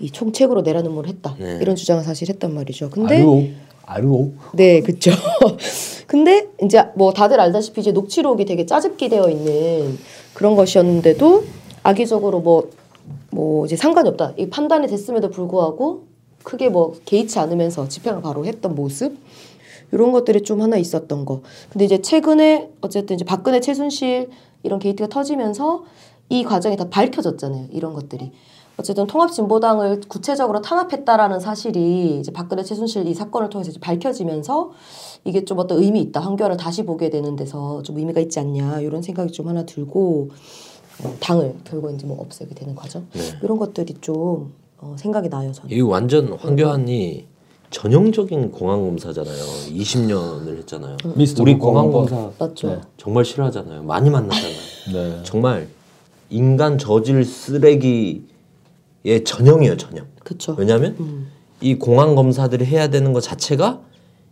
이 0.01 0.11
총책으로 0.11 0.63
내라 0.63 0.83
눈물을 0.83 1.09
했다 1.11 1.35
네. 1.39 1.59
이런 1.61 1.77
주장을 1.77 2.03
사실 2.05 2.29
했단 2.29 2.55
말이죠. 2.55 2.91
근데 2.91 3.17
아르오 3.17 3.45
아르오 3.85 4.33
네, 4.53 4.81
그쵸. 4.81 5.11
근데 6.07 6.49
이제 6.63 6.85
뭐 6.95 7.13
다들 7.13 7.41
알다시피 7.41 7.81
이제 7.81 7.93
녹취록이 7.93 8.45
되게 8.45 8.67
짜집기 8.67 9.09
되어 9.09 9.29
있는 9.29 9.99
그런 10.35 10.57
것이었는데도 10.57 11.45
악의적으로 11.83 12.41
뭐, 12.41 12.71
뭐 13.31 13.67
이제 13.67 13.77
상관이 13.77 14.09
없다. 14.11 14.35
이 14.37 14.49
판단이 14.49 14.87
됐음에도 14.89 15.31
불구하고 15.31 16.05
크게 16.43 16.69
뭐 16.69 16.95
개의치 17.05 17.39
않으면서 17.39 17.89
집행을 17.89 18.23
바로 18.23 18.47
했던 18.47 18.75
모습. 18.75 19.17
이런 19.91 20.13
것들이 20.13 20.43
좀 20.43 20.61
하나 20.61 20.77
있었던 20.77 21.25
거. 21.25 21.41
근데 21.71 21.87
이제 21.87 22.03
최근에 22.03 22.71
어쨌든 22.83 23.17
이제 23.17 23.25
박근혜 23.25 23.61
최순실 23.61 24.29
이런 24.63 24.79
게이트가 24.79 25.09
터지면서 25.09 25.85
이 26.29 26.45
과정이 26.45 26.77
다 26.77 26.89
밝혀졌잖아요. 26.91 27.69
이런 27.73 27.95
것들이. 27.95 28.33
어쨌든 28.79 29.09
통합진보당을 29.09 30.03
구체적으로 30.09 30.63
탄압했다라는 30.63 31.41
사실이 31.41 32.21
이제 32.21 32.33
박근혜 32.33 32.63
최순실 32.63 33.09
이 33.09 33.15
사건을 33.15 33.51
통해서 33.51 33.71
이제 33.71 33.81
밝혀지면서 33.81 34.71
이게 35.25 35.45
좀 35.45 35.59
어떤 35.59 35.83
의미 35.83 36.01
있다. 36.01 36.21
한겨울을 36.21 36.57
다시 36.57 36.85
보게 36.85 37.11
되는 37.11 37.35
데서 37.35 37.83
좀 37.83 37.99
의미가 37.99 38.21
있지 38.21 38.39
않냐. 38.39 38.81
이런 38.81 39.03
생각이 39.03 39.33
좀 39.33 39.49
하나 39.49 39.67
들고 39.67 40.31
어, 41.05 41.15
당을 41.19 41.57
결국 41.65 41.93
이제 41.93 42.07
뭐 42.07 42.21
없애게 42.21 42.55
되는 42.55 42.77
과정. 42.77 43.05
이런 43.43 43.59
것들이 43.59 43.95
좀 44.01 44.53
어, 44.79 44.95
생각이 44.97 45.29
나요. 45.29 45.51
저는. 45.51 45.77
이 45.77 45.81
완전 45.81 46.33
황교안이 46.35 47.27
전형적인 47.71 48.53
공안 48.53 48.81
검사잖아요. 48.81 49.43
20년을 49.75 50.57
했잖아요. 50.59 50.97
미스터 51.17 51.43
우리 51.43 51.59
공안 51.59 51.91
공안 51.91 52.07
검사. 52.09 52.17
검사 52.17 52.45
맞죠. 52.45 52.81
정말 52.97 53.25
싫어하잖아요. 53.25 53.83
많이 53.83 54.09
만났잖아요. 54.09 54.53
네. 54.93 55.23
정말 55.25 55.67
인간 56.31 56.79
저질 56.79 57.25
쓰레기 57.25 58.23
의 59.13 59.25
전형이에요, 59.25 59.77
전형. 59.77 60.07
그쵸. 60.23 60.55
왜냐하면 60.59 60.97
음. 61.01 61.27
이 61.61 61.75
공안 61.77 62.15
검사들이 62.15 62.65
해야 62.67 62.89
되는 62.89 63.13
것 63.13 63.21
자체가 63.21 63.81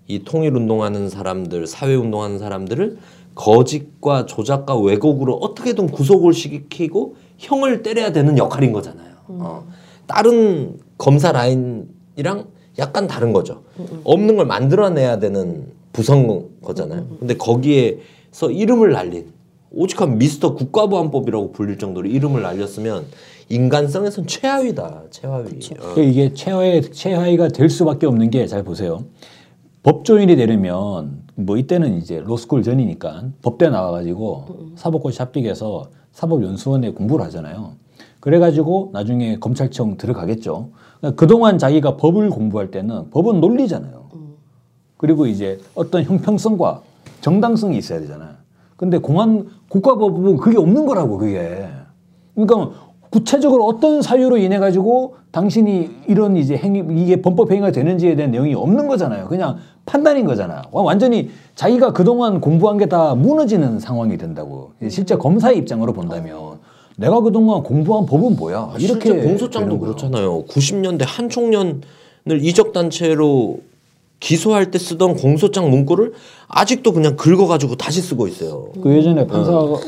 이 0.07 0.23
통일 0.25 0.55
운동하는 0.55 1.09
사람들, 1.09 1.67
사회 1.67 1.95
운동하는 1.95 2.39
사람들을 2.39 2.99
거짓과 3.35 4.27
조작과 4.27 4.77
왜곡으로 4.77 5.35
어떻게든 5.35 5.89
구속을 5.89 6.33
시키고 6.33 7.17
형을 7.39 7.83
때려야 7.83 8.13
되는 8.13 8.39
역할인 8.39 8.73
거잖아요. 8.73 9.15
어. 9.29 9.67
다른 10.07 10.79
검사 10.97 11.33
라인이랑 11.33 12.47
약간 12.79 13.07
다른 13.07 13.33
거죠. 13.33 13.63
없는 14.05 14.37
걸 14.37 14.47
만들어내야 14.47 15.19
되는 15.19 15.73
부선 15.93 16.49
거잖아요. 16.63 17.07
근데 17.19 17.37
거기에서 17.37 18.51
이름을 18.51 18.93
날린 18.93 19.33
오직한 19.71 20.19
미스터 20.19 20.55
국가보안법이라고 20.55 21.53
불릴 21.53 21.79
정도로 21.79 22.09
이름을 22.09 22.43
날렸으면 22.43 23.07
인간성에선 23.49 24.27
최하위다. 24.27 25.03
최하위. 25.11 25.45
어. 25.45 25.77
그러니까 25.79 26.03
이게 26.03 26.35
최하위 26.35 26.83
최하위가 26.91 27.49
될 27.49 27.69
수밖에 27.71 28.07
없는 28.07 28.31
게 28.31 28.47
잘 28.47 28.63
보세요. 28.65 29.05
법조인이 29.83 30.35
되려면 30.37 31.23
뭐 31.37 31.57
이때는 31.57 31.99
이제 31.99 32.21
로스쿨 32.21 32.63
전이니까 32.63 33.25
법대 33.43 33.69
나와가지고 33.69 34.73
사법고시 34.75 35.19
합격해서 35.23 35.91
사법연수원에 36.13 36.91
공부를 36.93 37.25
하잖아요. 37.27 37.73
그래가지고 38.21 38.91
나중에 38.93 39.39
검찰청 39.39 39.97
들어가겠죠. 39.97 40.71
그러니까 40.99 41.21
그동안 41.21 41.59
자기가 41.59 41.97
법을 41.99 42.31
공부할 42.31 42.71
때는 42.73 43.11
법은 43.11 43.41
논리잖아요. 43.41 44.07
그리고 44.97 45.27
이제 45.27 45.61
어떤 45.75 46.03
형평성과 46.03 46.83
정당성이 47.21 47.79
있어야 47.79 48.01
되잖아요. 48.01 48.31
근데 48.77 48.99
공안 48.99 49.47
국가법은 49.69 50.39
그게 50.39 50.59
없는 50.59 50.87
거라고 50.87 51.19
그게. 51.19 51.69
그러니까 52.35 52.71
구체적으로 53.21 53.65
어떤 53.65 54.03
사유로 54.03 54.37
인해 54.37 54.59
가지고 54.59 55.15
당신이 55.31 55.89
이런 56.07 56.37
이제 56.37 56.55
행위 56.55 56.85
이게 57.03 57.23
범법 57.23 57.51
행위가 57.51 57.73
되는지에 57.73 58.15
대한 58.15 58.31
내용이 58.31 58.55
없는 58.55 58.89
거잖아요. 58.89 59.27
그냥 59.29 59.57
판단인 59.87 60.27
거잖아. 60.27 60.63
와, 60.71 60.83
완전히 60.83 61.31
자기가 61.55 61.93
그동안 61.95 62.41
공부한 62.43 62.77
게 62.77 62.87
다 62.87 63.15
무너지는 63.15 63.79
상황이 63.81 64.19
된다고. 64.19 64.73
실제 64.91 65.17
검사의 65.17 65.57
입장으로 65.59 65.95
본다면 65.95 66.59
내가 66.99 67.21
그동안 67.21 67.63
공부한 67.63 68.05
법은 68.05 68.37
뭐야? 68.37 68.73
아, 68.75 68.79
실제 68.79 69.15
공소장도. 69.23 69.79
그렇잖아요. 69.79 70.45
90년대 70.45 71.05
한 71.07 71.31
총련을 71.31 71.81
이적 72.43 72.73
단체로 72.75 73.61
기소할 74.21 74.71
때 74.71 74.79
쓰던 74.79 75.17
공소장 75.17 75.71
문구를 75.71 76.13
아직도 76.49 76.93
그냥 76.93 77.17
긁어가지고 77.17 77.77
다시 77.77 78.03
쓰고 78.03 78.29
있어요. 78.29 78.69
그 78.83 78.95
예전에 78.95 79.27
판사가 79.27 79.59
저, 79.59 79.81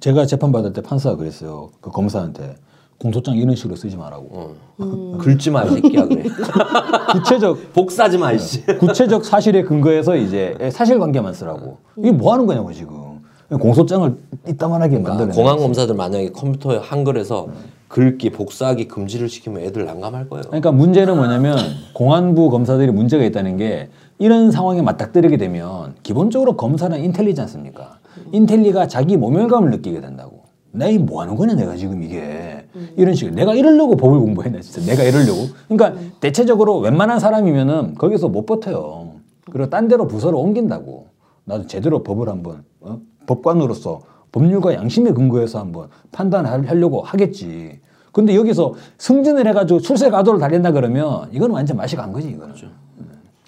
제가 0.00 0.26
재판 0.26 0.52
받을 0.52 0.72
때 0.72 0.80
판사가 0.82 1.16
그랬어요. 1.16 1.70
그 1.80 1.90
검사한테 1.90 2.56
공소장 2.98 3.36
이런 3.36 3.54
식으로 3.54 3.76
쓰지 3.76 3.96
말라고. 3.96 4.56
어. 4.78 5.18
긁지 5.20 5.50
마, 5.50 5.64
이 5.64 5.70
새끼야 5.70 6.06
그래. 6.06 6.24
구체적 7.12 7.72
복사지 7.72 8.16
마, 8.18 8.32
이씨. 8.32 8.64
구체적 8.64 9.24
사실에 9.24 9.62
근거해서 9.62 10.16
이제 10.16 10.56
사실관계만 10.72 11.34
쓰라고. 11.34 11.78
이게 11.98 12.10
뭐 12.12 12.32
하는 12.32 12.46
거냐고 12.46 12.72
지금. 12.72 13.20
공소장을 13.50 14.16
이따만하게 14.48 14.98
만드는. 14.98 15.32
공안 15.34 15.58
검사들 15.58 15.94
만약에 15.94 16.30
컴퓨터에 16.32 16.78
한글에서 16.78 17.48
긁기, 17.88 18.30
복사하기 18.30 18.88
금지를 18.88 19.28
시키면 19.28 19.62
애들 19.62 19.84
난감할 19.84 20.28
거예요. 20.28 20.42
그러니까 20.46 20.72
문제는 20.72 21.16
뭐냐면 21.16 21.56
공안부 21.92 22.50
검사들이 22.50 22.90
문제가 22.90 23.24
있다는 23.24 23.56
게 23.58 23.88
이런 24.18 24.50
상황에 24.50 24.82
맞닥뜨리게 24.82 25.36
되면 25.36 25.94
기본적으로 26.02 26.56
검사는 26.56 26.98
인텔리지 26.98 27.40
않습니까? 27.42 27.98
인텔리가 28.32 28.88
자기 28.88 29.16
모멸감을 29.16 29.70
느끼게 29.70 30.00
된다고. 30.00 30.46
내가 30.76 30.90
이뭐 30.90 31.22
하는 31.22 31.36
거냐 31.36 31.54
내가 31.54 31.74
지금 31.76 32.02
이게 32.02 32.66
이런 32.96 33.14
식으로 33.14 33.34
내가 33.34 33.54
이러려고 33.54 33.96
법을 33.96 34.18
공부했나 34.20 34.60
진짜 34.60 34.82
내가 34.90 35.02
이러려고 35.04 35.48
그러니까 35.68 36.00
대체적으로 36.20 36.78
웬만한 36.78 37.18
사람이면은 37.18 37.94
거기서 37.94 38.28
못 38.28 38.44
버텨요 38.44 39.12
그리고 39.50 39.70
딴 39.70 39.88
데로 39.88 40.06
부서를 40.06 40.38
옮긴다고 40.38 41.06
나도 41.44 41.66
제대로 41.66 42.02
법을 42.02 42.28
한번 42.28 42.64
어? 42.80 42.98
법관으로서 43.26 44.00
법률과 44.32 44.74
양심에 44.74 45.12
근거해서 45.12 45.58
한번 45.60 45.88
판단하려고 46.12 47.00
하겠지 47.00 47.80
근데 48.12 48.34
여기서 48.34 48.74
승진을 48.98 49.46
해가지고 49.48 49.80
출세 49.80 50.10
가도를 50.10 50.40
달린다 50.40 50.72
그러면 50.72 51.28
이건 51.32 51.52
완전 51.52 51.78
맛이 51.78 51.96
간 51.96 52.12
거지 52.12 52.28
이거는 52.28 52.54
음. 52.54 52.85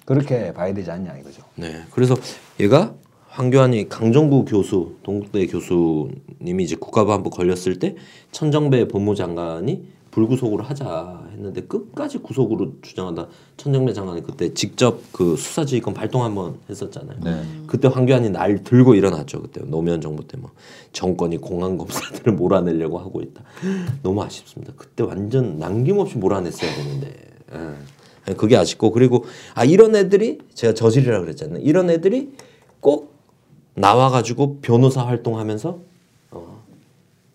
그렇게 0.09 0.51
봐야 0.53 0.73
되지 0.73 0.89
않냐 0.89 1.17
이거죠 1.19 1.43
네. 1.55 1.83
그래서 1.91 2.15
얘가 2.59 2.95
황교안이 3.27 3.89
강정구 3.89 4.45
교수, 4.45 4.95
동국대 5.03 5.45
교수님이 5.45 6.63
이제 6.63 6.75
국가보안법 6.75 7.31
걸렸을 7.31 7.77
때 7.77 7.95
천정배 8.31 8.87
법무장관이 8.87 9.99
불구속으로 10.09 10.63
하자 10.63 11.27
했는데 11.33 11.61
끝까지 11.61 12.17
구속으로 12.17 12.73
주장하다 12.81 13.27
천정배 13.57 13.93
장관이 13.93 14.23
그때 14.23 14.51
직접 14.55 14.99
그 15.11 15.35
수사지휘권 15.37 15.93
발동 15.93 16.23
한번 16.23 16.57
했었잖아요. 16.67 17.19
네. 17.23 17.43
그때 17.67 17.87
황교안이 17.87 18.31
날 18.31 18.63
들고 18.63 18.95
일어났죠. 18.95 19.43
그때 19.43 19.61
노무현 19.63 20.01
정부 20.01 20.27
때 20.27 20.37
뭐 20.37 20.49
정권이 20.91 21.37
공안 21.37 21.77
검사들을 21.77 22.33
몰아내려고 22.33 22.97
하고 22.97 23.21
있다. 23.21 23.43
너무 24.01 24.23
아쉽습니다. 24.23 24.73
그때 24.75 25.03
완전 25.03 25.59
남김없이 25.59 26.17
몰아냈어야 26.17 26.73
되는데. 26.75 27.13
예. 27.53 27.98
그게 28.35 28.57
아쉽고 28.57 28.91
그리고 28.91 29.25
아 29.53 29.65
이런 29.65 29.95
애들이 29.95 30.39
제가 30.53 30.73
저질이라 30.73 31.21
그랬잖아요. 31.21 31.61
이런 31.61 31.89
애들이 31.89 32.31
꼭 32.79 33.13
나와가지고 33.75 34.59
변호사 34.61 35.05
활동하면서 35.05 35.79
어, 36.31 36.63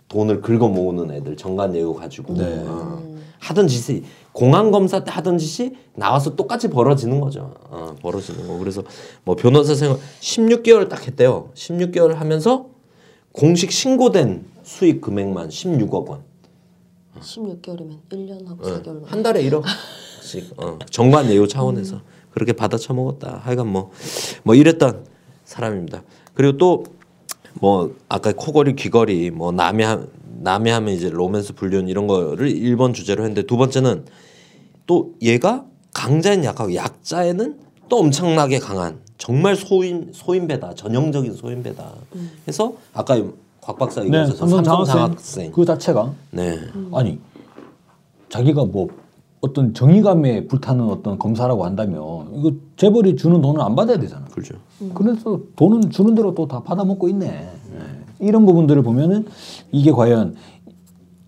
돈을 0.09 0.40
긁어 0.40 0.68
모으는 0.68 1.14
애들 1.14 1.36
정관 1.36 1.72
내고 1.72 1.95
가지고 1.95 2.34
네. 2.34 2.64
어, 2.66 3.03
하던 3.38 3.68
짓이 3.68 4.03
공안 4.32 4.70
검사 4.70 5.05
때 5.05 5.11
하던 5.11 5.38
짓이 5.38 5.72
나와서 5.95 6.34
똑같이 6.34 6.68
벌어지는 6.68 7.20
거죠. 7.20 7.55
어, 7.70 7.95
벌어지는 8.01 8.47
거. 8.49 8.59
그래서 8.59 8.82
뭐 9.24 9.36
변호사 9.36 9.74
생활 9.74 9.99
16개월 10.20 10.88
딱 10.88 11.07
했대요. 11.07 11.51
16개월 11.55 12.14
하면서 12.14 12.66
공식 13.32 13.70
신고된 13.70 14.45
수익 14.62 15.01
금액만 15.01 15.49
16억 15.49 16.09
원. 16.09 16.22
16개월이면 17.20 17.99
1년 18.11 18.47
하고 18.47 18.66
어, 18.66 18.82
4개월 18.82 19.07
한 19.07 19.22
달에 19.22 19.42
1억 19.45 19.62
씩 20.25 20.53
어, 20.57 20.79
정관 20.91 21.31
예우 21.31 21.47
차원에서 21.49 22.01
그렇게 22.31 22.53
받아 22.53 22.77
처먹었다. 22.77 23.41
하여간 23.45 23.68
뭐 23.68 23.91
뭐 24.43 24.55
이랬던 24.55 25.05
사람입니다. 25.45 26.03
그리고 26.35 26.57
또 26.59 26.85
뭐 27.61 27.95
아까 28.09 28.33
코걸이 28.33 28.75
귀걸이 28.75 29.31
뭐 29.31 29.53
남이 29.53 29.85
하, 29.85 30.01
남이 30.41 30.70
하면 30.70 30.93
이제 30.93 31.09
로맨스 31.09 31.55
불륜 31.55 31.87
이런 31.89 32.09
거를 32.09 32.49
1번 32.53 32.93
주제로 32.95 33.22
했는데 33.22 33.43
두 33.47 33.57
번째는 33.57 34.05
또 34.89 35.14
얘가 35.22 35.64
강자인 35.93 36.43
약하고 36.45 36.75
약자에는 36.75 37.61
또 37.89 37.99
엄청나게 37.99 38.59
강한 38.59 38.99
정말 39.18 39.55
소인 39.55 40.11
소인배다 40.12 40.75
전형적인 40.75 41.35
소인배다. 41.35 41.93
해서 42.49 42.75
아까 42.93 43.22
곽 43.61 43.79
박사 43.79 44.01
네, 44.01 44.07
얘기하셨던 44.09 44.49
삼성 44.49 44.85
장학생. 44.85 45.53
그 45.53 45.64
자체가 45.64 46.12
네. 46.33 46.59
아니 46.93 47.20
자기가 48.31 48.64
뭐 48.64 48.89
어떤 49.45 49.74
정의감에 49.74 50.47
불타는 50.47 50.84
어떤 50.88 51.18
검사라고 51.18 51.64
한다면 51.66 52.30
이거 52.34 52.53
재벌이 52.76 53.14
주는 53.16 53.40
돈을 53.42 53.61
안 53.61 53.76
받아야 53.76 53.99
되잖아. 53.99 54.24
그렇죠. 54.32 54.55
그래서 54.95 55.40
돈은 55.57 55.90
주는 55.90 56.14
대로 56.14 56.34
또 56.34 56.49
다 56.49 56.62
받아먹고 56.62 57.09
있네. 57.11 57.26
예. 57.26 58.26
이런 58.26 58.47
부분들을 58.47 58.82
보면은 58.82 59.26
이게 59.70 59.90
과연 59.92 60.34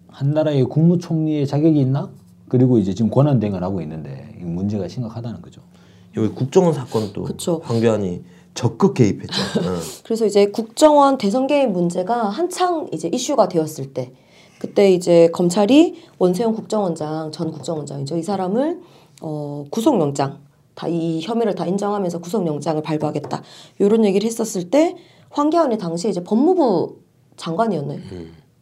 한 0.09 0.31
나라의 0.33 0.65
국무총리의 0.65 1.47
자격이 1.47 1.79
있나? 1.79 2.09
그리고 2.49 2.79
이제 2.79 2.95
지금 2.95 3.11
권한 3.11 3.39
대행을 3.39 3.63
하고 3.63 3.81
있는데 3.83 4.35
이 4.41 4.45
문제가 4.45 4.89
심각하다는 4.89 5.43
거죠. 5.43 5.61
여기 6.17 6.29
국정원 6.29 6.73
사건도 6.73 7.25
그쵸. 7.25 7.61
황교안이 7.65 8.23
적극 8.55 8.95
개입했죠. 8.95 9.35
응. 9.59 9.77
그래서 10.05 10.25
이제 10.25 10.47
국정원 10.51 11.19
대선 11.19 11.47
개입 11.47 11.71
문제가 11.71 12.31
한창 12.31 12.89
이제 12.93 13.09
이슈가 13.13 13.49
되었을 13.49 13.93
때 13.93 14.13
그때 14.59 14.93
이제 14.93 15.29
검찰이 15.33 16.03
원세훈 16.19 16.55
국정원장 16.55 17.31
전 17.33 17.51
국정원장이죠. 17.53 18.17
이 18.17 18.23
사람을 18.23 18.81
어 19.23 19.65
구속영장 19.71 20.39
다 20.75 20.89
이 20.89 21.21
혐의를 21.23 21.55
다 21.55 21.67
인정하면서 21.67 22.21
구속영장을 22.21 22.83
발부하겠다. 22.83 23.43
이런 23.79 24.05
얘기를 24.05 24.27
했었을 24.27 24.71
때 24.71 24.97
황교안이 25.31 25.79
당시 25.79 26.09
이제 26.09 26.23
법무부 26.23 26.97
장관이었나요? 27.37 27.99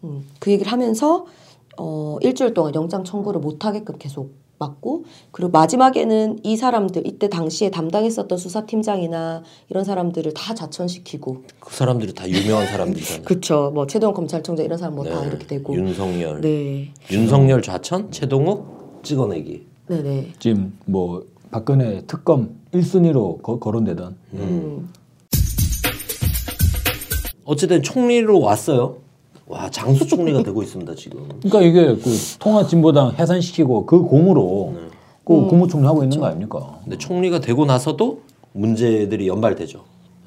음, 0.05 0.25
그 0.39 0.51
얘기를 0.53 0.71
하면서 0.71 1.27
어 1.77 2.19
일주일 2.21 2.55
동안 2.55 2.75
영장 2.75 3.03
청구를 3.05 3.41
못 3.41 3.65
하게끔 3.65 3.97
계속 3.99 4.31
막고 4.65 5.05
그리고 5.31 5.51
마지막에는 5.51 6.41
이 6.43 6.57
사람들 6.57 7.07
이때 7.07 7.29
당시에 7.29 7.71
담당했었던 7.71 8.37
수사팀장이나 8.39 9.43
이런 9.69 9.85
사람들을 9.85 10.33
다 10.35 10.55
자천시키고 10.55 11.43
그 11.61 11.75
사람들이 11.75 12.15
다 12.15 12.29
유명한 12.29 12.67
사람들이잖아요. 12.67 13.25
그쵸 13.27 13.71
뭐 13.75 13.87
최동원 13.87 14.15
검찰총장 14.15 14.65
이런 14.65 14.79
사람 14.79 14.95
뭐다 14.95 15.21
네. 15.21 15.27
이렇게 15.29 15.47
되고 15.47 15.75
윤석열, 15.75 16.41
네 16.41 16.93
윤석열 17.11 17.63
좌천, 17.63 18.11
최동욱 18.11 19.01
찍어내기. 19.03 19.67
네네 19.87 20.33
지금 20.39 20.79
뭐 20.87 21.25
박근혜 21.51 22.03
특검 22.07 22.57
1순위로 22.73 23.43
거, 23.43 23.59
거론되던 23.59 24.17
음. 24.35 24.91
어쨌든 27.45 27.83
총리로 27.83 28.41
왔어요. 28.41 29.04
와 29.47 29.71
장수 29.71 30.07
총리가 30.07 30.43
되고 30.43 30.63
있습니다 30.63 30.95
지금. 30.95 31.29
그러니까 31.43 31.61
이게 31.63 31.97
그 31.97 32.11
통합진보당 32.39 33.15
해산시키고 33.19 33.87
그 33.87 34.01
공으로 34.03 34.75
그 35.25 35.47
국무총리 35.47 35.87
하고 35.87 36.03
있는 36.03 36.19
거 36.19 36.27
아닙니까? 36.27 36.79
근데 36.83 36.97
총리가 36.99 37.41
되고 37.41 37.65
나서도 37.65 38.21
문제들이 38.53 39.29
연발되죠. 39.29 39.85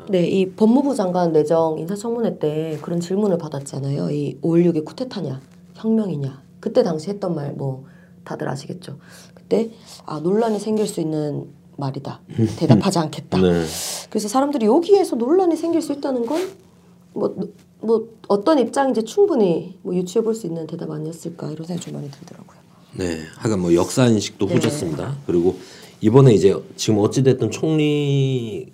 네, 0.10 0.26
이 0.26 0.50
법무부 0.52 0.96
장관 0.96 1.32
내정 1.34 1.78
인사청문회 1.80 2.40
때 2.40 2.78
그런 2.82 3.00
질문을 3.00 3.38
받았잖아요. 3.38 4.10
이 4.12 4.38
5.16이 4.42 4.86
쿠데타냐, 4.86 5.42
혁명이냐. 5.76 6.42
그때 6.60 6.82
당시 6.84 7.10
했던 7.10 7.36
말 7.36 7.54
뭐 7.58 7.86
다들 8.24 8.48
아시겠죠. 8.50 8.98
그때 9.34 9.70
아 10.06 10.20
논란이 10.20 10.60
생길 10.60 10.86
수 10.86 11.00
있는 11.02 11.48
말이다. 11.78 12.22
대답하지 12.58 13.00
않겠다. 13.00 13.38
네. 13.42 13.64
그래서 14.10 14.28
사람들이 14.28 14.66
여기에서 14.66 15.16
논란이 15.16 15.56
생길 15.56 15.82
수 15.82 15.94
있다는 15.94 16.26
건뭐 16.26 17.36
뭐 17.82 18.08
어떤 18.28 18.60
입장인지 18.60 19.04
충분히 19.04 19.78
뭐 19.84 19.96
유추해 19.96 20.24
볼 20.24 20.34
수 20.36 20.48
있는 20.48 20.66
대답 20.68 20.90
아니었을까 20.92 21.52
이런 21.52 21.66
생각이 21.66 21.86
좀 21.86 21.94
많이 21.94 22.10
들더라고요. 22.12 22.58
네, 22.96 23.20
하여간 23.36 23.60
뭐 23.60 23.74
역사 23.74 24.06
인식도 24.08 24.48
네. 24.48 24.56
후졌습니다. 24.56 25.18
그리고 25.28 25.56
이번에 26.02 26.34
이제 26.34 26.56
지금 26.76 27.00
어찌 27.00 27.24
됐든 27.24 27.52
총리 27.52 28.68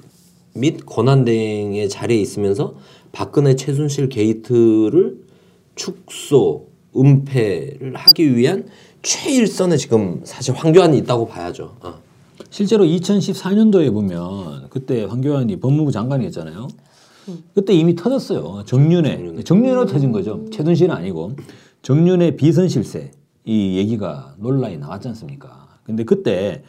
및 0.54 0.86
권한대행의 0.86 1.90
자리에 1.90 2.20
있으면서 2.20 2.76
박근혜 3.12 3.56
최순실 3.56 4.10
게이트를 4.10 5.18
축소, 5.76 6.68
은폐를 6.96 7.96
하기 7.96 8.36
위한 8.36 8.68
최일선에 9.02 9.78
지금 9.78 10.22
사실 10.24 10.54
황교안이 10.54 10.98
있다고 11.00 11.28
봐야죠. 11.28 11.76
어. 11.82 11.96
실제로 12.50 12.86
2014년도에 12.86 13.92
보면 13.92 14.68
그때 14.70 15.04
황교안이 15.06 15.60
법무부 15.60 15.92
장관이었잖아요. 15.92 16.68
그때 17.54 17.74
이미 17.74 17.96
터졌어요. 17.96 18.64
정윤회. 18.66 19.44
정윤회로 19.44 19.86
터진 19.86 20.12
거죠. 20.12 20.46
최순실은 20.52 20.94
아니고 20.96 21.34
정윤회 21.82 22.36
비선실세 22.36 23.12
이 23.46 23.78
얘기가 23.78 24.36
논란이 24.38 24.78
나왔지 24.78 25.08
않습니까? 25.10 25.68
근데 25.84 26.04
그때 26.04 26.64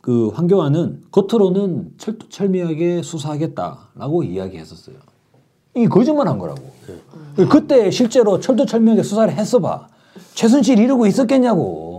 그 0.00 0.28
황교안은 0.28 1.02
겉으로는 1.12 1.92
철두철미하게 1.96 3.02
수사하겠다라고 3.02 4.24
이야기했었어요. 4.24 4.96
이 5.76 5.86
거짓말 5.86 6.28
한 6.28 6.38
거라고. 6.38 6.60
그때 7.50 7.90
실제로 7.90 8.40
철두철미하게 8.40 9.02
수사를 9.02 9.32
했어 9.32 9.60
봐. 9.60 9.86
최순실 10.34 10.78
이러고 10.78 11.06
있었겠냐고. 11.06 11.91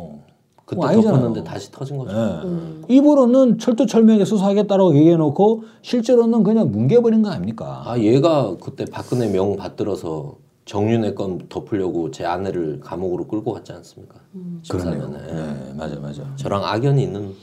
그때 0.75 0.87
아니잖아요. 0.87 1.19
덮었는데 1.19 1.43
다시 1.49 1.71
터진 1.71 1.97
거죠. 1.97 2.15
예. 2.15 2.95
입으로는 2.95 3.57
철두철미하게 3.59 4.25
수사하겠다라고 4.25 4.95
얘기해놓고 4.95 5.63
실제로는 5.81 6.43
그냥 6.43 6.71
뭉개버린 6.71 7.21
거 7.23 7.29
아닙니까? 7.29 7.83
아 7.85 7.97
얘가 7.99 8.55
그때 8.61 8.85
박근혜 8.85 9.29
명 9.29 9.55
받들어서 9.55 10.35
정윤회 10.65 11.13
건 11.13 11.41
덮으려고 11.49 12.11
제 12.11 12.25
아내를 12.25 12.79
감옥으로 12.79 13.27
끌고 13.27 13.53
갔지 13.53 13.73
않습니까? 13.73 14.15
14년에. 14.63 15.27
네, 15.27 15.73
맞아, 15.75 15.99
맞아. 15.99 16.23
저랑 16.37 16.63
악연이 16.63 17.03
있는. 17.03 17.33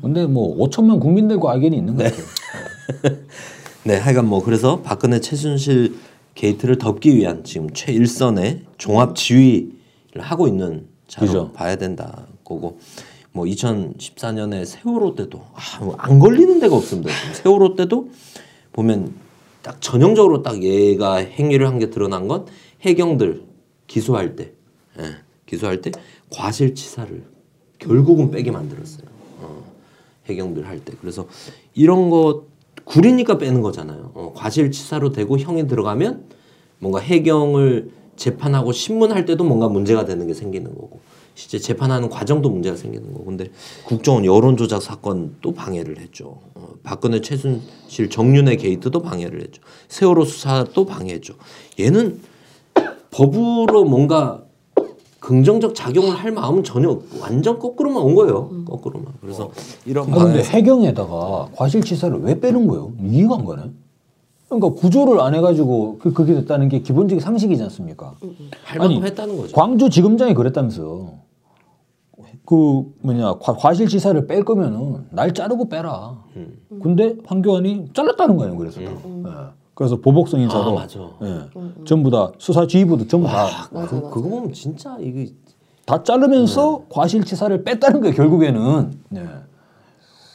근데 0.00 0.26
뭐 0.26 0.56
5천만 0.58 1.00
국민들과 1.00 1.52
악연이 1.52 1.76
있는 1.76 1.96
것 1.96 2.04
같아요. 2.04 2.24
네, 3.84 3.96
하여간 3.96 4.28
뭐 4.28 4.42
그래서 4.42 4.80
박근혜 4.82 5.20
최순실 5.20 5.96
게이트를 6.36 6.78
덮기 6.78 7.16
위한 7.16 7.42
지금 7.42 7.68
최일선의 7.70 8.62
종합 8.78 9.16
지휘를 9.16 10.20
하고 10.20 10.46
있는 10.46 10.86
자로. 11.12 11.52
봐야 11.52 11.76
된다 11.76 12.26
거고 12.44 12.78
뭐 13.32 13.44
2014년에 13.44 14.64
세월호 14.64 15.14
때도 15.14 15.42
아, 15.54 15.84
뭐안 15.84 16.18
걸리는 16.18 16.58
데가 16.60 16.76
없습니다. 16.76 17.10
세월호 17.34 17.76
때도 17.76 18.10
보면 18.72 19.14
딱 19.62 19.80
전형적으로 19.80 20.42
딱 20.42 20.62
얘가 20.62 21.16
행위를 21.16 21.66
한 21.68 21.78
게 21.78 21.90
드러난 21.90 22.28
건 22.28 22.46
해경들 22.82 23.44
기소할 23.86 24.34
때, 24.36 24.52
예, 24.98 25.16
기소할 25.46 25.80
때 25.82 25.92
과실치사를 26.30 27.22
결국은 27.78 28.30
빼게 28.30 28.50
만들었어요. 28.50 29.06
어, 29.40 29.64
해경들 30.26 30.66
할 30.66 30.80
때. 30.84 30.94
그래서 31.00 31.26
이런 31.74 32.10
거 32.10 32.44
구리니까 32.84 33.38
빼는 33.38 33.60
거잖아요. 33.60 34.12
어, 34.14 34.32
과실치사로 34.34 35.12
되고 35.12 35.38
형이 35.38 35.66
들어가면 35.68 36.24
뭔가 36.78 36.98
해경을 37.00 37.90
재판하고 38.16 38.72
신문할 38.72 39.24
때도 39.24 39.44
뭔가 39.44 39.68
문제가 39.68 40.04
되는 40.04 40.26
게 40.26 40.34
생기는 40.34 40.74
거고 40.74 41.00
실제 41.34 41.58
재판하는 41.58 42.10
과정도 42.10 42.50
문제가 42.50 42.76
생기는 42.76 43.12
거고 43.12 43.24
근데 43.24 43.50
국정원 43.84 44.24
여론조작 44.24 44.82
사건 44.82 45.36
또 45.40 45.52
방해를 45.52 45.98
했죠. 45.98 46.38
어, 46.54 46.68
박근혜 46.82 47.20
최순실 47.20 48.10
정윤회 48.10 48.56
게이트도 48.56 49.00
방해를 49.00 49.40
했죠. 49.40 49.62
세월호 49.88 50.24
수사도 50.24 50.84
방해했죠. 50.84 51.34
얘는 51.80 52.20
법으로 53.10 53.84
뭔가 53.84 54.42
긍정적 55.20 55.74
작용을 55.74 56.16
할 56.16 56.32
마음은 56.32 56.64
전혀 56.64 56.90
없고 56.90 57.20
완전 57.20 57.58
거꾸로만 57.58 58.02
온 58.02 58.14
거예요. 58.14 58.64
거꾸로만. 58.64 59.12
그래서 59.20 59.50
이런 59.86 60.12
아, 60.12 60.24
근데 60.24 60.42
해경에다가 60.42 61.50
과실치사를 61.54 62.20
왜 62.22 62.40
빼는 62.40 62.66
거예요? 62.66 62.92
이해가 63.00 63.36
안 63.36 63.44
가네. 63.44 63.62
그러니까 64.60 64.80
구조를 64.80 65.20
안 65.20 65.34
해가지고 65.34 65.98
그, 65.98 66.12
그게 66.12 66.34
됐다는 66.34 66.68
게 66.68 66.80
기본적인 66.80 67.20
상식이지 67.20 67.62
않습니까? 67.62 68.14
할 68.64 68.78
만큼 68.78 68.96
아니, 68.96 69.02
했다는 69.06 69.36
거죠. 69.36 69.54
광주 69.56 69.88
지검장이 69.88 70.34
그랬다면서 70.34 71.14
그 72.44 72.84
뭐냐 73.00 73.34
과, 73.34 73.54
과실치사를 73.54 74.26
뺄 74.26 74.44
거면은 74.44 75.06
날 75.10 75.32
자르고 75.32 75.68
빼라. 75.68 76.18
음. 76.36 76.58
근데 76.82 77.16
황교안이 77.24 77.90
잘랐다는 77.94 78.36
거예요. 78.36 78.56
그래서 78.56 78.80
다. 78.80 78.90
예. 78.90 79.32
그래서 79.74 79.96
보복성 79.96 80.40
인사도 80.40 80.70
아, 80.70 80.82
맞아. 80.82 81.00
예. 81.22 81.84
전부 81.86 82.10
다 82.10 82.32
수사 82.38 82.66
지휘부도 82.66 83.08
전부 83.08 83.28
다다 83.28 83.68
맞아, 83.72 83.88
그, 83.88 83.94
맞아. 83.94 84.10
그거 84.10 84.28
보면 84.28 84.52
진짜 84.52 84.96
이게 85.00 85.32
자르면서 86.04 86.82
과실치사를 86.90 87.64
뺐다는 87.64 88.00
거예요. 88.00 88.14
결국에는 88.14 88.92
예. 89.16 89.26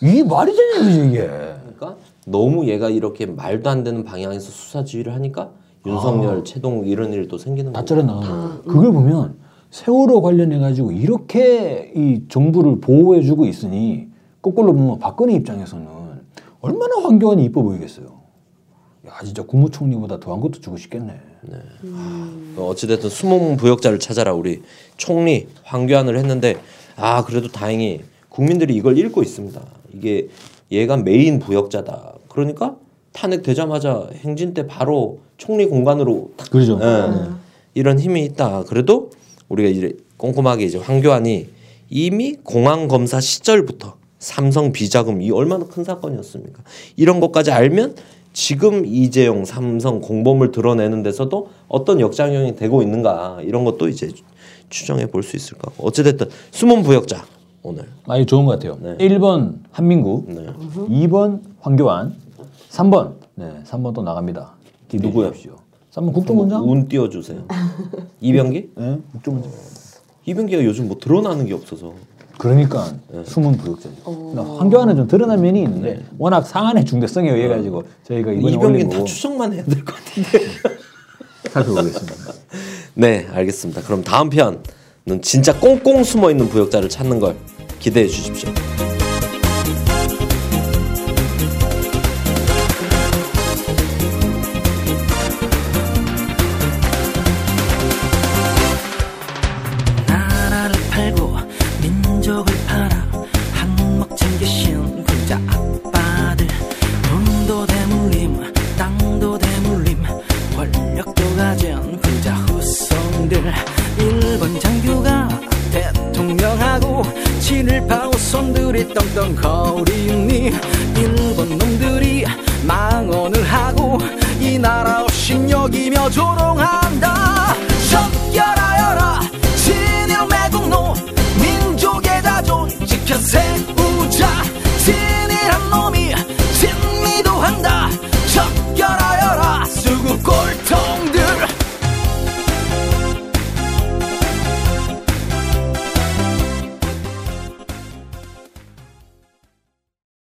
이게 0.02 0.24
말이 0.24 0.54
되냐 0.56 0.90
이게. 0.90 1.06
이게. 1.08 1.28
그러니까 1.28 1.96
너무 2.32 2.68
얘가 2.68 2.90
이렇게 2.90 3.26
말도 3.26 3.70
안 3.70 3.84
되는 3.86 4.04
방향에서 4.04 4.52
수사 4.52 4.84
지휘를 4.84 5.14
하니까 5.14 5.52
윤석열, 5.86 6.44
최동욱 6.44 6.88
이런 6.88 7.14
일도 7.14 7.38
생기는. 7.38 7.72
잘라 7.86 8.04
나가는 8.04 8.30
거예요. 8.30 8.62
그걸 8.64 8.92
보면 8.92 9.38
세월호 9.72 10.22
관련해 10.22 10.60
가지고 10.60 10.92
이렇게 10.92 11.94
이 11.96 12.24
정부를 12.28 12.82
보호해 12.82 13.22
주고 13.22 13.46
있으니 13.46 14.10
거꾸로 14.42 14.74
보면 14.74 15.00
박근혜 15.00 15.34
입장에서는 15.36 15.88
얼마나 16.60 16.98
황교안이 17.02 17.46
이뻐 17.46 17.64
보이겠어요. 17.64 18.08
야 19.08 19.12
진짜 19.24 19.44
국무총리보다 19.44 20.20
더한 20.20 20.42
것도 20.42 20.60
주고 20.60 20.76
싶겠네. 20.76 21.14
어, 22.58 22.68
어찌됐든 22.68 23.10
수모문 23.10 23.56
부역자를 23.56 24.00
찾아라 24.00 24.34
우리 24.34 24.62
총리 24.98 25.48
황교안을 25.64 26.18
했는데 26.18 26.58
아 26.98 27.24
그래도 27.24 27.48
다행히 27.48 28.02
국민들이 28.28 28.76
이걸 28.76 28.98
읽고 28.98 29.22
있습니다. 29.24 29.62
이게 29.94 30.28
얘가 30.72 30.98
메인 30.98 31.40
부역자다. 31.40 32.16
그러니까 32.38 32.76
탄핵되자마자 33.14 34.10
행진 34.18 34.54
때 34.54 34.68
바로 34.68 35.18
총리 35.38 35.66
공간으로 35.66 36.34
탁 36.38 36.52
그러죠. 36.52 36.80
예, 36.84 37.32
이런 37.74 37.98
힘이 37.98 38.26
있다. 38.26 38.64
그래도 38.68 39.10
우리가 39.50 39.68
이제 39.70 39.98
꼼꼼하게 40.18 40.66
이제 40.66 40.78
황교안이 40.78 41.48
이미 41.90 42.36
공항 42.44 42.88
검사 42.88 43.20
시절부터 43.20 43.96
삼성 44.20 44.72
비자금 44.72 45.24
이 45.24 45.32
얼마나 45.32 45.66
큰 45.66 45.84
사건이었습니까? 45.84 46.62
이런 46.96 47.20
것까지 47.20 47.52
알면 47.52 47.96
지금 48.34 48.86
이재용 48.86 49.44
삼성 49.44 50.00
공범을 50.00 50.52
드러내는 50.52 51.02
데서도 51.02 51.50
어떤 51.68 52.00
역작용이 52.00 52.56
되고 52.56 52.84
있는가 52.84 53.40
이런 53.42 53.66
것도 53.66 53.88
이제 53.88 54.12
추정해 54.70 55.08
볼 55.08 55.24
수 55.24 55.36
있을 55.38 55.58
것 55.58 55.72
같고 55.72 55.88
어찌됐든 55.88 56.28
숨은 56.52 56.84
부역자 56.84 57.26
오늘 57.64 57.86
아주 58.06 58.28
좋은 58.28 58.46
것 58.46 58.52
같아요. 58.52 58.78
네. 58.80 58.96
1번 59.08 59.56
한민구, 59.72 60.26
네. 60.28 60.46
2번 61.08 61.40
황교안, 61.60 62.16
3번 62.78 63.14
네, 63.36 63.52
3번 63.66 63.94
또 63.96 64.04
나갑니다. 64.04 64.54
기대해 64.88 65.10
누구요? 65.10 65.32
주십시오. 65.32 65.56
3번 65.94 66.14
국정원장? 66.14 66.64
운 66.64 66.88
띄워주세요. 66.88 67.44
이병기? 68.22 68.70
네, 68.76 69.00
국정원장. 69.14 69.52
이병기가 70.26 70.64
요즘 70.64 70.88
뭐 70.88 70.98
드러나는 71.00 71.46
게 71.48 71.54
없어서 71.56 71.94
그러니까 72.38 72.94
숨은 73.26 73.58
부역자죠. 73.58 73.96
그러니까 74.04 74.58
황교안은 74.60 74.96
좀 74.96 75.08
드러난 75.08 75.42
면이 75.42 75.64
있는데 75.64 76.04
워낙 76.20 76.44
상한의 76.46 76.86
중대성에 76.86 77.32
의해 77.32 77.48
가지고 77.48 77.84
저희가 78.04 78.32
이병기는 78.34 78.90
다 78.90 79.04
추정만 79.06 79.54
해야 79.54 79.64
될 79.64 79.84
것 79.84 79.96
같은데. 79.96 80.40
살펴보겠습니다. 81.50 82.14
네, 82.94 83.28
알겠습니다. 83.32 83.82
그럼 83.82 84.04
다음 84.04 84.30
편은 84.30 84.62
진짜 85.24 85.60
꽁꽁 85.60 86.04
숨어 86.04 86.30
있는 86.30 86.48
부역자를 86.50 86.90
찾는 86.90 87.20
걸 87.20 87.36
기대해 87.80 88.08
주십시오. 88.08 88.52